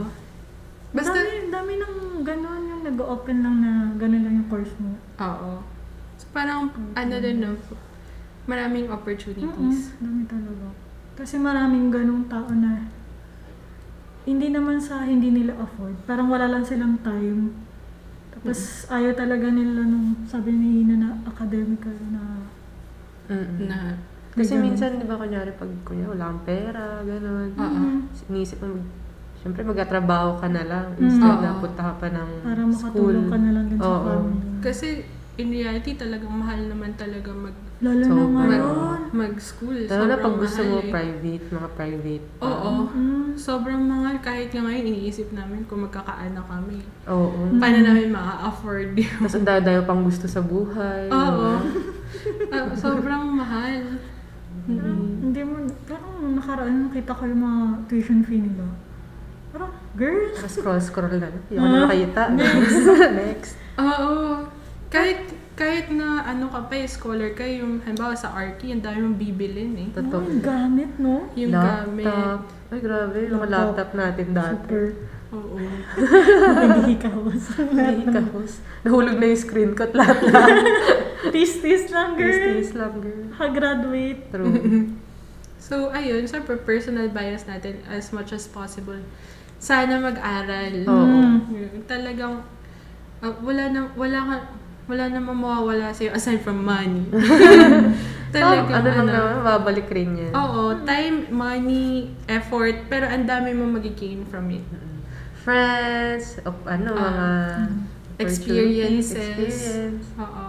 Basta, 0.96 1.12
dami, 1.12 1.52
dami 1.52 1.74
ng 1.76 1.96
gano'n 2.24 2.62
yung 2.72 2.84
nag-open 2.88 3.38
lang 3.43 3.56
na 3.60 3.72
gano'n 4.00 4.22
lang 4.24 4.34
yung 4.39 4.50
course 4.50 4.72
mo. 4.80 4.96
oo. 5.20 5.52
So, 6.16 6.32
parang, 6.32 6.72
ano 6.96 7.16
din, 7.20 7.43
no? 7.43 7.60
Maraming 8.48 8.88
opportunities. 8.88 9.91
Mm-mm, 10.00 10.00
dami 10.00 10.22
talaga. 10.30 10.68
Kasi 11.16 11.36
maraming 11.36 11.91
ganong 11.91 12.28
tao 12.28 12.48
na 12.52 12.88
hindi 14.24 14.48
naman 14.50 14.80
sa 14.80 15.04
hindi 15.04 15.30
nila 15.30 15.60
afford. 15.60 15.96
Parang 16.08 16.32
wala 16.32 16.48
lang 16.48 16.64
silang 16.64 16.98
time. 17.04 17.52
Tapos 18.32 18.86
ayaw 18.88 19.12
talaga 19.14 19.48
nila 19.48 19.84
nung 19.84 20.24
sabi 20.26 20.52
ni 20.52 20.82
Ina 20.84 20.96
na 20.98 21.10
academical 21.26 21.93
na 22.10 22.46
Mm-mm. 23.26 23.66
Na, 23.66 23.98
Kasi 24.36 24.51
Ganun. 24.51 24.63
minsan, 24.65 24.89
di 24.95 25.05
ba, 25.05 25.15
kunyari, 25.15 25.51
pag 25.51 25.71
kunyari, 25.81 26.11
wala 26.11 26.25
kang 26.27 26.43
pera, 26.43 26.86
gano'n. 27.01 27.49
Oo. 27.55 27.79
Mm, 27.81 27.99
Inisip 28.27 28.59
mo, 28.59 28.83
syempre, 29.39 29.61
magkatrabaho 29.61 30.36
ka 30.38 30.47
na 30.47 30.63
lang 30.63 30.88
Mm. 30.93 31.01
instead 31.01 31.23
Oo. 31.31 31.41
na 31.41 31.55
punta 31.55 31.81
ka 31.81 31.93
pa 31.95 32.07
ng 32.09 32.29
para 32.41 32.63
school. 32.67 33.15
makatulong 33.15 33.25
ka 33.25 33.38
na 33.38 33.49
lang 33.51 33.65
din 33.65 33.77
sa 33.77 33.95
family. 33.97 34.36
kasi, 34.59 34.88
in 35.36 35.47
reality, 35.49 35.91
talagang 35.93 36.31
mahal 36.31 36.59
naman 36.61 36.91
talaga 36.93 37.31
mag, 37.31 37.55
Lalo 37.77 37.95
na 37.97 38.07
Sobrang. 38.07 38.31
ngayon. 38.33 38.99
mag-school. 39.13 39.77
Lalo 39.86 40.03
na 40.05 40.17
pag 40.17 40.36
gusto 40.38 40.61
mo 40.63 40.75
eh. 40.79 40.88
private, 40.89 41.45
mga 41.49 41.69
private. 41.71 42.25
pa. 42.33 42.43
Oo. 42.45 42.71
Mm, 42.89 43.23
Sobrang 43.36 43.81
mahal. 43.81 44.15
Kahit 44.19 44.47
nga 44.49 44.63
ngayon, 44.63 44.83
iniisip 44.86 45.31
namin 45.31 45.63
kung 45.65 45.83
magkakaanak 45.83 46.43
kami. 46.45 46.79
Oo. 47.05 47.51
Paano 47.53 47.77
namin 47.81 48.07
maa-afford 48.09 48.95
yun? 48.95 49.11
Tapos 49.17 49.36
ang 49.36 49.43
dadayo 49.45 49.83
pang 49.83 50.01
gusto 50.01 50.23
sa 50.25 50.39
buhay. 50.41 51.07
Oo. 51.07 51.51
Ah, 52.47 52.71
sobrang 52.73 53.27
mahal. 53.27 53.99
Parang 54.68 54.99
hindi 55.22 55.41
mo, 55.41 55.55
parang 55.86 56.13
nakaraan 56.34 56.89
nakita 56.89 57.11
ko 57.13 57.24
yung 57.26 57.41
mga 57.41 57.61
tuition 57.86 58.22
fee 58.22 58.41
nila. 58.41 58.66
Parang, 59.49 59.72
girls, 59.93 60.36
Tapos 60.36 60.53
scroll-scroll 60.53 61.16
lang. 61.16 61.34
Hindi 61.47 61.55
Ah. 61.55 61.72
na 61.72 61.88
makita. 61.88 62.22
Next. 62.34 62.84
Next. 63.22 63.51
Oo. 63.78 64.43
Kahit 64.89 65.22
kahit 65.55 65.88
na 65.88 66.20
ano 66.22 66.51
ka 66.51 66.68
pa, 66.68 66.76
eh, 66.76 66.84
scholar 66.84 67.32
ka, 67.32 67.47
yung 67.47 67.80
halimbawa 67.80 68.11
sa 68.11 68.36
Arky, 68.36 68.76
ang 68.76 68.84
dami 68.84 68.99
mong 69.01 69.16
bibilin 69.16 69.72
eh. 69.80 69.88
Totoo. 69.95 70.20
oh, 70.20 70.43
gamit, 70.43 70.91
no? 70.99 71.32
Yung 71.32 71.55
gamit. 71.55 72.03
laptop. 72.03 72.39
Ay, 72.68 72.80
grabe. 72.84 73.18
Yung 73.32 73.39
laptop 73.47 73.89
natin 73.95 74.28
dati. 74.36 74.51
Super. 74.68 74.86
Oo. 75.36 75.57
Naghihikahos. 75.99 77.43
Ay, 77.79 77.99
kahos. 78.07 78.53
Nahulog 78.88 79.19
na 79.19 79.25
yung 79.27 79.41
screen 79.41 79.71
ko 79.75 79.83
at 79.83 79.93
lahat 79.93 80.19
lang. 80.31 80.47
Tis-tis 81.36 81.91
lang, 81.91 82.15
girl. 82.15 82.31
Taste 82.31 82.75
lang, 82.79 82.93
girl. 83.03 83.23
Ha-graduate. 83.36 84.21
True. 84.31 84.55
So, 85.65 85.89
ayun, 85.89 86.29
syempre 86.29 86.61
personal 86.61 87.09
bias 87.09 87.49
natin 87.49 87.81
as 87.89 88.13
much 88.13 88.29
as 88.38 88.45
possible. 88.45 89.01
Sana 89.57 89.97
mag-aral. 89.97 90.86
Oo. 90.86 91.41
Mm. 91.49 91.89
Talagang 91.89 92.45
ah, 93.25 93.33
wala 93.41 93.73
na 93.73 93.89
wala 93.97 94.19
ka 94.29 94.36
wala 94.86 95.09
namang 95.09 95.41
mawawala 95.41 95.89
sa'yo 95.89 96.13
aside 96.13 96.38
from 96.45 96.61
money. 96.61 97.09
Talagang 98.29 98.69
ano 98.69 98.89
lang 98.93 99.07
ano. 99.09 99.13
naman, 99.17 99.36
babalik 99.41 99.89
rin 99.89 100.13
yan. 100.13 100.31
Oo, 100.38 100.86
time, 100.86 101.33
money, 101.33 102.13
effort, 102.29 102.86
pero 102.86 103.09
ang 103.09 103.25
dami 103.25 103.57
mo 103.57 103.65
magigain 103.65 104.21
from 104.29 104.53
it. 104.53 104.61
Friends, 105.46 106.41
of, 106.41 106.58
ano, 106.66 106.98
Ah, 106.98 107.06
mga 107.06 107.28
experiences. 108.18 109.14
opportunities, 109.14 109.54
Experience. 109.54 110.06
Oo. 110.18 110.48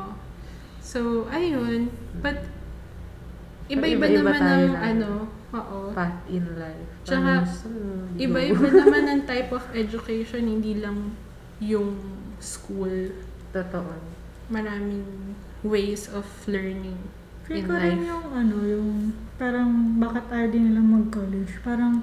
So, 0.80 0.98
ayun. 1.28 1.92
But, 2.24 2.48
iba-iba 3.68 4.08
iba-iba 4.08 4.24
naman 4.24 4.40
ang 4.40 4.66
na. 4.72 4.80
ano. 4.80 5.10
Oo. 5.52 5.92
Path 5.92 6.24
in 6.32 6.56
life. 6.56 6.88
Tsaka. 7.04 7.44
Iba-iba 8.16 8.66
naman 8.80 9.04
ang 9.04 9.22
type 9.28 9.52
of 9.52 9.68
education, 9.76 10.48
hindi 10.48 10.80
lang 10.80 11.12
yung 11.60 12.00
school. 12.40 13.12
Totoo. 13.52 13.92
Maraming 14.48 15.36
ways 15.60 16.08
of 16.08 16.24
learning 16.46 16.96
Feel 17.44 17.62
in 17.62 17.66
ko 17.66 17.74
rin 17.74 18.00
yung 18.00 18.26
ano, 18.30 18.56
yung 18.62 18.88
parang 19.36 19.70
bakit 19.98 20.24
ayaw 20.30 20.48
din 20.48 20.70
nilang 20.70 20.88
mag-college. 20.88 21.52
Parang 21.60 22.02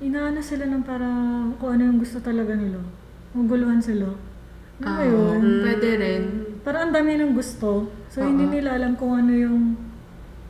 inaano 0.00 0.40
sila 0.44 0.68
ng 0.68 0.84
parang 0.84 1.56
kung 1.56 1.76
ano 1.76 1.82
yung 1.88 1.98
gusto 2.00 2.20
talaga 2.20 2.52
nila. 2.52 2.80
maguluhan 3.36 3.84
sila. 3.84 4.16
Ano 4.80 4.96
ba 4.96 5.04
yun? 5.04 5.60
Pwede 5.60 5.88
rin. 6.00 6.22
Parang 6.64 6.88
ang 6.88 6.94
dami 6.96 7.20
ng 7.20 7.36
gusto. 7.36 7.92
So, 8.08 8.24
hindi 8.24 8.48
Oo. 8.48 8.52
nila 8.56 8.80
alam 8.80 8.96
kung 8.96 9.12
ano 9.12 9.28
yung 9.28 9.76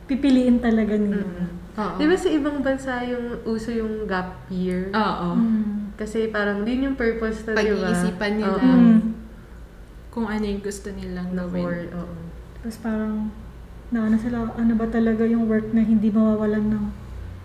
pipiliin 0.07 0.63
talaga 0.63 0.95
nila. 0.95 1.27
Oo. 1.75 1.99
Di 1.99 2.07
ba 2.07 2.15
sa 2.15 2.31
ibang 2.31 2.63
bansa 2.63 3.03
yung 3.03 3.43
uso 3.43 3.75
yung 3.75 4.07
gap 4.07 4.47
year? 4.47 4.87
Oo. 4.95 5.35
Mm. 5.35 5.91
Kasi 5.99 6.31
parang 6.31 6.63
din 6.63 6.87
yung 6.87 6.95
purpose 6.95 7.43
na, 7.43 7.59
di 7.59 7.75
ba? 7.75 7.91
Pag-iisipan 7.91 8.31
nila. 8.39 8.55
Oo. 8.55 8.71
Mm. 8.71 8.99
Kung 10.15 10.25
ano 10.31 10.45
yung 10.47 10.63
gusto 10.63 10.87
nilang 10.95 11.35
Na 11.35 11.43
gawin. 11.43 11.63
for, 11.67 11.75
oo. 11.91 12.15
Tapos 12.63 12.77
parang, 12.79 13.15
na 13.91 13.99
ano 14.07 14.15
sila, 14.15 14.47
ano 14.47 14.73
ba 14.79 14.87
talaga 14.87 15.27
yung 15.27 15.43
work 15.51 15.75
na 15.75 15.83
hindi 15.83 16.07
mawawalan 16.07 16.71
ng 16.71 16.85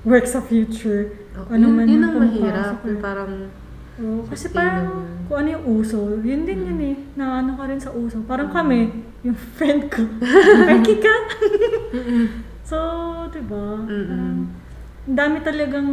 work 0.02 0.24
sa 0.24 0.40
future. 0.40 1.14
Oo. 1.34 1.46
Ano 1.48 1.64
yun, 1.64 1.74
man 1.74 1.86
yun 1.86 2.02
ang 2.02 2.14
mahirap. 2.16 2.76
eh. 2.80 2.88
Yung 2.88 3.00
parang, 3.00 3.32
Oo, 3.94 4.24
kasi 4.24 4.48
parang 4.48 4.88
kung 5.24 5.36
ano 5.38 5.48
yung 5.52 5.64
uso, 5.74 5.98
yun 6.18 6.42
din 6.42 6.64
yun 6.64 6.80
eh. 6.82 6.96
Na 7.14 7.40
ano 7.40 7.54
ka 7.54 7.66
rin 7.66 7.78
sa 7.78 7.90
uso. 7.90 8.18
Parang 8.22 8.48
kami, 8.48 8.90
yung 9.22 9.36
friend 9.56 9.86
ko. 9.86 10.02
Perky 10.68 10.98
ka. 10.98 11.14
So, 12.62 12.76
diba? 13.28 13.84
Parang, 13.84 14.48
ang 15.02 15.14
dami 15.14 15.36
talagang 15.40 15.88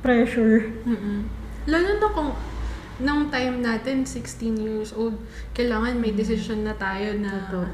pressure. 0.00 0.70
Mm-mm. 0.82 1.26
Lalo 1.64 1.88
na 1.94 2.08
kung 2.08 2.30
nung 2.98 3.26
time 3.28 3.60
natin, 3.60 4.02
16 4.02 4.14
years 4.56 4.90
old, 4.92 5.18
kailangan 5.52 5.96
may 5.96 6.12
decision 6.12 6.62
na 6.62 6.74
tayo 6.74 7.16
na 7.16 7.48
Totoo. 7.48 7.66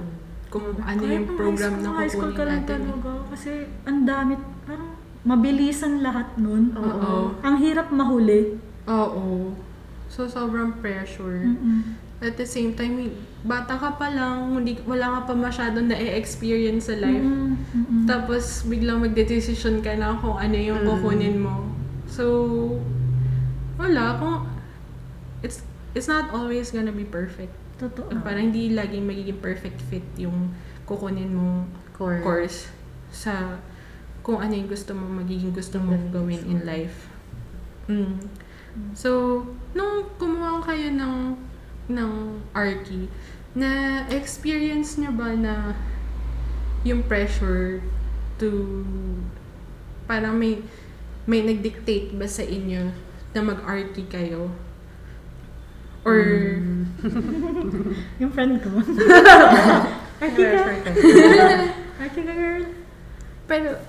kung 0.48 0.66
ano 0.76 0.98
Kahit 0.98 1.12
yung 1.14 1.28
program 1.30 1.72
na 1.74 1.84
school, 1.84 1.94
high 1.94 2.08
school 2.08 2.22
kukunin 2.26 2.36
ka 2.36 2.44
lang 2.44 2.60
natin. 2.62 2.78
talaga. 2.82 3.10
Kasi 3.28 3.50
ang 3.84 3.98
dami, 4.02 4.32
parang 4.64 4.90
mabilisan 5.22 6.00
lahat 6.00 6.36
nun. 6.36 6.74
Oo. 6.74 7.34
Ang 7.40 7.56
hirap 7.58 7.90
mahuli. 7.90 8.58
Oo. 8.86 9.52
So, 10.08 10.24
sobrang 10.24 10.78
pressure. 10.78 11.44
Mm-mm. 11.44 11.98
At 12.18 12.34
the 12.34 12.42
same 12.42 12.74
time, 12.74 12.98
bata 13.40 13.78
ka 13.78 13.94
pa 13.94 14.10
lang, 14.10 14.50
hindi, 14.52 14.74
wala 14.82 15.20
ka 15.20 15.30
pa 15.30 15.34
masyadong 15.38 15.86
na-experience 15.86 16.90
sa 16.90 16.98
life. 16.98 17.22
Mm-mm. 17.22 18.06
Tapos, 18.06 18.64
biglang 18.64 18.98
magde-decision 18.98 19.78
ka 19.78 19.94
na 19.94 20.18
kung 20.18 20.34
ano 20.34 20.56
yung 20.56 20.82
Mm. 20.82 20.88
kukunin 20.88 21.36
mo. 21.38 21.70
So, 22.08 22.24
wala. 23.76 24.18
Kung, 24.18 24.48
it's, 25.42 25.62
it's 25.94 26.08
not 26.08 26.32
always 26.32 26.70
gonna 26.70 26.90
be 26.90 27.06
perfect. 27.06 27.54
Totoo. 27.78 28.10
Parang 28.26 28.50
hindi 28.50 28.74
laging 28.74 29.06
magiging 29.06 29.38
perfect 29.38 29.78
fit 29.86 30.02
yung 30.18 30.50
kukunin 30.82 31.30
mong 31.30 31.70
Core. 31.94 32.18
course 32.24 32.72
sa 33.14 33.60
kung 34.28 34.44
ano 34.44 34.52
yung 34.52 34.68
gusto 34.68 34.92
mo 34.92 35.08
magiging 35.08 35.56
gusto 35.56 35.80
mong 35.80 36.12
gawin 36.12 36.44
in 36.44 36.60
life. 36.68 37.08
Mm. 37.88 38.28
So, 38.92 39.40
nung 39.72 40.04
kumuha 40.20 40.60
kayo 40.68 40.92
ng 40.92 41.32
ng 41.88 42.12
Arky, 42.52 43.08
na 43.56 44.04
experience 44.12 45.00
nyo 45.00 45.16
ba 45.16 45.32
na 45.32 45.72
yung 46.84 47.00
pressure 47.08 47.80
to 48.36 48.84
parang 50.04 50.36
may 50.36 50.60
may 51.24 51.40
nag-dictate 51.40 52.12
ba 52.12 52.28
sa 52.28 52.44
inyo 52.44 52.92
na 53.32 53.40
mag-Arky 53.40 54.04
kayo? 54.12 54.52
Or 56.04 56.18
Yung 58.20 58.32
friend 58.36 58.60
ko. 58.60 58.76
Arky 60.20 60.44
ka. 60.44 60.92
Arky 61.96 62.20
ka 62.28 62.34
girl. 62.36 62.64
pero 63.48 63.80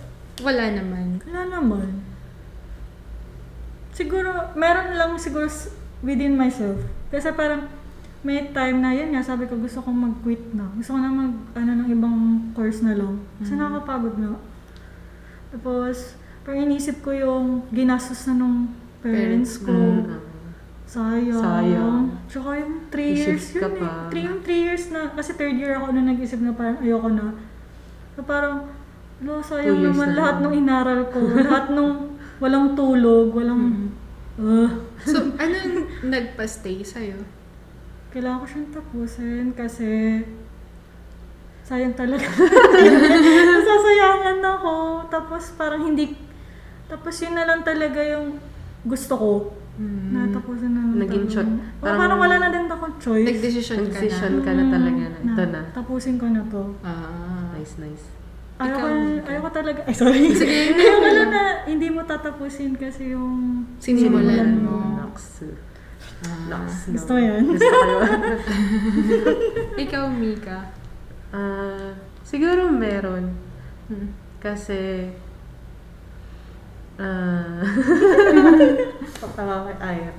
wala 0.41 0.65
naman. 0.71 1.19
Wala 1.25 1.41
naman. 1.49 2.03
Siguro, 3.91 4.55
meron 4.55 4.95
lang 4.95 5.11
siguro 5.19 5.47
within 5.99 6.35
myself. 6.35 6.79
Kasi 7.11 7.33
parang, 7.33 7.67
may 8.19 8.51
time 8.51 8.83
na 8.83 8.91
yun 8.91 9.15
nga, 9.15 9.23
sabi 9.23 9.47
ko 9.47 9.55
gusto 9.55 9.79
kong 9.79 9.95
mag-quit 9.95 10.43
na. 10.51 10.67
Gusto 10.75 10.95
ko 10.95 10.99
na 10.99 11.11
mag, 11.11 11.33
ano, 11.55 11.71
ng 11.83 11.89
ibang 11.89 12.17
course 12.51 12.83
na 12.83 12.95
lang. 12.95 13.19
Kasi 13.39 13.55
Mhm. 13.55 13.59
nakakapagod 13.59 14.15
na. 14.19 14.35
Tapos, 15.51 16.15
parang 16.43 16.63
inisip 16.63 16.99
ko 16.99 17.11
yung 17.11 17.63
ginastos 17.71 18.27
na 18.27 18.35
nung 18.35 18.71
parents, 18.99 19.59
Parents 19.59 19.63
ko. 19.63 19.71
Mm. 19.75 20.19
Sayang. 20.89 21.37
Sayang. 21.39 22.03
Tsaka 22.25 22.49
yung 22.59 22.73
3 22.89 23.13
years 23.13 23.43
yun 23.53 23.61
eh. 23.61 23.77
pa. 23.77 24.09
Three, 24.09 24.25
yung 24.25 24.41
3 24.41 24.61
years 24.65 24.83
na, 24.89 25.13
kasi 25.13 25.37
third 25.37 25.53
year 25.53 25.77
ako 25.77 25.93
na 25.93 26.01
nag-isip 26.01 26.41
na 26.41 26.51
parang 26.51 26.81
ayoko 26.81 27.09
na. 27.13 27.37
So 28.17 28.25
parang, 28.25 28.65
lo, 29.19 29.39
sayang 29.39 29.83
naman 29.83 30.07
na 30.09 30.15
lahat 30.15 30.35
nung 30.39 30.55
inaral 30.55 31.01
ko. 31.09 31.19
lahat 31.45 31.65
nung 31.69 32.15
walang 32.39 32.71
tulog, 32.71 33.31
walang, 33.31 33.91
uh, 34.37 34.69
So, 34.99 35.31
anong 35.41 35.87
nagpa-stay 36.03 36.79
sa'yo? 36.79 37.19
kailangan 38.09 38.41
ko 38.41 38.45
siyang 38.47 38.69
tapusin 38.73 39.45
kasi 39.53 39.85
sayang 41.61 41.93
talaga. 41.93 42.25
Nasasayangan 43.53 44.41
ako. 44.41 44.73
Tapos 45.07 45.53
parang 45.53 45.85
hindi, 45.85 46.17
tapos 46.89 47.13
yun 47.21 47.37
na 47.37 47.45
lang 47.45 47.61
talaga 47.61 48.01
yung 48.01 48.41
gusto 48.81 49.13
ko. 49.13 49.31
Na 49.79 50.25
tapusin 50.27 50.73
na 50.73 50.81
lang. 50.81 50.97
Naging 50.99 51.25
talaga. 51.29 51.35
cho- 51.37 51.59
parang- 51.79 51.99
parang 52.01 52.19
wala 52.19 52.35
na 52.35 52.49
din 52.49 52.65
akong 52.65 52.97
choice. 52.97 53.29
Nag-decision 53.29 53.79
ka 53.87 54.01
na. 54.01 54.41
ka 54.41 54.51
na 54.51 54.63
talaga 54.67 55.03
na. 55.05 55.17
Mm, 55.19 55.27
Ito 55.29 55.43
na. 55.45 55.61
Tapusin 55.71 56.15
ko 56.17 56.25
na 56.27 56.41
to. 56.49 56.63
Ah. 56.81 57.53
Nice, 57.53 57.77
nice. 57.77 58.05
Ayoko, 58.59 58.87
Ikaw, 58.91 59.29
ayoko 59.31 59.49
talaga. 59.55 59.79
Ay, 59.87 59.95
sorry. 59.95 60.19
Sige. 60.35 60.57
ayoko 60.75 61.07
lang 61.07 61.31
na 61.31 61.43
hindi 61.63 61.87
mo 61.87 62.03
tatapusin 62.03 62.75
kasi 62.75 63.15
yung 63.15 63.63
Sinimulan 63.79 64.59
mo. 64.59 64.99
Nox. 64.99 65.47
Ah. 66.27 66.51
Nox. 66.51 66.91
Gusto 66.91 67.15
mo 67.15 67.19
yan? 67.23 67.43
Gusto 67.55 67.71
ko 67.71 67.83
yun. 67.87 68.11
Ikaw, 69.87 70.03
Mika. 70.11 70.59
Ah, 71.31 71.95
siguro 72.27 72.67
meron. 72.67 73.31
Hmm. 73.87 74.11
Kasi, 74.43 75.07
ah, 76.99 77.63
patawa 79.23 79.71
kay 79.71 80.03
Ira. 80.03 80.13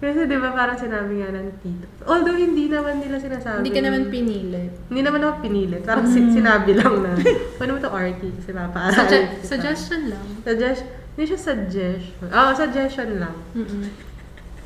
Kasi 0.00 0.24
di 0.24 0.36
ba 0.40 0.48
parang 0.50 0.80
sinabi 0.80 1.20
nga 1.20 1.28
ng 1.28 1.48
tito. 1.60 1.84
Although 2.08 2.32
hindi 2.34 2.72
naman 2.72 3.04
nila 3.04 3.20
sinasabi. 3.20 3.60
Hindi 3.60 3.72
ka 3.76 3.82
naman 3.84 4.02
pinilit. 4.08 4.72
Hindi 4.88 5.00
naman 5.04 5.20
ako 5.20 5.34
pinilit. 5.44 5.82
Parang 5.84 6.08
sin- 6.08 6.32
sinabi 6.32 6.72
lang 6.72 7.04
na, 7.04 7.12
paano 7.60 7.76
mo 7.76 7.80
to 7.84 7.92
Arky? 7.92 8.32
Kasi 8.40 8.56
papaaral. 8.56 8.96
Sugge- 8.96 9.28
kita." 9.28 9.44
suggestion 9.44 10.02
lang. 10.08 10.24
Suggest, 10.40 10.88
hindi 11.14 11.24
siya 11.28 11.38
suggestion. 11.38 12.28
Oo, 12.32 12.50
suggestion 12.56 13.10
lang. 13.20 13.36
Mm-mm. 13.52 13.84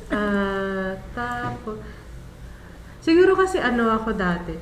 Ah, 0.07 0.95
tapos, 1.11 1.83
siguro 3.03 3.35
kasi 3.35 3.59
ano 3.59 3.91
ako 3.91 4.15
dati, 4.15 4.55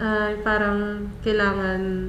ah, 0.00 0.32
parang 0.40 1.12
kailangan, 1.20 2.08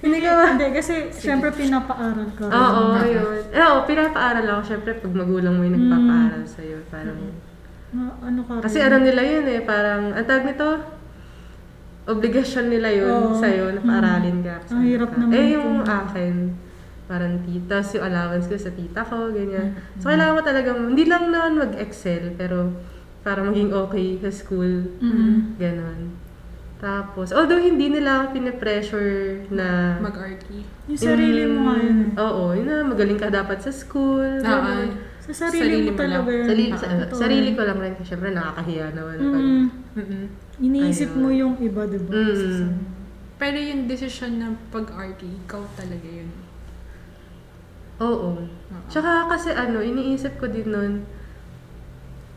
hindi 0.00 0.18
ko, 0.18 0.30
Hindi, 0.32 0.66
kasi 0.72 0.94
syempre 1.12 1.52
pinapaaral 1.52 2.28
ko. 2.32 2.44
oo, 2.44 2.82
yun. 3.02 3.44
Eh, 3.46 3.60
Oo, 3.60 3.84
pinapaaral 3.84 4.46
ako, 4.46 4.62
syempre, 4.66 4.96
pag 4.96 5.12
magulang 5.12 5.54
mo 5.54 5.62
yung 5.62 5.76
nagpapaaral 5.78 6.42
sa'yo, 6.44 6.78
parang, 6.88 7.20
Na, 7.90 8.16
ano 8.18 8.40
ka 8.42 8.62
kasi 8.62 8.78
rin. 8.78 8.86
ano 8.86 8.96
nila 8.98 9.20
yun 9.20 9.44
eh, 9.46 9.60
parang, 9.60 10.02
ang 10.10 10.24
tawag 10.24 10.44
nito, 10.46 10.68
obligasyon 12.06 12.66
nila 12.68 12.88
yun 12.90 13.12
Oo. 13.30 13.36
sa'yo, 13.36 13.70
na 13.70 13.80
paaralin 13.80 14.38
ka. 14.40 14.54
Ang 14.70 14.82
hirap 14.84 15.10
naman 15.12 15.32
Eh, 15.32 15.46
yung 15.52 15.68
kung- 15.78 15.86
akin, 15.86 16.34
parang 17.04 17.34
tita, 17.42 17.76
yung 17.84 18.04
allowance 18.04 18.46
ko 18.46 18.54
sa 18.56 18.70
tita 18.70 19.00
ko, 19.02 19.30
ganyan. 19.30 19.74
Mm-hmm. 19.74 19.98
So, 19.98 20.08
kailangan 20.08 20.34
ko 20.34 20.42
talaga, 20.42 20.68
hindi 20.72 21.04
lang 21.04 21.24
naman 21.28 21.52
mag-excel, 21.60 22.34
pero 22.34 22.72
para 23.20 23.44
maging 23.44 23.74
okay 23.74 24.16
sa 24.16 24.30
school, 24.32 24.96
Mm. 24.96 25.60
ganon. 25.60 26.00
Tapos, 26.80 27.28
although 27.30 27.60
hindi 27.60 27.92
nila 27.92 28.24
ako 28.24 28.26
pinipressure 28.32 29.44
na, 29.52 30.00
Mag-arky. 30.00 30.64
Yung 30.88 30.96
sarili 30.96 31.44
mo 31.44 31.68
nga 31.68 31.76
yun. 31.78 31.98
eh. 32.08 32.08
oo, 32.18 32.42
yun 32.50 32.66
na, 32.66 32.80
magaling 32.82 33.20
ka 33.20 33.28
dapat 33.28 33.60
sa 33.60 33.68
school, 33.70 34.40
Ah, 34.40 34.64
ganon. 34.64 34.88
Sa 35.20 35.32
sarili, 35.38 35.60
Sarili 35.60 35.86
mo 35.86 35.98
talaga 36.00 36.30
yun. 36.32 36.46
Sarili, 36.48 36.70
Ah, 36.72 36.80
sa- 36.80 36.96
totoo 37.04 37.20
sarili 37.20 37.50
ko 37.52 37.62
lang 37.62 37.78
rin, 37.78 37.92
kasi 37.94 38.08
syempre 38.08 38.32
nakakahiya 38.32 38.86
naman. 38.90 39.16
pag- 39.18 39.44
Mm. 39.46 39.66
Mm-mm. 39.92 40.24
Iniisip 40.58 41.10
Ayun. 41.10 41.20
mo 41.20 41.28
yung 41.30 41.54
iba, 41.58 41.82
di 41.84 41.98
ba? 41.98 42.10
Mm. 42.10 42.72
Pero 43.36 43.56
yung 43.56 43.84
decision 43.84 44.32
na 44.34 44.48
pag-arky, 44.70 45.28
ikaw 45.38 45.60
talaga 45.72 46.04
yun. 46.06 46.32
Oo. 47.98 48.48
Tsaka 48.88 49.28
kasi 49.28 49.52
ano, 49.52 49.78
iniisip 49.78 50.40
ko 50.40 50.48
din 50.48 50.64
nun, 50.66 50.92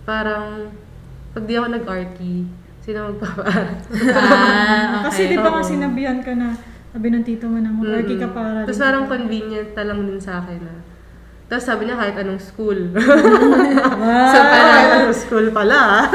parang, 0.04 0.68
pag 1.32 1.44
di 1.44 1.56
ako 1.56 1.68
nag-arty, 1.72 2.34
sino 2.84 3.16
magpapaaral? 3.16 3.80
Ah, 4.12 5.02
Kasi 5.08 5.32
di 5.32 5.38
ba 5.40 5.50
Oo. 5.50 5.64
sinabihan 5.64 6.20
ka 6.20 6.36
na, 6.36 6.52
sabi 6.92 7.08
ng 7.10 7.24
tito 7.24 7.48
mo 7.48 7.58
na 7.58 7.72
mag-arky 7.72 8.20
ka 8.20 8.30
para. 8.30 8.68
Tapos 8.68 8.78
parang 8.78 9.08
convenient 9.08 9.72
na 9.72 9.84
lang 9.88 10.00
din 10.04 10.20
sa 10.20 10.44
akin 10.44 10.60
na. 10.62 10.76
Tapos 11.48 11.64
sabi 11.64 11.88
niya 11.88 11.96
kahit 11.96 12.16
anong 12.20 12.42
school. 12.44 12.80
Wow! 14.04 14.30
so 14.30 14.38
parang 14.38 14.70
kahit 14.70 14.92
anong 15.00 15.16
school 15.18 15.48
pala. 15.50 15.78
ah. 15.80 16.06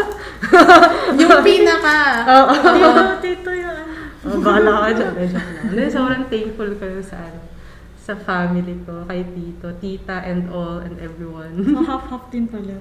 yung 1.21 1.41
pinaka! 1.41 1.99
Oo. 2.27 2.53
Tito, 2.53 3.03
tito 3.25 3.51
yun. 3.51 3.85
Oh, 4.29 4.39
bahala 4.45 4.71
ka 4.85 4.89
dyan. 4.93 5.13
Eh, 5.17 5.29
joke 5.31 5.51
lang. 5.57 5.67
Hindi, 5.73 5.83
sobrang 5.89 6.25
thankful 6.29 6.71
ko 6.77 6.87
sa 7.01 7.17
ano. 7.19 7.41
sa 7.99 8.17
family 8.17 8.73
ko, 8.89 9.05
kay 9.05 9.21
tito, 9.37 9.69
tita, 9.79 10.25
and 10.25 10.49
all, 10.49 10.81
and 10.81 10.97
everyone. 10.97 11.61
So, 11.61 11.85
half-half 11.85 12.33
din 12.33 12.49
pala. 12.49 12.81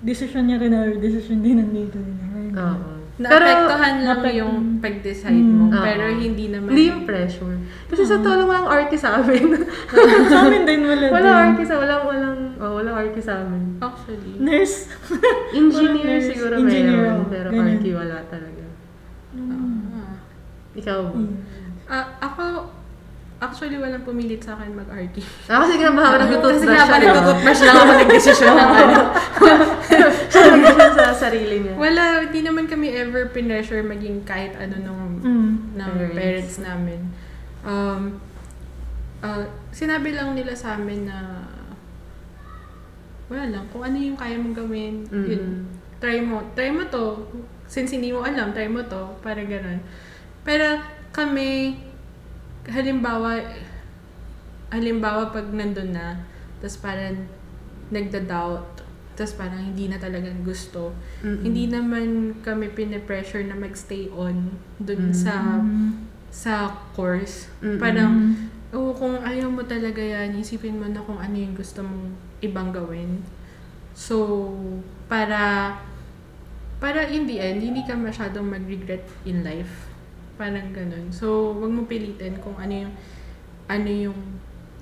Decision 0.00 0.48
niya 0.48 0.56
rin 0.56 0.72
or 0.72 0.96
decision 0.96 1.44
din 1.44 1.60
ng 1.60 1.70
dito. 1.70 2.00
Oo. 2.54 3.04
Naapektuhan 3.12 3.94
lang 4.00 4.18
Naapektuhan. 4.18 4.40
yung 4.40 4.54
pag-decide 4.80 5.44
mo, 5.44 5.68
Mm. 5.68 5.78
pero 5.78 6.02
Oo. 6.08 6.16
hindi 6.16 6.44
naman. 6.48 6.68
Hindi 6.72 6.84
yung 6.88 7.02
pressure. 7.04 7.54
Kasi 7.86 8.02
sa 8.02 8.16
totoo 8.18 8.34
lang, 8.34 8.48
walang 8.48 8.68
artist 8.72 9.04
sa 9.04 9.20
amin. 9.20 9.52
sa 10.32 10.36
amin 10.42 10.62
din 10.64 10.80
wala 10.82 11.06
walang 11.06 11.28
din. 11.28 11.46
artist, 11.52 11.70
walang, 11.70 12.02
walang, 12.02 12.36
oh, 12.56 12.72
walang 12.80 12.96
artist 12.96 13.28
sa 13.28 13.44
amin. 13.44 13.76
Actually. 13.78 14.32
Nurse. 14.40 14.88
Engineer 15.54 16.02
nurse. 16.18 16.28
siguro 16.32 16.54
Engineer, 16.56 16.98
meron, 17.04 17.20
oh. 17.20 17.28
pero 17.28 17.48
Ganyan. 17.52 17.76
arty 17.76 17.90
wala 17.92 18.16
talaga. 18.26 18.64
Ah. 19.36 20.16
Ikaw 20.72 20.98
ba? 21.04 21.12
Mm. 21.12 21.34
Ah, 21.84 22.06
ako, 22.18 22.42
actually, 23.42 23.74
walang 23.76 24.00
pumilit 24.00 24.38
sa 24.38 24.54
akin 24.54 24.70
mag-arty. 24.72 25.20
Ah, 25.46 25.66
kasi 25.66 25.74
nga 25.76 25.90
ba, 25.90 26.14
Kasi 26.14 26.30
nag-toothbrush 26.30 26.62
nga 26.70 26.86
ba, 26.86 26.94
siya. 26.94 27.10
nagtututbrush 27.10 27.60
lang 27.60 27.74
ako 27.74 27.92
nag-desisyon 27.98 28.52
ng 28.52 28.70
ano. 28.72 28.98
Siya 30.32 30.40
nag 30.48 30.64
sa 30.94 31.12
sarili 31.12 31.56
niya. 31.60 31.74
Wala, 31.74 32.02
hindi 32.22 32.40
naman 32.40 32.64
kami 32.64 32.88
ever 32.88 33.28
pinessure 33.28 33.82
maging 33.82 34.22
kahit 34.22 34.54
ano 34.56 34.74
nung 34.80 35.02
Mm. 35.20 35.50
ng 35.76 35.90
Parents. 35.92 36.16
parents, 36.16 36.56
namin. 36.58 37.00
Um, 37.62 38.18
uh, 39.20 39.42
sinabi 39.70 40.10
lang 40.10 40.32
nila 40.32 40.50
sa 40.52 40.74
amin 40.74 41.04
na 41.04 41.46
wala 43.26 43.44
lang, 43.48 43.64
kung 43.68 43.80
ano 43.80 43.96
yung 43.96 44.16
kaya 44.16 44.36
mong 44.36 44.56
gawin, 44.56 44.94
Mm. 45.06 45.26
yun, 45.26 45.44
try 45.98 46.18
mo, 46.18 46.42
try 46.52 46.68
mo 46.68 46.84
to. 46.86 47.26
Since 47.64 47.92
hindi 47.92 48.10
mo 48.10 48.20
alam, 48.22 48.52
try 48.52 48.68
mo 48.68 48.84
to. 48.84 49.16
Para 49.20 49.40
ganun. 49.40 49.80
Pero 50.42 50.76
kami, 51.10 51.78
halimbawa, 52.68 53.40
halimbawa 54.70 55.30
pag 55.30 55.46
nandun 55.52 55.92
na, 55.92 56.16
tapos 56.62 56.78
parang 56.78 57.28
nagda-doubt, 57.92 58.80
tapos 59.12 59.34
parang 59.36 59.60
hindi 59.60 59.92
na 59.92 60.00
talagang 60.00 60.40
gusto, 60.40 60.96
Mm-mm. 61.20 61.44
hindi 61.44 61.68
naman 61.68 62.38
kami 62.40 62.72
pine-pressure 62.72 63.44
na 63.44 63.56
magstay 63.58 64.08
on 64.08 64.56
dun 64.80 65.12
Mm. 65.12 65.14
sa 65.14 65.34
sa 66.32 66.72
course. 66.96 67.52
Mm-mm. 67.60 67.76
Parang, 67.76 68.32
oo, 68.72 68.96
kung 68.96 69.20
ayaw 69.20 69.52
mo 69.52 69.60
talaga 69.60 70.00
yan, 70.00 70.32
isipin 70.40 70.80
mo 70.80 70.88
na 70.88 71.04
kung 71.04 71.20
ano 71.20 71.36
yung 71.36 71.52
gusto 71.52 71.84
mong 71.84 72.08
ibang 72.40 72.72
gawin. 72.72 73.20
So, 73.92 74.48
para, 75.12 75.76
para 76.80 77.04
in 77.12 77.28
the 77.28 77.36
end, 77.36 77.60
hindi 77.60 77.84
ka 77.84 77.92
masyadong 77.92 78.48
mag-regret 78.48 79.04
in 79.28 79.44
life. 79.44 79.91
Parang 80.34 80.72
ganun. 80.72 81.12
So, 81.12 81.52
wag 81.54 81.70
mo 81.70 81.84
pilitin 81.84 82.40
kung 82.40 82.56
ano 82.56 82.88
yung, 82.88 82.94
ano 83.68 83.88
yung 83.88 84.18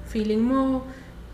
feeling 0.07 0.43
mo, 0.43 0.87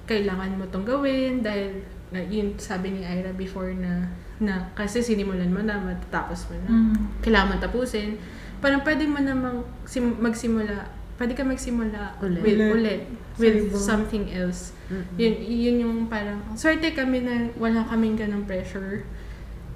kailangan 0.04 0.56
mo 0.56 0.64
tong 0.68 0.84
gawin, 0.84 1.40
dahil, 1.40 1.82
na, 2.10 2.22
yun 2.22 2.54
sabi 2.56 2.92
ni 2.92 3.02
Ira 3.02 3.32
before 3.32 3.74
na, 3.74 4.08
na 4.38 4.68
kasi 4.72 5.00
sinimulan 5.00 5.48
mo 5.48 5.60
na, 5.60 5.80
matatapos 5.80 6.52
mo 6.52 6.56
na 6.62 6.70
Mm. 6.70 6.96
kailangan 7.20 7.48
mo 7.50 7.56
tapusin. 7.58 8.20
Parang 8.60 8.84
pwede 8.84 9.04
mo 9.04 9.18
namang 9.18 9.64
sim- 9.84 10.16
magsimula, 10.16 10.86
pwede 11.16 11.32
ka 11.32 11.42
magsimula 11.42 12.20
Ulit. 12.20 12.40
with, 12.44 12.60
Ulit. 12.60 12.72
ulit, 12.76 13.02
with 13.36 13.72
something 13.74 14.28
else. 14.32 14.72
Mm-mm. 14.86 15.16
Yun, 15.18 15.34
yun 15.42 15.76
yung 15.82 15.96
parang, 16.06 16.40
swerte 16.54 16.92
kami 16.92 17.20
na 17.20 17.48
wala 17.56 17.82
kaming 17.84 18.14
ganong 18.14 18.44
pressure. 18.44 19.02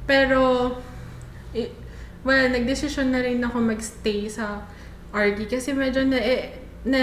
Pero, 0.06 0.76
i, 1.52 1.66
well, 2.24 2.46
nagdesisyon 2.48 3.12
na 3.12 3.20
rin 3.24 3.40
ako 3.40 3.60
magstay 3.60 4.28
sa 4.28 4.64
RT 5.10 5.50
kasi 5.50 5.74
medyo 5.74 6.04
na, 6.06 6.18
eh, 6.20 6.60
na 6.86 7.00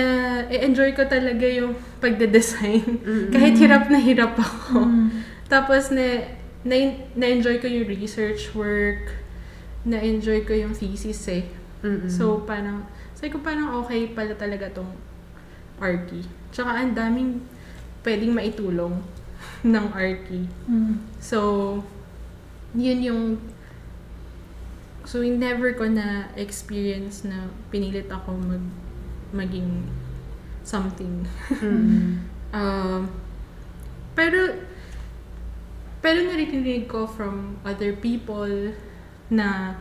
enjoy 0.49 0.93
ko 0.97 1.05
talaga 1.05 1.45
yung 1.45 1.75
pagde-design. 1.99 2.85
Mm-mm. 2.85 3.29
Kahit 3.33 3.55
hirap 3.59 3.91
na 3.91 3.99
hirap 3.99 4.33
ako. 4.37 4.85
Mm. 4.85 5.07
Tapos 5.51 5.93
na, 5.93 6.23
na, 6.65 6.75
na-enjoy 7.13 7.61
ko 7.61 7.67
yung 7.69 7.85
research 7.85 8.51
work, 8.57 9.21
na-enjoy 9.85 10.43
ko 10.47 10.53
yung 10.55 10.73
thesis 10.73 11.21
eh. 11.29 11.45
Mm-mm. 11.85 12.09
So, 12.09 12.41
parang, 12.43 12.89
sabi 13.13 13.33
ko 13.33 13.41
parang 13.41 13.73
okay 13.83 14.09
pala 14.11 14.33
talaga 14.33 14.69
tong 14.71 14.89
RT. 15.77 16.25
Tsaka 16.49 16.73
ang 16.73 16.97
daming 16.97 17.41
pwedeng 18.01 18.33
maitulong 18.33 18.97
ng 19.61 19.85
RT. 19.93 20.29
Mm. 20.65 20.95
So, 21.21 21.37
yun 22.73 22.99
yung 23.03 23.23
So, 25.07 25.23
never 25.23 25.71
ko 25.71 25.87
na 25.87 26.27
experience 26.35 27.23
na 27.23 27.47
pinilit 27.71 28.11
ako 28.11 28.35
mag 28.35 28.63
maging 29.31 29.87
something. 30.61 31.23
Mm-mm. 31.49 32.19
Um, 32.47 33.03
pero, 34.15 34.39
pero 35.99 36.23
naririnig 36.23 36.87
ko 36.87 37.03
from 37.03 37.59
other 37.61 37.91
people 37.91 38.47
na 39.27 39.75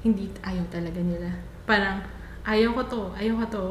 hindi 0.00 0.32
ayaw 0.40 0.64
talaga 0.68 0.96
nila. 0.98 1.28
Parang, 1.64 2.00
ayaw 2.48 2.72
ko 2.72 2.82
to, 2.88 3.02
ayaw 3.12 3.44
ko 3.44 3.46
to. 3.52 3.66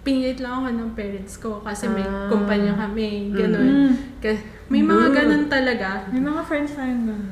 Pinilit 0.00 0.40
lang 0.40 0.64
ako 0.64 0.68
ng 0.72 0.90
parents 0.96 1.36
ko 1.36 1.60
kasi 1.60 1.84
may 1.84 2.00
Ah. 2.00 2.32
kumpanya 2.32 2.72
kami, 2.72 3.28
ganun. 3.28 3.92
Mm. 3.92 3.92
Ka- 4.24 4.44
May 4.66 4.80
mga 4.80 5.06
Mm. 5.06 5.14
ganun 5.14 5.44
talaga. 5.46 5.88
May 6.08 6.24
mga 6.24 6.42
friends 6.42 6.72
tayong 6.72 7.04
gano'n. 7.04 7.24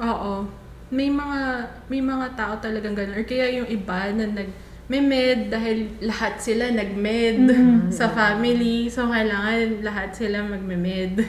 Oo. 0.00 0.32
May 0.90 1.06
mga 1.06 1.40
may 1.86 2.02
mga 2.02 2.26
tao 2.34 2.58
talagang 2.58 2.98
ganun. 2.98 3.14
Or 3.14 3.24
kaya 3.24 3.46
yung 3.62 3.68
iba 3.70 4.10
na 4.10 4.26
nag 4.26 4.50
may 4.90 4.98
med 4.98 5.54
dahil 5.54 5.86
lahat 6.02 6.42
sila 6.42 6.66
nag-med 6.66 7.46
Mhm. 7.46 7.94
sa 7.94 8.10
family. 8.10 8.90
So, 8.90 9.06
kailangan 9.06 9.86
lahat 9.86 10.18
sila 10.18 10.42
magme-med. 10.42 11.22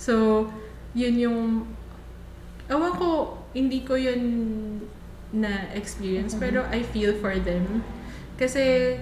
So, 0.00 0.48
yun 0.96 1.16
yung 1.20 1.40
Ewan 2.66 2.98
ko, 2.98 3.38
hindi 3.54 3.86
ko 3.86 3.94
yun 3.94 4.22
na 5.30 5.70
experience, 5.70 6.34
pero 6.34 6.66
I 6.74 6.82
feel 6.82 7.14
for 7.22 7.30
them. 7.38 7.86
Kasi 8.34 8.96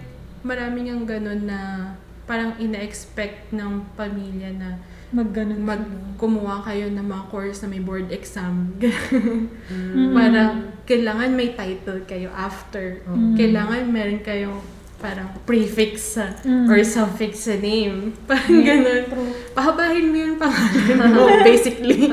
maraming 0.44 0.92
ang 0.92 1.08
ganun 1.08 1.48
na 1.48 1.92
parang 2.28 2.52
ina-expect 2.60 3.56
ng 3.56 3.88
pamilya 3.96 4.52
na 4.52 4.76
Mag 5.14 5.30
gano'n. 5.30 5.60
mag 5.60 5.82
kumuha 6.14 6.62
kayo 6.62 6.90
ng 6.90 7.04
mga 7.04 7.24
course 7.28 7.62
na 7.62 7.68
may 7.68 7.78
board 7.78 8.10
exam. 8.10 8.74
Mm. 9.70 10.10
parang 10.12 10.52
kailangan 10.84 11.30
may 11.30 11.54
title 11.54 12.02
kayo 12.04 12.28
after. 12.30 12.98
Mm. 13.04 13.34
Kailangan 13.34 13.80
meron 13.86 14.20
kayong 14.20 14.58
parang 14.96 15.28
prefix 15.44 16.16
sa 16.16 16.32
Mm. 16.42 16.66
or 16.66 16.80
suffix 16.80 17.44
sa 17.44 17.54
name. 17.54 18.10
Parang 18.28 18.58
ganun. 18.58 19.04
True. 19.04 19.32
Pahabahin 19.52 20.08
mo 20.08 20.16
yung 20.18 20.36
pangalan 20.36 20.96
mo, 21.12 21.28
basically. 21.42 22.08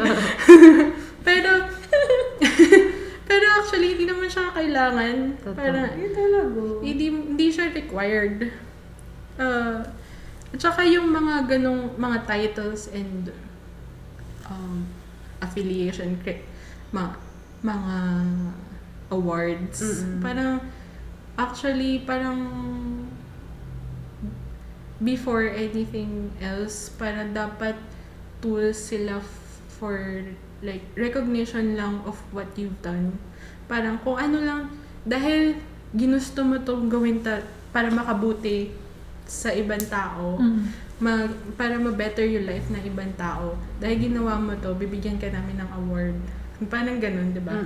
pero, 1.22 1.72
pero 3.24 3.46
actually, 3.56 3.96
hindi 3.96 4.06
naman 4.06 4.28
siya 4.28 4.52
kailangan. 4.52 5.16
Totoo. 5.40 5.56
Parang, 5.56 5.88
Yun 5.96 6.12
talaga. 6.12 6.62
hindi, 6.84 7.06
hindi 7.08 7.48
siya 7.48 7.72
required. 7.72 8.52
Uh, 9.38 9.80
at 10.52 10.60
saka 10.60 10.84
yung 10.84 11.08
mga 11.08 11.48
ganong 11.48 11.96
mga 11.96 12.28
titles 12.28 12.92
and 12.92 13.32
um, 14.52 14.84
affiliation, 15.40 16.20
cre- 16.20 16.44
mga, 16.92 17.16
mga 17.64 17.98
awards. 19.12 19.80
Mm-mm. 19.80 20.20
Parang, 20.20 20.60
actually, 21.40 22.04
parang 22.04 22.40
before 25.00 25.48
anything 25.48 26.30
else, 26.44 26.92
parang 27.00 27.32
dapat 27.32 27.80
tools 28.44 28.78
sila 28.78 29.24
for 29.80 30.22
like 30.62 30.84
recognition 30.94 31.74
lang 31.74 32.04
of 32.06 32.20
what 32.36 32.52
you've 32.54 32.78
done. 32.86 33.16
Parang 33.66 33.98
kung 34.04 34.20
ano 34.20 34.38
lang, 34.44 34.62
dahil 35.08 35.58
ginusto 35.96 36.46
mo 36.46 36.60
tong 36.62 36.92
gawin 36.92 37.24
ta- 37.24 37.48
para 37.74 37.88
makabuti 37.90 38.70
sa 39.32 39.48
ibang 39.56 39.80
tao, 39.88 40.36
Mm. 40.36 40.68
mag, 41.00 41.32
para 41.56 41.80
ma-better 41.80 42.28
yung 42.28 42.44
life 42.44 42.68
ng 42.68 42.84
ibang 42.84 43.16
tao. 43.16 43.56
Dahil 43.80 44.12
ginawa 44.12 44.36
mo 44.36 44.52
to, 44.60 44.76
bibigyan 44.76 45.16
ka 45.16 45.32
namin 45.32 45.56
ng 45.56 45.70
award. 45.80 46.20
Parang 46.68 47.00
ganun, 47.00 47.32
di 47.32 47.42
ba? 47.42 47.58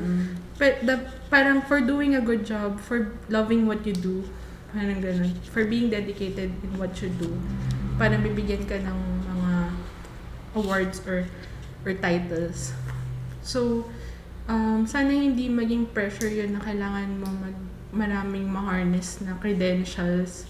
But 0.56 0.86
the, 0.86 1.10
parang 1.28 1.66
for 1.66 1.82
doing 1.82 2.16
a 2.16 2.24
good 2.24 2.46
job, 2.48 2.80
for 2.80 3.12
loving 3.28 3.66
what 3.66 3.84
you 3.84 3.92
do, 3.92 4.24
parang 4.72 5.02
ganun. 5.04 5.36
For 5.52 5.68
being 5.68 5.92
dedicated 5.92 6.54
in 6.64 6.72
what 6.78 6.96
you 7.04 7.12
do, 7.12 7.28
parang 8.00 8.24
bibigyan 8.24 8.64
ka 8.64 8.80
ng 8.80 9.00
mga 9.26 9.54
awards 10.56 11.04
or 11.04 11.28
or 11.84 11.92
titles. 12.00 12.72
So, 13.44 13.92
um, 14.48 14.88
sana 14.88 15.12
hindi 15.12 15.52
maging 15.52 15.92
pressure 15.92 16.32
yun 16.32 16.56
na 16.56 16.64
kailangan 16.64 17.20
mo 17.20 17.28
mag 17.30 17.58
maraming 17.96 18.48
ma-harness 18.48 19.24
na 19.24 19.36
credentials 19.40 20.48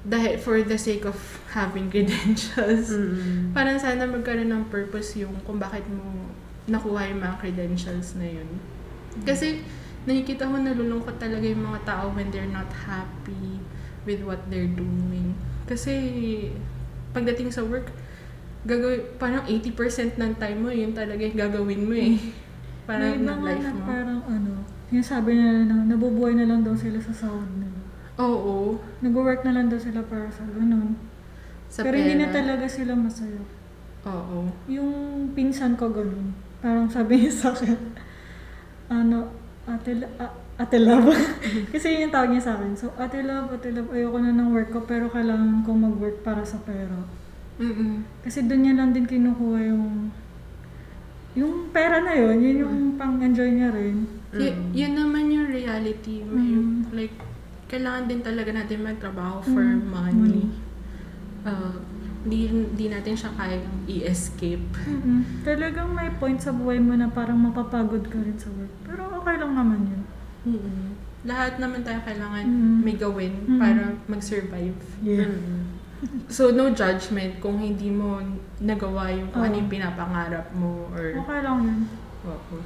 dahil 0.00 0.40
for 0.40 0.56
the 0.64 0.80
sake 0.80 1.04
of 1.04 1.16
having 1.52 1.92
credentials. 1.92 2.88
Mm-mm. 2.88 3.52
Parang 3.52 3.76
sana 3.76 4.08
magkaroon 4.08 4.48
ng 4.48 4.64
purpose 4.72 5.20
yung 5.20 5.36
kung 5.44 5.60
bakit 5.60 5.84
mo 5.92 6.32
nakuha 6.70 7.10
yung 7.10 7.20
mga 7.20 7.36
credentials 7.36 8.16
na 8.16 8.24
yun. 8.24 8.48
Kasi 9.26 9.60
nakikita 10.08 10.48
ko 10.48 10.56
nalulungkot 10.56 11.20
talaga 11.20 11.44
yung 11.44 11.66
mga 11.66 11.80
tao 11.84 12.08
when 12.16 12.32
they're 12.32 12.48
not 12.48 12.70
happy 12.72 13.60
with 14.08 14.24
what 14.24 14.40
they're 14.48 14.70
doing. 14.70 15.36
Kasi 15.68 15.92
pagdating 17.12 17.52
sa 17.52 17.60
work, 17.66 17.92
gagawin, 18.64 19.04
parang 19.20 19.44
80% 19.44 20.16
ng 20.16 20.32
time 20.40 20.58
mo, 20.60 20.70
yun 20.72 20.96
talaga 20.96 21.20
yung 21.20 21.36
gagawin 21.36 21.82
mo 21.84 21.94
eh. 21.96 22.16
Parang 22.88 23.20
May 23.20 23.54
life 23.54 23.62
na 23.62 23.72
mo. 23.76 23.84
parang 23.86 24.20
ano, 24.26 24.52
yung 24.90 25.04
sabi 25.04 25.36
nila 25.36 25.68
na 25.68 25.76
nabubuhay 25.86 26.34
na 26.34 26.48
lang 26.48 26.66
daw 26.66 26.74
sila 26.74 26.98
sa 26.98 27.12
sahod 27.14 27.46
nila. 27.54 27.69
Oo. 28.20 28.76
Nag-work 29.00 29.42
na 29.42 29.52
lang 29.52 29.66
daw 29.66 29.76
sila 29.76 30.00
para 30.02 30.28
sa 30.28 30.44
ganun. 30.46 30.94
Sa 31.66 31.80
Pero 31.80 31.96
hindi 31.96 32.14
na 32.14 32.28
pera. 32.28 32.36
talaga 32.36 32.66
sila 32.66 32.92
masaya. 32.92 33.40
Oo. 34.02 34.48
Yung 34.66 34.90
pinsan 35.32 35.74
ko 35.74 35.88
ganun. 35.88 36.36
Parang 36.60 36.86
sabi 36.86 37.16
niya 37.18 37.32
sa 37.32 37.48
akin, 37.50 37.76
ano, 38.88 39.32
ate, 39.64 39.90
a- 40.16 40.36
ate 40.58 40.76
love. 40.78 41.08
Kasi 41.72 41.86
yun 41.90 42.02
yung 42.02 42.14
tawag 42.14 42.30
niya 42.30 42.44
sa 42.44 42.54
akin. 42.54 42.72
So, 42.74 42.92
ate 42.94 43.22
love, 43.22 43.48
ate 43.50 43.70
love, 43.70 43.88
ayoko 43.88 44.18
na 44.18 44.30
ng 44.30 44.50
work 44.50 44.70
ko, 44.70 44.80
pero 44.82 45.08
kailangan 45.08 45.62
ko 45.62 45.72
mag-work 45.72 46.20
para 46.20 46.42
sa 46.42 46.60
pera. 46.60 47.00
Mm-mm. 47.56 48.04
Kasi 48.20 48.44
doon 48.44 48.60
niya 48.62 48.74
lang 48.74 48.90
din 48.90 49.04
kinukuha 49.04 49.58
yung 49.66 50.08
yung 51.30 51.70
pera 51.70 52.02
na 52.02 52.10
yun, 52.10 52.36
yun 52.36 52.56
yung 52.58 52.76
pang-enjoy 52.96 53.54
niya 53.54 53.70
rin. 53.70 54.02
Y- 54.32 54.50
Mm. 54.50 54.70
yun 54.74 54.92
naman 54.96 55.24
yung 55.28 55.46
reality. 55.46 56.26
May, 56.26 56.50
Mm. 56.50 56.90
Like, 56.90 57.14
kailangan 57.70 58.04
din 58.04 58.20
talaga 58.20 58.50
natin 58.50 58.82
magtrabaho 58.82 59.38
for 59.40 59.62
Mm, 59.62 59.86
money. 59.86 60.12
money. 60.12 60.46
Uh, 61.40 61.78
di, 62.22 62.40
di 62.74 62.86
natin 62.86 63.14
siya 63.14 63.30
kayang 63.32 63.64
i-escape. 63.86 64.66
mm 64.76 65.40
Talagang 65.40 65.88
may 65.90 66.10
point 66.12 66.36
sa 66.36 66.50
buhay 66.50 66.76
mo 66.76 66.92
na 66.92 67.06
parang 67.08 67.38
mapapagod 67.38 68.04
ka 68.04 68.18
rin 68.18 68.34
sa 68.34 68.50
work. 68.50 68.74
Pero 68.82 69.08
okay 69.14 69.38
lang 69.38 69.54
naman 69.54 69.80
yun. 69.86 70.02
mm 70.50 70.88
Lahat 71.22 71.56
naman 71.56 71.80
tayo 71.80 72.00
kailangan 72.02 72.44
Mm. 72.44 72.80
may 72.80 72.96
gawin 72.96 73.32
Mm. 73.46 73.56
para 73.56 73.82
mag-survive. 74.04 74.76
Yeah. 75.00 75.28
Mm. 75.28 75.78
So, 76.26 76.48
no 76.50 76.72
judgment 76.72 77.38
kung 77.38 77.56
hindi 77.56 77.88
mo 77.88 78.24
nagawa 78.58 79.12
yung 79.12 79.28
kung 79.28 79.44
ano 79.44 79.52
Oo. 79.52 79.60
yung 79.60 79.68
pinapangarap 79.70 80.48
mo 80.50 80.88
or 80.90 81.12
Okay 81.14 81.40
lang 81.40 81.60
yun. 81.62 81.80
oo. 82.24 82.56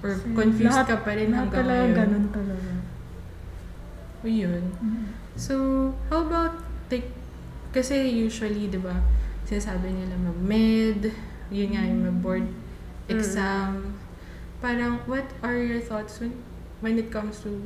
or 0.00 0.10
Kasi 0.12 0.32
confused 0.32 0.70
lahat- 0.70 0.86
ka 0.88 0.96
pa 0.98 1.12
rin 1.12 1.28
lahat 1.28 1.40
hanggang 1.44 1.58
talaga 1.60 1.82
ngayon. 1.82 1.96
ganun 1.96 2.26
talaga. 2.30 2.70
Yun. 4.24 4.72
Mm. 4.80 5.12
So, 5.36 5.92
how 6.08 6.24
about, 6.24 6.64
like, 6.88 7.12
kasi 7.76 8.08
usually, 8.08 8.72
di 8.72 8.80
ba, 8.80 8.96
sinasabi 9.44 9.92
nila 9.92 10.16
mag-med, 10.16 11.12
yun 11.52 11.68
nga 11.76 11.84
yung 11.84 12.02
mag-board 12.08 12.48
exam. 13.12 14.00
Parang, 14.64 15.04
what 15.04 15.28
are 15.44 15.60
your 15.60 15.84
thoughts 15.84 16.16
when, 16.18 16.32
when 16.80 16.96
it 16.96 17.12
comes 17.12 17.44
to 17.44 17.60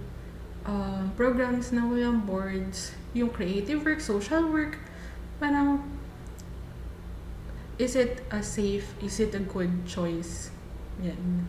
um, 0.66 1.14
programs 1.14 1.70
na 1.70 1.86
walang 1.86 2.26
boards, 2.26 2.98
yung 3.14 3.30
creative 3.30 3.86
work, 3.86 4.02
social 4.02 4.42
work, 4.50 4.82
parang, 5.38 5.86
is 7.78 7.94
it 7.94 8.26
a 8.34 8.42
safe, 8.42 8.98
is 8.98 9.22
it 9.22 9.30
a 9.38 9.42
good 9.46 9.86
choice? 9.86 10.50
Yan. 10.98 11.46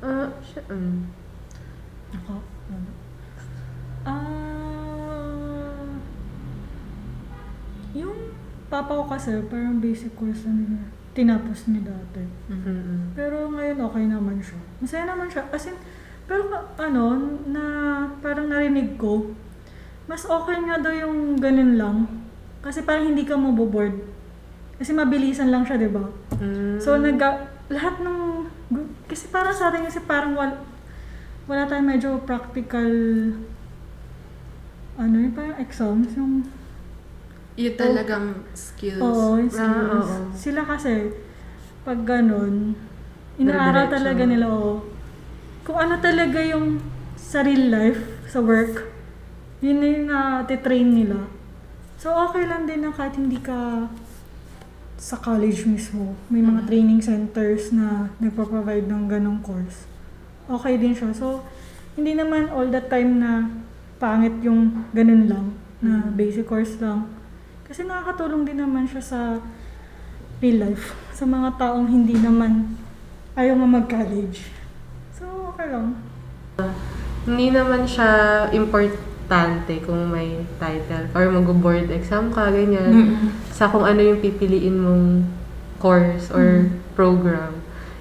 Ah, 0.00 0.32
siya, 0.40 0.64
mm. 0.72 1.04
Ako? 2.16 2.40
Ano? 2.72 2.97
Ah... 4.08 5.92
yung 7.92 8.16
papa 8.72 8.96
ko 8.96 9.04
kasi, 9.08 9.36
parang 9.52 9.80
basic 9.80 10.12
course 10.16 10.48
na 10.48 10.56
niya. 10.56 10.84
Tinapos 11.12 11.68
niya 11.68 11.92
dati. 11.92 12.22
Mm-mm. 12.52 13.12
Pero 13.12 13.50
ngayon 13.50 13.78
okay 13.84 14.04
naman 14.06 14.38
siya. 14.38 14.60
Masaya 14.78 15.04
naman 15.08 15.26
siya. 15.26 15.44
As 15.50 15.66
in, 15.66 15.76
pero 16.28 16.46
ano, 16.76 17.04
na 17.48 17.62
parang 18.20 18.52
narinig 18.52 19.00
ko, 19.00 19.32
mas 20.08 20.24
okay 20.28 20.56
nga 20.62 20.78
daw 20.78 20.92
yung 20.92 21.40
ganun 21.40 21.74
lang. 21.80 21.96
Kasi 22.60 22.84
parang 22.84 23.12
hindi 23.12 23.24
ka 23.24 23.34
maboboard. 23.34 23.96
Kasi 24.78 24.94
mabilisan 24.94 25.50
lang 25.50 25.66
siya, 25.66 25.80
di 25.80 25.90
ba? 25.90 26.06
Mm. 26.38 26.78
So, 26.78 27.00
nag 27.00 27.18
lahat 27.68 28.00
ng, 28.00 28.46
kasi 29.10 29.28
parang 29.28 29.52
sa 29.52 29.68
atin 29.68 29.84
kasi 29.84 30.00
parang 30.06 30.38
wal, 30.38 30.54
wala 31.50 31.66
tayong 31.66 31.88
medyo 31.88 32.20
practical, 32.24 32.88
ano 34.98 35.14
yung 35.16 35.32
parang 35.32 35.58
exams, 35.58 36.10
yung, 36.18 36.42
Yung 37.54 37.74
talagang 37.74 38.46
skills. 38.52 39.02
oo, 39.02 39.38
yung 39.38 39.50
Ah, 39.50 39.58
skills. 39.58 40.08
oo. 40.10 40.30
Sila 40.34 40.60
kasi, 40.62 41.10
pag 41.82 42.02
ganun, 42.02 42.74
inaaral 43.34 43.86
talaga 43.88 44.22
nila, 44.22 44.46
oo. 44.46 44.82
Kung 45.62 45.78
ano 45.78 45.98
talaga 45.98 46.38
yung 46.42 46.82
sa 47.14 47.42
real 47.42 47.70
life, 47.70 47.98
sa 48.26 48.38
work, 48.38 48.90
yun 49.58 49.78
na 49.78 49.86
yung 49.86 50.06
na-train 50.06 50.90
nila. 50.90 51.26
So, 51.98 52.14
okay 52.14 52.46
lang 52.46 52.66
din 52.66 52.86
na 52.86 52.94
kahit 52.94 53.18
hindi 53.18 53.38
ka 53.38 53.90
sa 54.98 55.18
college 55.18 55.66
mismo. 55.66 56.14
May 56.30 56.42
mga 56.42 56.62
Mm. 56.62 56.68
training 56.70 57.00
centers 57.02 57.70
na 57.70 58.10
nagpo-provide 58.18 58.86
ng 58.86 59.06
ganong 59.06 59.42
course. 59.42 59.86
Okay 60.46 60.78
din 60.78 60.94
siya. 60.94 61.10
So, 61.14 61.42
hindi 61.94 62.14
naman 62.14 62.50
all 62.50 62.70
the 62.70 62.82
time 62.82 63.18
na 63.18 63.46
pangit 63.98 64.34
yung 64.40 64.86
ganun 64.90 65.26
lang, 65.26 65.46
na 65.78 66.02
Mm. 66.02 66.14
basic 66.14 66.46
course 66.46 66.78
lang. 66.78 67.06
Kasi 67.62 67.84
nakakatulong 67.84 68.42
din 68.42 68.58
naman 68.58 68.86
siya 68.86 69.02
sa 69.02 69.20
real 70.38 70.58
life. 70.64 70.94
Sa 71.12 71.22
mga 71.22 71.58
taong 71.58 71.86
hindi 71.86 72.14
naman 72.14 72.78
ayaw 73.34 73.54
nga 73.54 73.68
mag-college. 73.68 74.50
So, 75.12 75.26
okay 75.52 75.68
lang. 75.68 75.98
Hindi 77.22 77.50
naman 77.50 77.84
siya 77.84 78.10
importante 78.50 79.82
kung 79.82 80.08
may 80.08 80.42
title 80.56 81.10
or 81.12 81.28
mag-board 81.28 81.90
exam 81.90 82.30
ka, 82.30 82.48
ganyan. 82.48 82.88
Mm-mm. 82.88 83.28
Sa 83.50 83.68
kung 83.68 83.82
ano 83.82 83.98
yung 83.98 84.18
pipiliin 84.18 84.78
mong 84.78 85.06
course 85.78 86.30
or 86.30 86.66
Mm. 86.66 86.82
program. 86.94 87.52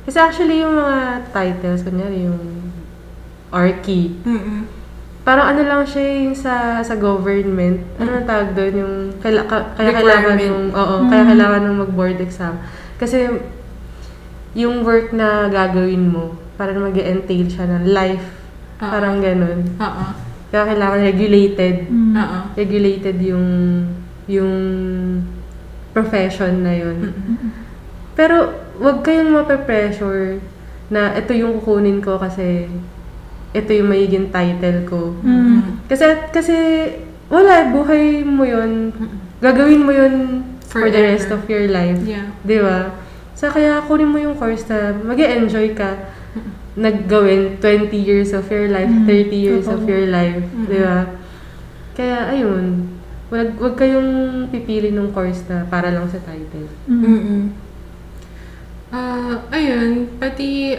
Kasi 0.07 0.17
actually 0.17 0.61
yung 0.61 0.73
mga 0.73 1.27
titles, 1.29 1.83
kunyari 1.83 2.25
yung 2.25 2.71
ARCI, 3.51 4.15
Mm-mm. 4.23 4.59
Parang 5.27 5.51
ano 5.51 5.59
lang 5.59 5.83
siya 5.83 6.23
yung 6.23 6.31
sa 6.31 6.79
sa 6.79 6.95
government. 6.95 7.83
Ano 7.99 8.15
ang 8.15 8.23
tawag 8.23 8.55
doon 8.55 8.73
yung 8.79 8.95
kaila, 9.19 9.43
ka- 9.43 9.75
kaya 9.75 9.91
kailangan 9.91 10.39
yung 10.39 10.71
oo, 10.71 10.95
Mm. 11.03 11.09
kaya 11.11 11.23
kailangan 11.27 11.61
ng 11.67 11.77
mag-board 11.83 12.17
exam. 12.23 12.55
Kasi 12.95 13.27
yung 14.55 14.87
work 14.87 15.11
na 15.11 15.51
gagawin 15.51 16.07
mo, 16.07 16.31
parang 16.55 16.79
mag-entail 16.79 17.43
siya 17.43 17.67
ng 17.67 17.91
life. 17.91 18.23
Ah. 18.79 18.95
Parang 18.95 19.19
ganun. 19.19 19.67
Oo. 19.75 20.05
Kaya 20.47 20.63
kailangan 20.63 20.99
regulated. 21.03 21.75
Mm. 21.91 22.15
Oo. 22.15 22.37
Regulated 22.55 23.19
yung 23.19 23.47
yung 24.31 24.53
profession 25.91 26.63
na 26.63 26.71
yun. 26.71 27.11
Mm-mm. 27.11 27.51
Pero 28.15 28.55
wag 28.79 29.03
kayong 29.03 29.35
mape-pressure 29.35 30.39
na 30.87 31.11
ito 31.19 31.35
yung 31.35 31.59
kukunin 31.59 31.99
ko 31.99 32.15
kasi 32.15 32.71
ito 33.57 33.71
yung 33.73 33.89
magiging 33.89 34.29
title 34.29 34.79
ko. 34.85 35.01
Mm. 35.19 35.81
Kasi 35.85 36.05
kasi 36.29 36.55
wala 37.27 37.69
buhay 37.69 38.21
mo 38.21 38.45
yun. 38.45 38.93
Gagawin 39.37 39.81
mo 39.81 39.91
yun 39.91 40.13
for 40.63 40.85
the 40.85 40.93
Forever. 40.93 41.09
rest 41.09 41.29
of 41.29 41.41
your 41.45 41.65
life. 41.67 41.97
Yeah. 42.03 42.29
'Di 42.43 42.57
ba? 42.61 42.93
So 43.33 43.49
kaya 43.49 43.81
kunin 43.83 44.09
mo 44.09 44.17
yung 44.17 44.35
course 44.35 44.65
na 44.65 44.93
mag-enjoy 44.93 45.73
ka 45.73 45.93
naggawin 46.73 47.57
20 47.57 47.89
years 47.97 48.33
of 48.33 48.45
your 48.47 48.69
life, 48.69 48.85
Mm, 48.87 49.09
30 49.09 49.33
years 49.33 49.65
of 49.65 49.81
totoo. 49.81 49.89
your 49.89 50.05
life, 50.07 50.45
Mm. 50.45 50.65
'di 50.65 50.79
ba? 50.79 50.99
Kaya 51.93 52.29
ayun, 52.29 52.65
wag 53.27 53.57
wag 53.57 53.73
kayong 53.75 54.11
pipili 54.47 54.93
ng 54.93 55.09
course 55.09 55.41
na 55.49 55.65
para 55.65 55.89
lang 55.89 56.05
sa 56.05 56.21
title. 56.21 56.69
Mm. 56.85 57.01
Mm-mm. 57.01 57.41
Ah, 58.87 59.43
ayun, 59.51 60.07
pati 60.15 60.77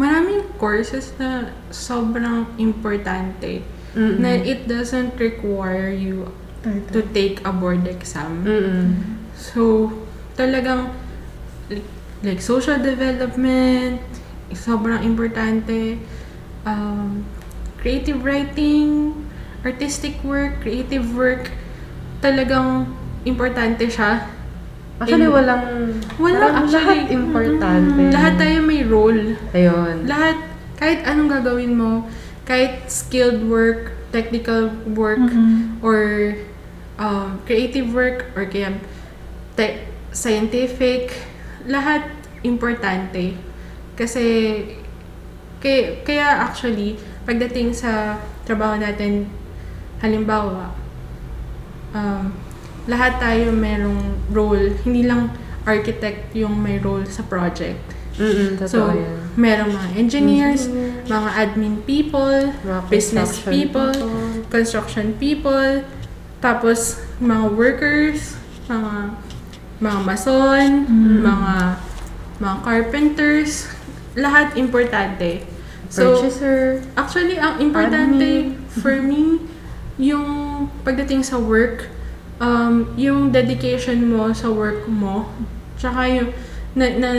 maraming 0.00 0.48
courses 0.56 1.12
na 1.20 1.52
sobrang 1.68 2.48
importante 2.56 3.60
Mm-mm. 3.92 4.24
na 4.24 4.40
it 4.40 4.64
doesn't 4.64 5.20
require 5.20 5.92
you 5.92 6.32
to 6.94 7.02
take 7.10 7.42
a 7.44 7.52
board 7.52 7.84
exam. 7.90 8.46
Mm-mm. 8.46 8.86
So, 9.34 9.90
talagang 10.38 10.94
like, 11.68 11.84
like 12.22 12.40
social 12.40 12.78
development, 12.78 14.00
sobrang 14.54 15.02
importante. 15.02 15.98
Um, 16.62 17.26
creative 17.82 18.22
writing, 18.22 19.18
artistic 19.66 20.22
work, 20.22 20.62
creative 20.62 21.04
work, 21.18 21.50
talagang 22.22 22.94
importante 23.26 23.90
siya. 23.90 24.31
Actually, 25.02 25.26
In- 25.26 25.34
walang... 25.34 25.64
Wala, 26.22 26.38
parang 26.38 26.54
actually. 26.62 26.78
Lahat 26.78 27.00
importante. 27.10 28.02
Lahat 28.14 28.32
tayo 28.38 28.56
may 28.62 28.82
role. 28.86 29.34
Ayun. 29.50 30.06
Lahat, 30.06 30.36
kahit 30.78 31.02
anong 31.02 31.30
gagawin 31.42 31.74
mo, 31.74 32.06
kahit 32.46 32.86
skilled 32.86 33.42
work, 33.50 33.98
technical 34.14 34.70
work, 34.94 35.18
Mm-mm. 35.18 35.82
or 35.82 36.34
um, 37.02 37.42
creative 37.48 37.90
work, 37.90 38.30
or 38.38 38.46
kaya 38.46 38.78
te- 39.58 39.90
scientific, 40.14 41.10
lahat 41.66 42.06
importante. 42.46 43.34
Kasi, 43.98 44.24
kaya, 45.58 45.98
kaya 46.06 46.46
actually, 46.46 46.94
pagdating 47.26 47.74
sa 47.74 48.22
trabaho 48.46 48.78
natin, 48.78 49.30
halimbawa, 50.02 50.74
um, 51.94 52.34
lahat 52.86 53.18
tayo 53.18 53.52
merong 53.52 54.00
role. 54.30 54.74
Hindi 54.82 55.06
lang 55.06 55.30
architect 55.62 56.34
yung 56.34 56.58
may 56.58 56.82
role 56.82 57.06
sa 57.06 57.22
project. 57.22 57.78
Mm-mm, 58.12 58.60
So, 58.68 58.92
yan. 58.92 59.32
merong 59.40 59.72
mga 59.72 59.88
engineers, 59.96 60.68
mga 61.08 61.30
admin 61.32 61.80
people, 61.88 62.52
Mga 62.60 62.82
business 62.92 63.40
construction 63.40 63.52
people, 63.56 63.92
construction 64.52 65.06
people, 65.16 65.72
tapos 66.44 67.00
mga 67.16 67.46
workers, 67.56 68.36
mga 68.68 69.16
mga 69.80 69.98
mason, 70.04 70.68
mga 71.24 71.54
mga 72.36 72.56
carpenters, 72.62 73.70
lahat 74.12 74.58
importante. 74.60 75.46
So, 75.88 76.20
Purchaser. 76.20 76.84
actually, 76.96 77.36
ang 77.36 77.60
importante 77.60 78.52
Admin. 78.52 78.80
for 78.80 79.00
me, 79.00 79.40
yung 79.96 80.68
pagdating 80.84 81.24
sa 81.24 81.40
work, 81.40 81.88
um, 82.42 82.90
yung 82.98 83.30
dedication 83.30 84.02
mo 84.10 84.34
sa 84.34 84.50
work 84.50 84.90
mo, 84.90 85.30
tsaka 85.78 86.10
yung, 86.10 86.30
na, 86.74 86.90
na, 86.98 87.10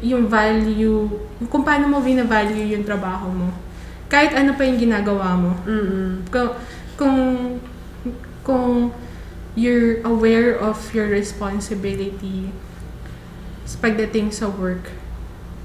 yung 0.00 0.24
value, 0.24 1.04
kung 1.52 1.60
paano 1.60 1.92
mo 1.92 2.00
bina-value 2.00 2.72
yung 2.72 2.84
trabaho 2.88 3.28
mo. 3.28 3.52
Kahit 4.08 4.32
ano 4.32 4.56
pa 4.56 4.64
yung 4.64 4.80
ginagawa 4.80 5.36
mo. 5.36 5.52
Mm-mm. 5.68 6.24
Kung, 6.32 6.50
kung, 6.96 7.20
kung 8.42 8.90
you're 9.54 10.00
aware 10.02 10.56
of 10.56 10.80
your 10.96 11.06
responsibility 11.12 12.48
sa 13.68 13.76
pagdating 13.78 14.32
sa 14.32 14.48
work, 14.48 14.90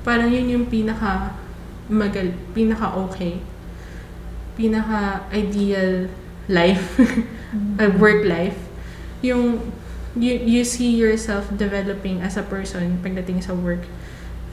parang 0.06 0.30
yun 0.30 0.52
yung 0.52 0.66
pinaka 0.70 1.34
magal, 1.90 2.34
pinaka 2.54 2.94
okay, 2.94 3.42
pinaka 4.54 5.26
ideal 5.34 6.10
life, 6.46 7.02
a 7.82 7.90
work 8.02 8.22
life. 8.26 8.65
Yung 9.26 9.60
you, 10.16 10.34
you 10.38 10.62
see 10.64 10.96
yourself 10.96 11.50
developing 11.58 12.22
as 12.22 12.38
a 12.38 12.46
person 12.46 13.00
pagdating 13.02 13.44
sa 13.44 13.52
work. 13.52 13.84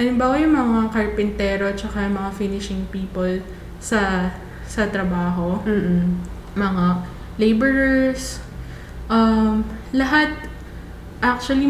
Halimbawa 0.00 0.40
yung 0.40 0.56
mga 0.56 0.80
karpintero 0.90 1.70
at 1.70 1.78
yung 1.78 1.92
mga 1.94 2.30
finishing 2.34 2.82
people 2.88 3.38
sa 3.78 4.32
sa 4.64 4.88
trabaho 4.88 5.60
Mm-mm. 5.68 6.16
mga 6.56 7.04
laborers, 7.36 8.40
um, 9.08 9.60
lahat, 9.92 10.32
actually, 11.20 11.68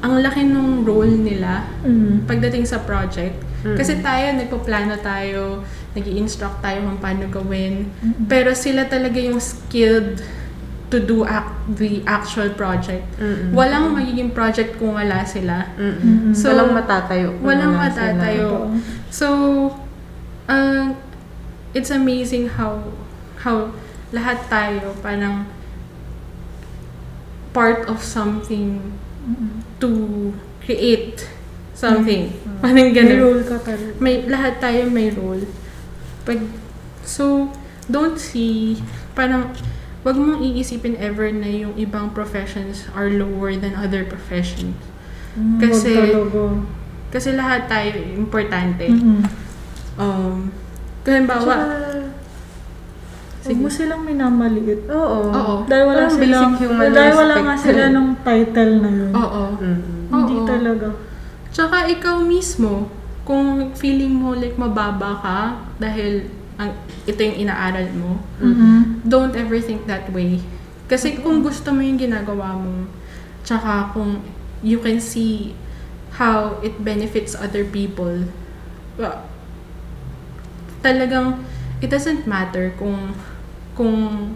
ang 0.00 0.14
laki 0.24 0.44
nung 0.44 0.84
role 0.84 1.12
nila 1.12 1.68
Mm. 1.84 2.24
pagdating 2.24 2.64
sa 2.64 2.80
project. 2.80 3.36
Mm. 3.60 3.76
Kasi 3.76 4.00
tayo, 4.00 4.24
nagpaplano 4.36 4.96
tayo, 5.00 5.60
nag 5.92 6.04
instruct 6.08 6.64
tayo 6.64 6.80
kung 6.88 6.96
paano 6.96 7.28
gawin. 7.28 7.92
Pero 8.24 8.56
sila 8.56 8.88
talaga 8.88 9.20
yung 9.20 9.36
skilled 9.36 10.24
to 10.90 10.98
do 10.98 11.22
ac- 11.22 11.54
the 11.70 12.02
actual 12.04 12.50
project. 12.52 13.06
Mm-mm. 13.16 13.54
Walang 13.54 13.94
magiging 13.94 14.34
project 14.34 14.74
kung 14.76 14.98
wala 14.98 15.22
sila. 15.22 15.70
Mm-mm. 15.78 16.34
So, 16.34 16.50
walang 16.50 16.74
matatayo. 16.74 17.30
kung 17.38 17.46
walang 17.46 17.74
wala 17.78 17.86
sila. 17.90 18.10
matatayo. 18.10 18.48
Totoo. 18.50 18.66
So, 19.10 19.26
uh, 20.50 20.94
it's 21.70 21.94
amazing 21.94 22.50
how 22.50 22.82
how 23.38 23.70
lahat 24.10 24.42
tayo 24.50 24.90
parang 24.98 25.46
part 27.54 27.86
of 27.86 28.02
something 28.02 28.94
to 29.78 29.90
create 30.62 31.26
something. 31.74 32.30
Parang 32.62 32.92
May 32.92 32.94
ganun. 32.94 33.18
role 33.24 33.42
ka 33.42 33.56
talaga. 33.64 33.96
May, 33.98 34.22
lahat 34.28 34.60
tayo 34.60 34.84
may 34.92 35.08
role. 35.10 35.42
Pag, 36.28 36.44
so, 37.02 37.48
don't 37.88 38.20
see, 38.20 38.76
parang, 39.16 39.56
wag 40.00 40.16
mong 40.16 40.40
iisipin 40.40 40.96
ever 40.96 41.28
na 41.28 41.46
yung 41.46 41.76
ibang 41.76 42.08
professions 42.10 42.88
are 42.92 43.08
lower 43.08 43.52
than 43.52 43.74
other 43.74 44.02
professions. 44.02 44.76
Mm, 45.34 45.58
Kasi-. 45.58 46.16
Kasi 47.10 47.34
lahat 47.34 47.66
tayo 47.66 47.90
importante. 48.14 48.86
Mm-mm. 48.86 49.20
Um, 49.96 50.48
kung 51.02 51.14
halimbawa, 51.16 51.54
Tsaka, 53.40 53.56
Huwag 53.56 53.58
mo 53.58 53.70
silang 53.72 54.04
minamaliit. 54.04 54.84
oo. 54.86 55.18
Oo. 55.26 55.54
Dahil 55.64 55.84
wala 55.88 56.04
Parang 56.04 56.12
silang, 56.12 56.52
human 56.54 56.92
dahil 56.92 57.14
wala 57.16 57.34
nga 57.40 57.56
sila 57.56 57.82
nung 57.88 58.12
title 58.20 58.72
na 58.78 58.90
yun. 58.90 59.12
oo. 59.16 59.42
Mm-mm. 59.56 60.12
Hindi 60.12 60.36
Oo. 60.36 60.44
talaga. 60.44 60.88
Tsaka 61.48 61.88
ikaw 61.88 62.20
mismo, 62.20 62.92
kung 63.24 63.72
feeling 63.72 64.12
mo 64.12 64.36
like 64.36 64.60
mababa 64.60 65.16
ka 65.18 65.38
dahil 65.78 66.28
ang, 66.60 66.76
ito 67.08 67.16
yung 67.24 67.48
inaaral 67.48 67.88
mo, 67.96 68.20
Mm-mm. 68.36 69.00
don't 69.08 69.32
ever 69.32 69.56
think 69.56 69.88
that 69.88 70.04
way. 70.12 70.44
Kasi 70.92 71.16
kung 71.24 71.40
gusto 71.40 71.72
mo 71.72 71.80
yung 71.80 71.96
ginagawa 71.96 72.52
mo, 72.52 72.84
tsaka 73.40 73.96
kung 73.96 74.20
you 74.60 74.76
can 74.84 75.00
see 75.00 75.56
how 76.20 76.60
it 76.60 76.76
benefits 76.84 77.32
other 77.32 77.64
people, 77.64 78.28
well, 79.00 79.24
talagang 80.84 81.40
it 81.80 81.88
doesn't 81.88 82.28
matter 82.28 82.76
kung 82.76 83.16
kung 83.72 84.28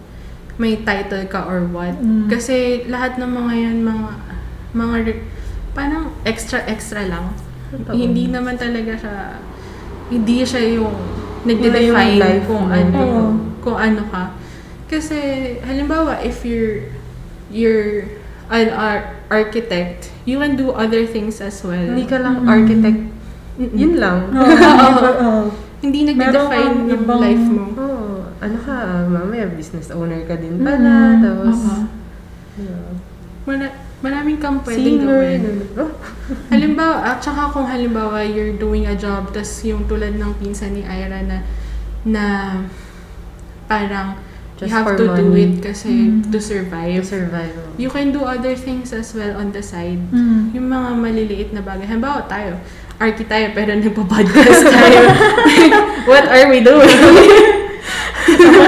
may 0.57 0.81
title 0.87 1.27
ka 1.29 1.45
or 1.45 1.67
what. 1.69 1.93
Mm. 1.99 2.31
Kasi 2.31 2.87
lahat 2.87 3.19
ng 3.19 3.27
mga 3.27 3.53
yan, 3.59 3.79
mga, 3.83 4.11
mga, 4.73 4.97
parang 5.75 6.15
extra-extra 6.23 7.11
lang. 7.11 7.35
Totoo. 7.75 7.93
Hindi 7.93 8.31
naman 8.31 8.55
talaga 8.55 8.95
siya, 8.95 9.43
hindi 10.15 10.47
siya 10.47 10.79
yung 10.79 10.95
nagde-define 11.45 12.15
life 12.19 12.45
kung 12.45 12.65
mo. 12.65 12.73
ano, 12.73 12.99
Oo. 12.99 13.23
kung 13.61 13.77
ano 13.77 14.03
ka. 14.09 14.23
Kasi, 14.87 15.17
halimbawa, 15.61 16.21
if 16.21 16.43
you're, 16.43 16.89
you're 17.49 18.09
an 18.49 18.69
ar- 18.71 19.17
architect, 19.29 20.13
you 20.25 20.37
can 20.37 20.55
do 20.55 20.71
other 20.71 21.05
things 21.05 21.41
as 21.41 21.61
well. 21.61 21.81
Hindi 21.87 22.05
ka 22.05 22.19
lang 22.19 22.45
Mm-mm. 22.45 22.51
architect. 22.51 23.01
Mm-mm. 23.57 23.77
Yun 23.77 23.95
lang. 23.97 24.19
Oo. 24.33 25.49
Hindi 25.85 25.99
nagde-define 26.07 26.75
ng 26.83 27.01
ibang- 27.03 27.21
life 27.21 27.47
mo. 27.47 27.65
Oo. 27.75 28.09
Ano 28.41 28.57
ka, 28.61 28.77
mamaya 29.05 29.49
business 29.49 29.89
owner 29.89 30.25
ka 30.25 30.37
din 30.37 30.61
pala. 30.61 31.17
Mm. 31.17 31.21
Tapos, 31.23 31.59
Oo. 31.59 31.83
yeah. 32.61 32.89
Mara- 33.45 33.77
maraming 34.05 34.37
kang 34.37 34.61
pwedeng 34.61 35.01
singer. 35.01 35.09
gawin. 35.09 35.41
Oh. 35.75 35.89
Halimbawa, 36.53 36.97
at 37.03 37.19
saka 37.19 37.49
kung 37.49 37.65
halimbawa 37.65 38.21
you're 38.21 38.53
doing 38.55 38.85
a 38.85 38.93
job, 38.93 39.33
tas 39.33 39.65
yung 39.65 39.85
tulad 39.85 40.13
ng 40.13 40.37
pinsan 40.37 40.73
ni 40.73 40.85
Ira 40.85 41.25
na, 41.25 41.41
na 42.05 42.25
parang 43.65 44.21
you 44.55 44.61
Just 44.61 44.71
have 44.71 44.85
for 44.85 44.95
to 44.95 45.09
do 45.11 45.25
money. 45.27 45.51
it 45.51 45.65
kasi 45.65 45.91
Mm. 45.91 46.31
to 46.31 46.37
To 46.37 46.39
survive. 46.39 47.03
survive. 47.03 47.57
You 47.75 47.89
can 47.89 48.13
do 48.13 48.23
other 48.23 48.55
things 48.55 48.93
as 48.93 49.11
well 49.11 49.35
on 49.35 49.51
the 49.51 49.61
side. 49.61 49.99
Mm. 50.11 50.53
Yung 50.53 50.69
mga 50.69 50.89
maliliit 50.95 51.51
na 51.51 51.61
bagay. 51.61 51.85
Halimbawa 51.85 52.23
tayo, 52.25 52.61
arty 52.97 53.25
tayo 53.25 53.51
pero 53.51 53.75
nagpa-podcast 53.77 54.63
tayo. 54.63 55.01
What 56.11 56.29
are 56.29 56.47
we 56.47 56.61
doing? 56.61 56.93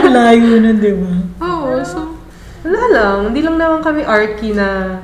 Layo 0.07 0.59
nun, 0.59 0.77
di 0.77 0.93
ba? 0.93 1.13
Oo, 1.41 1.81
so, 1.83 2.19
Wala 2.61 2.83
lang. 2.91 3.19
Hindi 3.31 3.41
lang 3.41 3.57
naman 3.57 3.79
kami 3.79 4.03
arky 4.03 4.51
na 4.51 4.99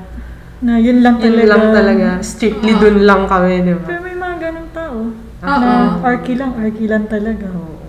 Na 0.63 0.79
yun 0.79 1.03
lang 1.03 1.19
yun 1.19 1.27
talaga. 1.35 1.51
lang 1.51 1.65
talaga. 1.73 2.09
Strictly 2.23 2.73
Oo. 2.73 2.81
dun 2.81 2.99
lang 3.03 3.23
kami, 3.27 3.53
di 3.61 3.75
ba? 3.75 3.83
Pero 3.85 4.01
may 4.01 4.15
mga 4.15 4.37
ganong 4.41 4.71
tao. 4.73 4.99
Oo. 5.43 5.59
Na 5.59 5.71
arky 6.01 6.33
lang, 6.35 6.55
arky 6.55 6.87
lang 6.87 7.05
talaga. 7.07 7.47
Oo. 7.51 7.83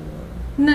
na, 0.55 0.73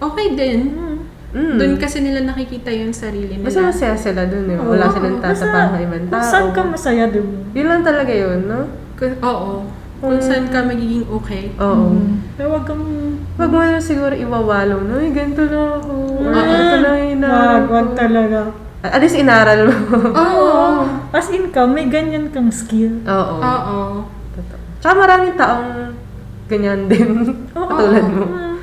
okay 0.00 0.26
din. 0.32 0.60
Mm. 0.72 0.96
Mm. 1.30 1.56
Doon 1.56 1.74
kasi 1.76 2.02
nila 2.02 2.26
nakikita 2.26 2.70
yung 2.70 2.90
sarili 2.90 3.34
nila. 3.36 3.46
Basta 3.46 3.62
masaya 3.64 3.94
sila 3.94 4.26
dun, 4.26 4.46
eh. 4.46 4.58
Oo. 4.58 4.74
Wala 4.74 4.90
silang 4.90 5.18
tatapahan 5.18 5.68
sa 5.68 5.78
ibang 5.80 6.04
Kung 6.04 6.10
tao. 6.12 6.26
saan 6.26 6.48
ka 6.50 6.60
masaya, 6.64 7.04
di 7.06 7.18
ba? 7.18 7.34
Yun 7.52 7.66
lang 7.66 7.82
talaga 7.82 8.12
yun, 8.12 8.38
no? 8.46 8.60
Kung- 8.94 9.20
Oo. 9.20 9.52
Kung 10.00 10.16
saan 10.18 10.48
ka 10.48 10.64
magiging 10.64 11.06
okay. 11.06 11.54
Oo. 11.56 11.94
Mm. 11.94 12.14
Pero 12.34 12.48
wag 12.50 12.64
kang... 12.64 12.82
Wag 13.36 13.46
mo 13.48 13.58
na 13.58 13.78
siguro 13.78 14.10
iwawalo, 14.10 14.82
no? 14.82 14.98
Ay, 14.98 15.10
ganito 15.10 15.42
na 15.44 15.78
ako. 15.78 15.92
Or 16.20 16.32
Ah, 16.32 16.42
ito 16.42 16.76
na 16.78 16.90
yung 16.96 17.12
inaral 17.16 17.38
Wag, 17.40 17.66
wag 17.68 17.88
talaga. 17.94 18.40
At 18.80 19.00
least 19.04 19.16
inaral 19.20 19.68
mo. 19.68 19.76
Oo. 20.16 20.64
As 21.16 21.28
in 21.28 21.52
ka, 21.52 21.68
may 21.68 21.84
ganyan 21.92 22.32
kang 22.32 22.48
skill. 22.48 23.04
Oo. 23.04 23.36
Oo. 23.40 23.78
Totoo. 24.32 24.62
Tsaka 24.80 24.94
maraming 24.96 25.36
taong 25.36 25.92
ganyan 26.48 26.88
din. 26.88 27.10
Oo. 27.58 27.68
Katulad 27.68 28.06
mo. 28.08 28.24
Mm. 28.24 28.56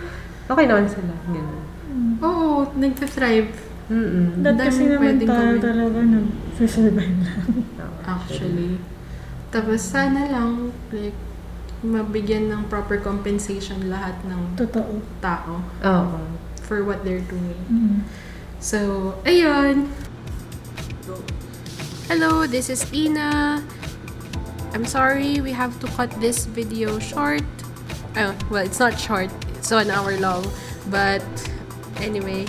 Okay 0.48 0.66
naman 0.66 0.86
sila. 0.90 1.14
Ganun. 1.30 1.62
Oo, 2.24 2.66
nagte-thrive. 2.74 3.52
Mm-mm. 3.88 4.44
Dahil 4.44 4.58
kasi 4.68 4.84
naman 4.90 5.22
tayo 5.24 5.54
talaga 5.64 6.00
nag-survive 6.02 6.98
lang. 6.98 7.94
Actually. 8.04 8.82
Tapos 9.54 9.80
sana 9.80 10.28
lang, 10.28 10.76
like, 10.92 11.16
mabigyan 11.86 12.50
ng 12.50 12.68
proper 12.68 12.98
compensation 13.00 13.88
lahat 13.88 14.18
ng 14.26 14.58
Totoo. 14.58 14.98
tao 15.22 15.62
Oo. 15.86 16.20
for 16.66 16.82
what 16.84 17.06
they're 17.06 17.24
doing. 17.30 17.62
Mm. 17.70 18.02
So, 18.58 19.14
ayun. 19.22 19.88
Hello, 22.12 22.44
this 22.44 22.68
is 22.70 22.84
Ina. 22.92 23.64
I'm 24.76 24.84
sorry 24.84 25.40
we 25.40 25.56
have 25.56 25.80
to 25.80 25.88
cut 25.96 26.12
this 26.20 26.44
video 26.44 27.00
short. 27.00 27.48
Oh, 28.20 28.36
well, 28.52 28.66
it's 28.66 28.80
not 28.80 29.00
short. 29.00 29.32
It's 29.56 29.72
one 29.72 29.88
hour 29.88 30.20
long. 30.20 30.44
But 30.92 31.24
anyway, 32.04 32.44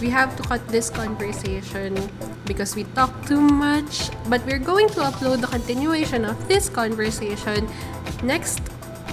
we 0.00 0.10
have 0.10 0.34
to 0.34 0.42
cut 0.42 0.66
this 0.66 0.90
conversation 0.90 1.94
because 2.44 2.74
we 2.74 2.90
talk 2.98 3.14
too 3.26 3.38
much. 3.38 4.10
But 4.26 4.42
we're 4.50 4.58
going 4.58 4.88
to 4.98 5.06
upload 5.06 5.40
the 5.40 5.46
continuation 5.46 6.24
of 6.24 6.34
this 6.48 6.68
conversation 6.68 7.70
next 8.26 8.66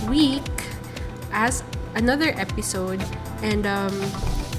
week 0.10 0.50
as 1.30 1.62
another 1.94 2.34
episode. 2.42 3.06
And 3.44 3.68
um, 3.68 3.94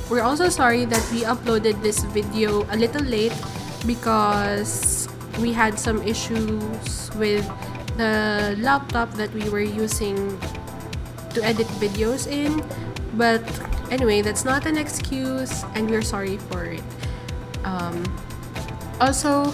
we're 0.06 0.22
also 0.22 0.48
sorry 0.48 0.84
that 0.86 1.02
we 1.10 1.26
uploaded 1.26 1.82
this 1.82 2.04
video 2.14 2.62
a 2.70 2.76
little 2.78 3.02
late 3.02 3.34
because 3.86 5.08
we 5.38 5.52
had 5.52 5.78
some 5.78 6.02
issues 6.02 7.10
with 7.16 7.46
the 7.96 8.56
laptop 8.58 9.12
that 9.14 9.32
we 9.32 9.48
were 9.48 9.60
using 9.60 10.38
to 11.34 11.42
edit 11.44 11.66
videos 11.78 12.26
in. 12.26 12.62
But 13.14 13.42
anyway, 13.90 14.22
that's 14.22 14.44
not 14.44 14.66
an 14.66 14.76
excuse, 14.76 15.64
and 15.74 15.90
we're 15.90 16.02
sorry 16.02 16.38
for 16.50 16.64
it. 16.64 16.82
Um, 17.64 18.04
also, 19.00 19.52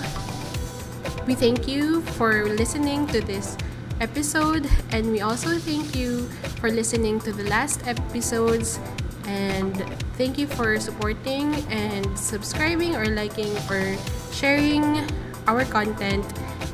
we 1.26 1.34
thank 1.34 1.66
you 1.66 2.02
for 2.14 2.46
listening 2.46 3.06
to 3.08 3.20
this 3.20 3.56
episode, 4.00 4.68
and 4.90 5.10
we 5.10 5.20
also 5.20 5.58
thank 5.58 5.96
you 5.96 6.28
for 6.60 6.70
listening 6.70 7.18
to 7.20 7.32
the 7.32 7.44
last 7.44 7.86
episodes. 7.86 8.78
And 9.26 9.74
thank 10.14 10.38
you 10.38 10.46
for 10.46 10.78
supporting 10.78 11.54
and 11.70 12.06
subscribing 12.16 12.94
or 12.96 13.06
liking 13.06 13.50
or 13.68 13.96
sharing 14.32 15.02
our 15.46 15.64
content. 15.64 16.24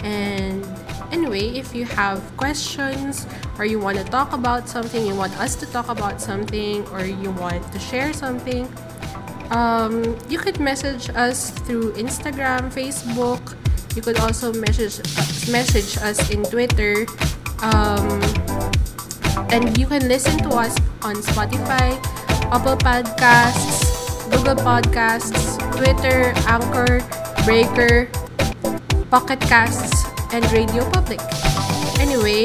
And 0.04 0.66
anyway, 1.12 1.56
if 1.56 1.74
you 1.74 1.84
have 1.84 2.20
questions 2.36 3.26
or 3.58 3.64
you 3.64 3.78
want 3.78 3.98
to 3.98 4.04
talk 4.04 4.32
about 4.32 4.68
something, 4.68 5.06
you 5.06 5.14
want 5.14 5.32
us 5.38 5.54
to 5.56 5.66
talk 5.66 5.88
about 5.88 6.20
something, 6.20 6.86
or 6.88 7.04
you 7.04 7.30
want 7.32 7.60
to 7.72 7.78
share 7.78 8.12
something, 8.12 8.68
um, 9.50 10.16
you 10.28 10.38
could 10.38 10.58
message 10.58 11.10
us 11.10 11.50
through 11.50 11.92
Instagram, 11.92 12.72
Facebook. 12.72 13.56
You 13.94 14.02
could 14.02 14.18
also 14.20 14.52
message 14.52 14.98
message 15.52 15.98
us 16.00 16.30
in 16.30 16.42
Twitter. 16.44 17.06
Um, 17.60 18.08
and 19.52 19.76
you 19.76 19.86
can 19.86 20.08
listen 20.08 20.38
to 20.48 20.50
us 20.56 20.74
on 21.02 21.16
Spotify, 21.20 22.00
Apple 22.52 22.76
Podcasts, 22.76 24.28
Google 24.30 24.56
Podcasts, 24.56 25.56
Twitter, 25.72 26.34
Anchor, 26.44 27.00
Breaker, 27.46 28.12
Pocket 29.08 29.40
Casts, 29.40 30.04
and 30.34 30.44
Radio 30.52 30.84
Public. 30.90 31.18
Anyway, 31.98 32.44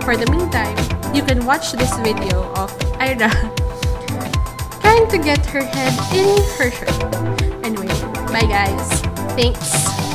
for 0.00 0.16
the 0.16 0.26
meantime, 0.32 0.72
you 1.14 1.22
can 1.22 1.44
watch 1.44 1.72
this 1.72 1.92
video 1.98 2.50
of 2.54 2.72
Ira 2.96 3.28
trying 4.80 5.06
to 5.12 5.18
get 5.18 5.44
her 5.52 5.60
head 5.60 5.92
in 6.16 6.40
her 6.56 6.70
shirt. 6.72 7.60
Anyway, 7.62 7.92
bye 8.32 8.48
guys. 8.48 9.02
Thanks. 9.36 10.09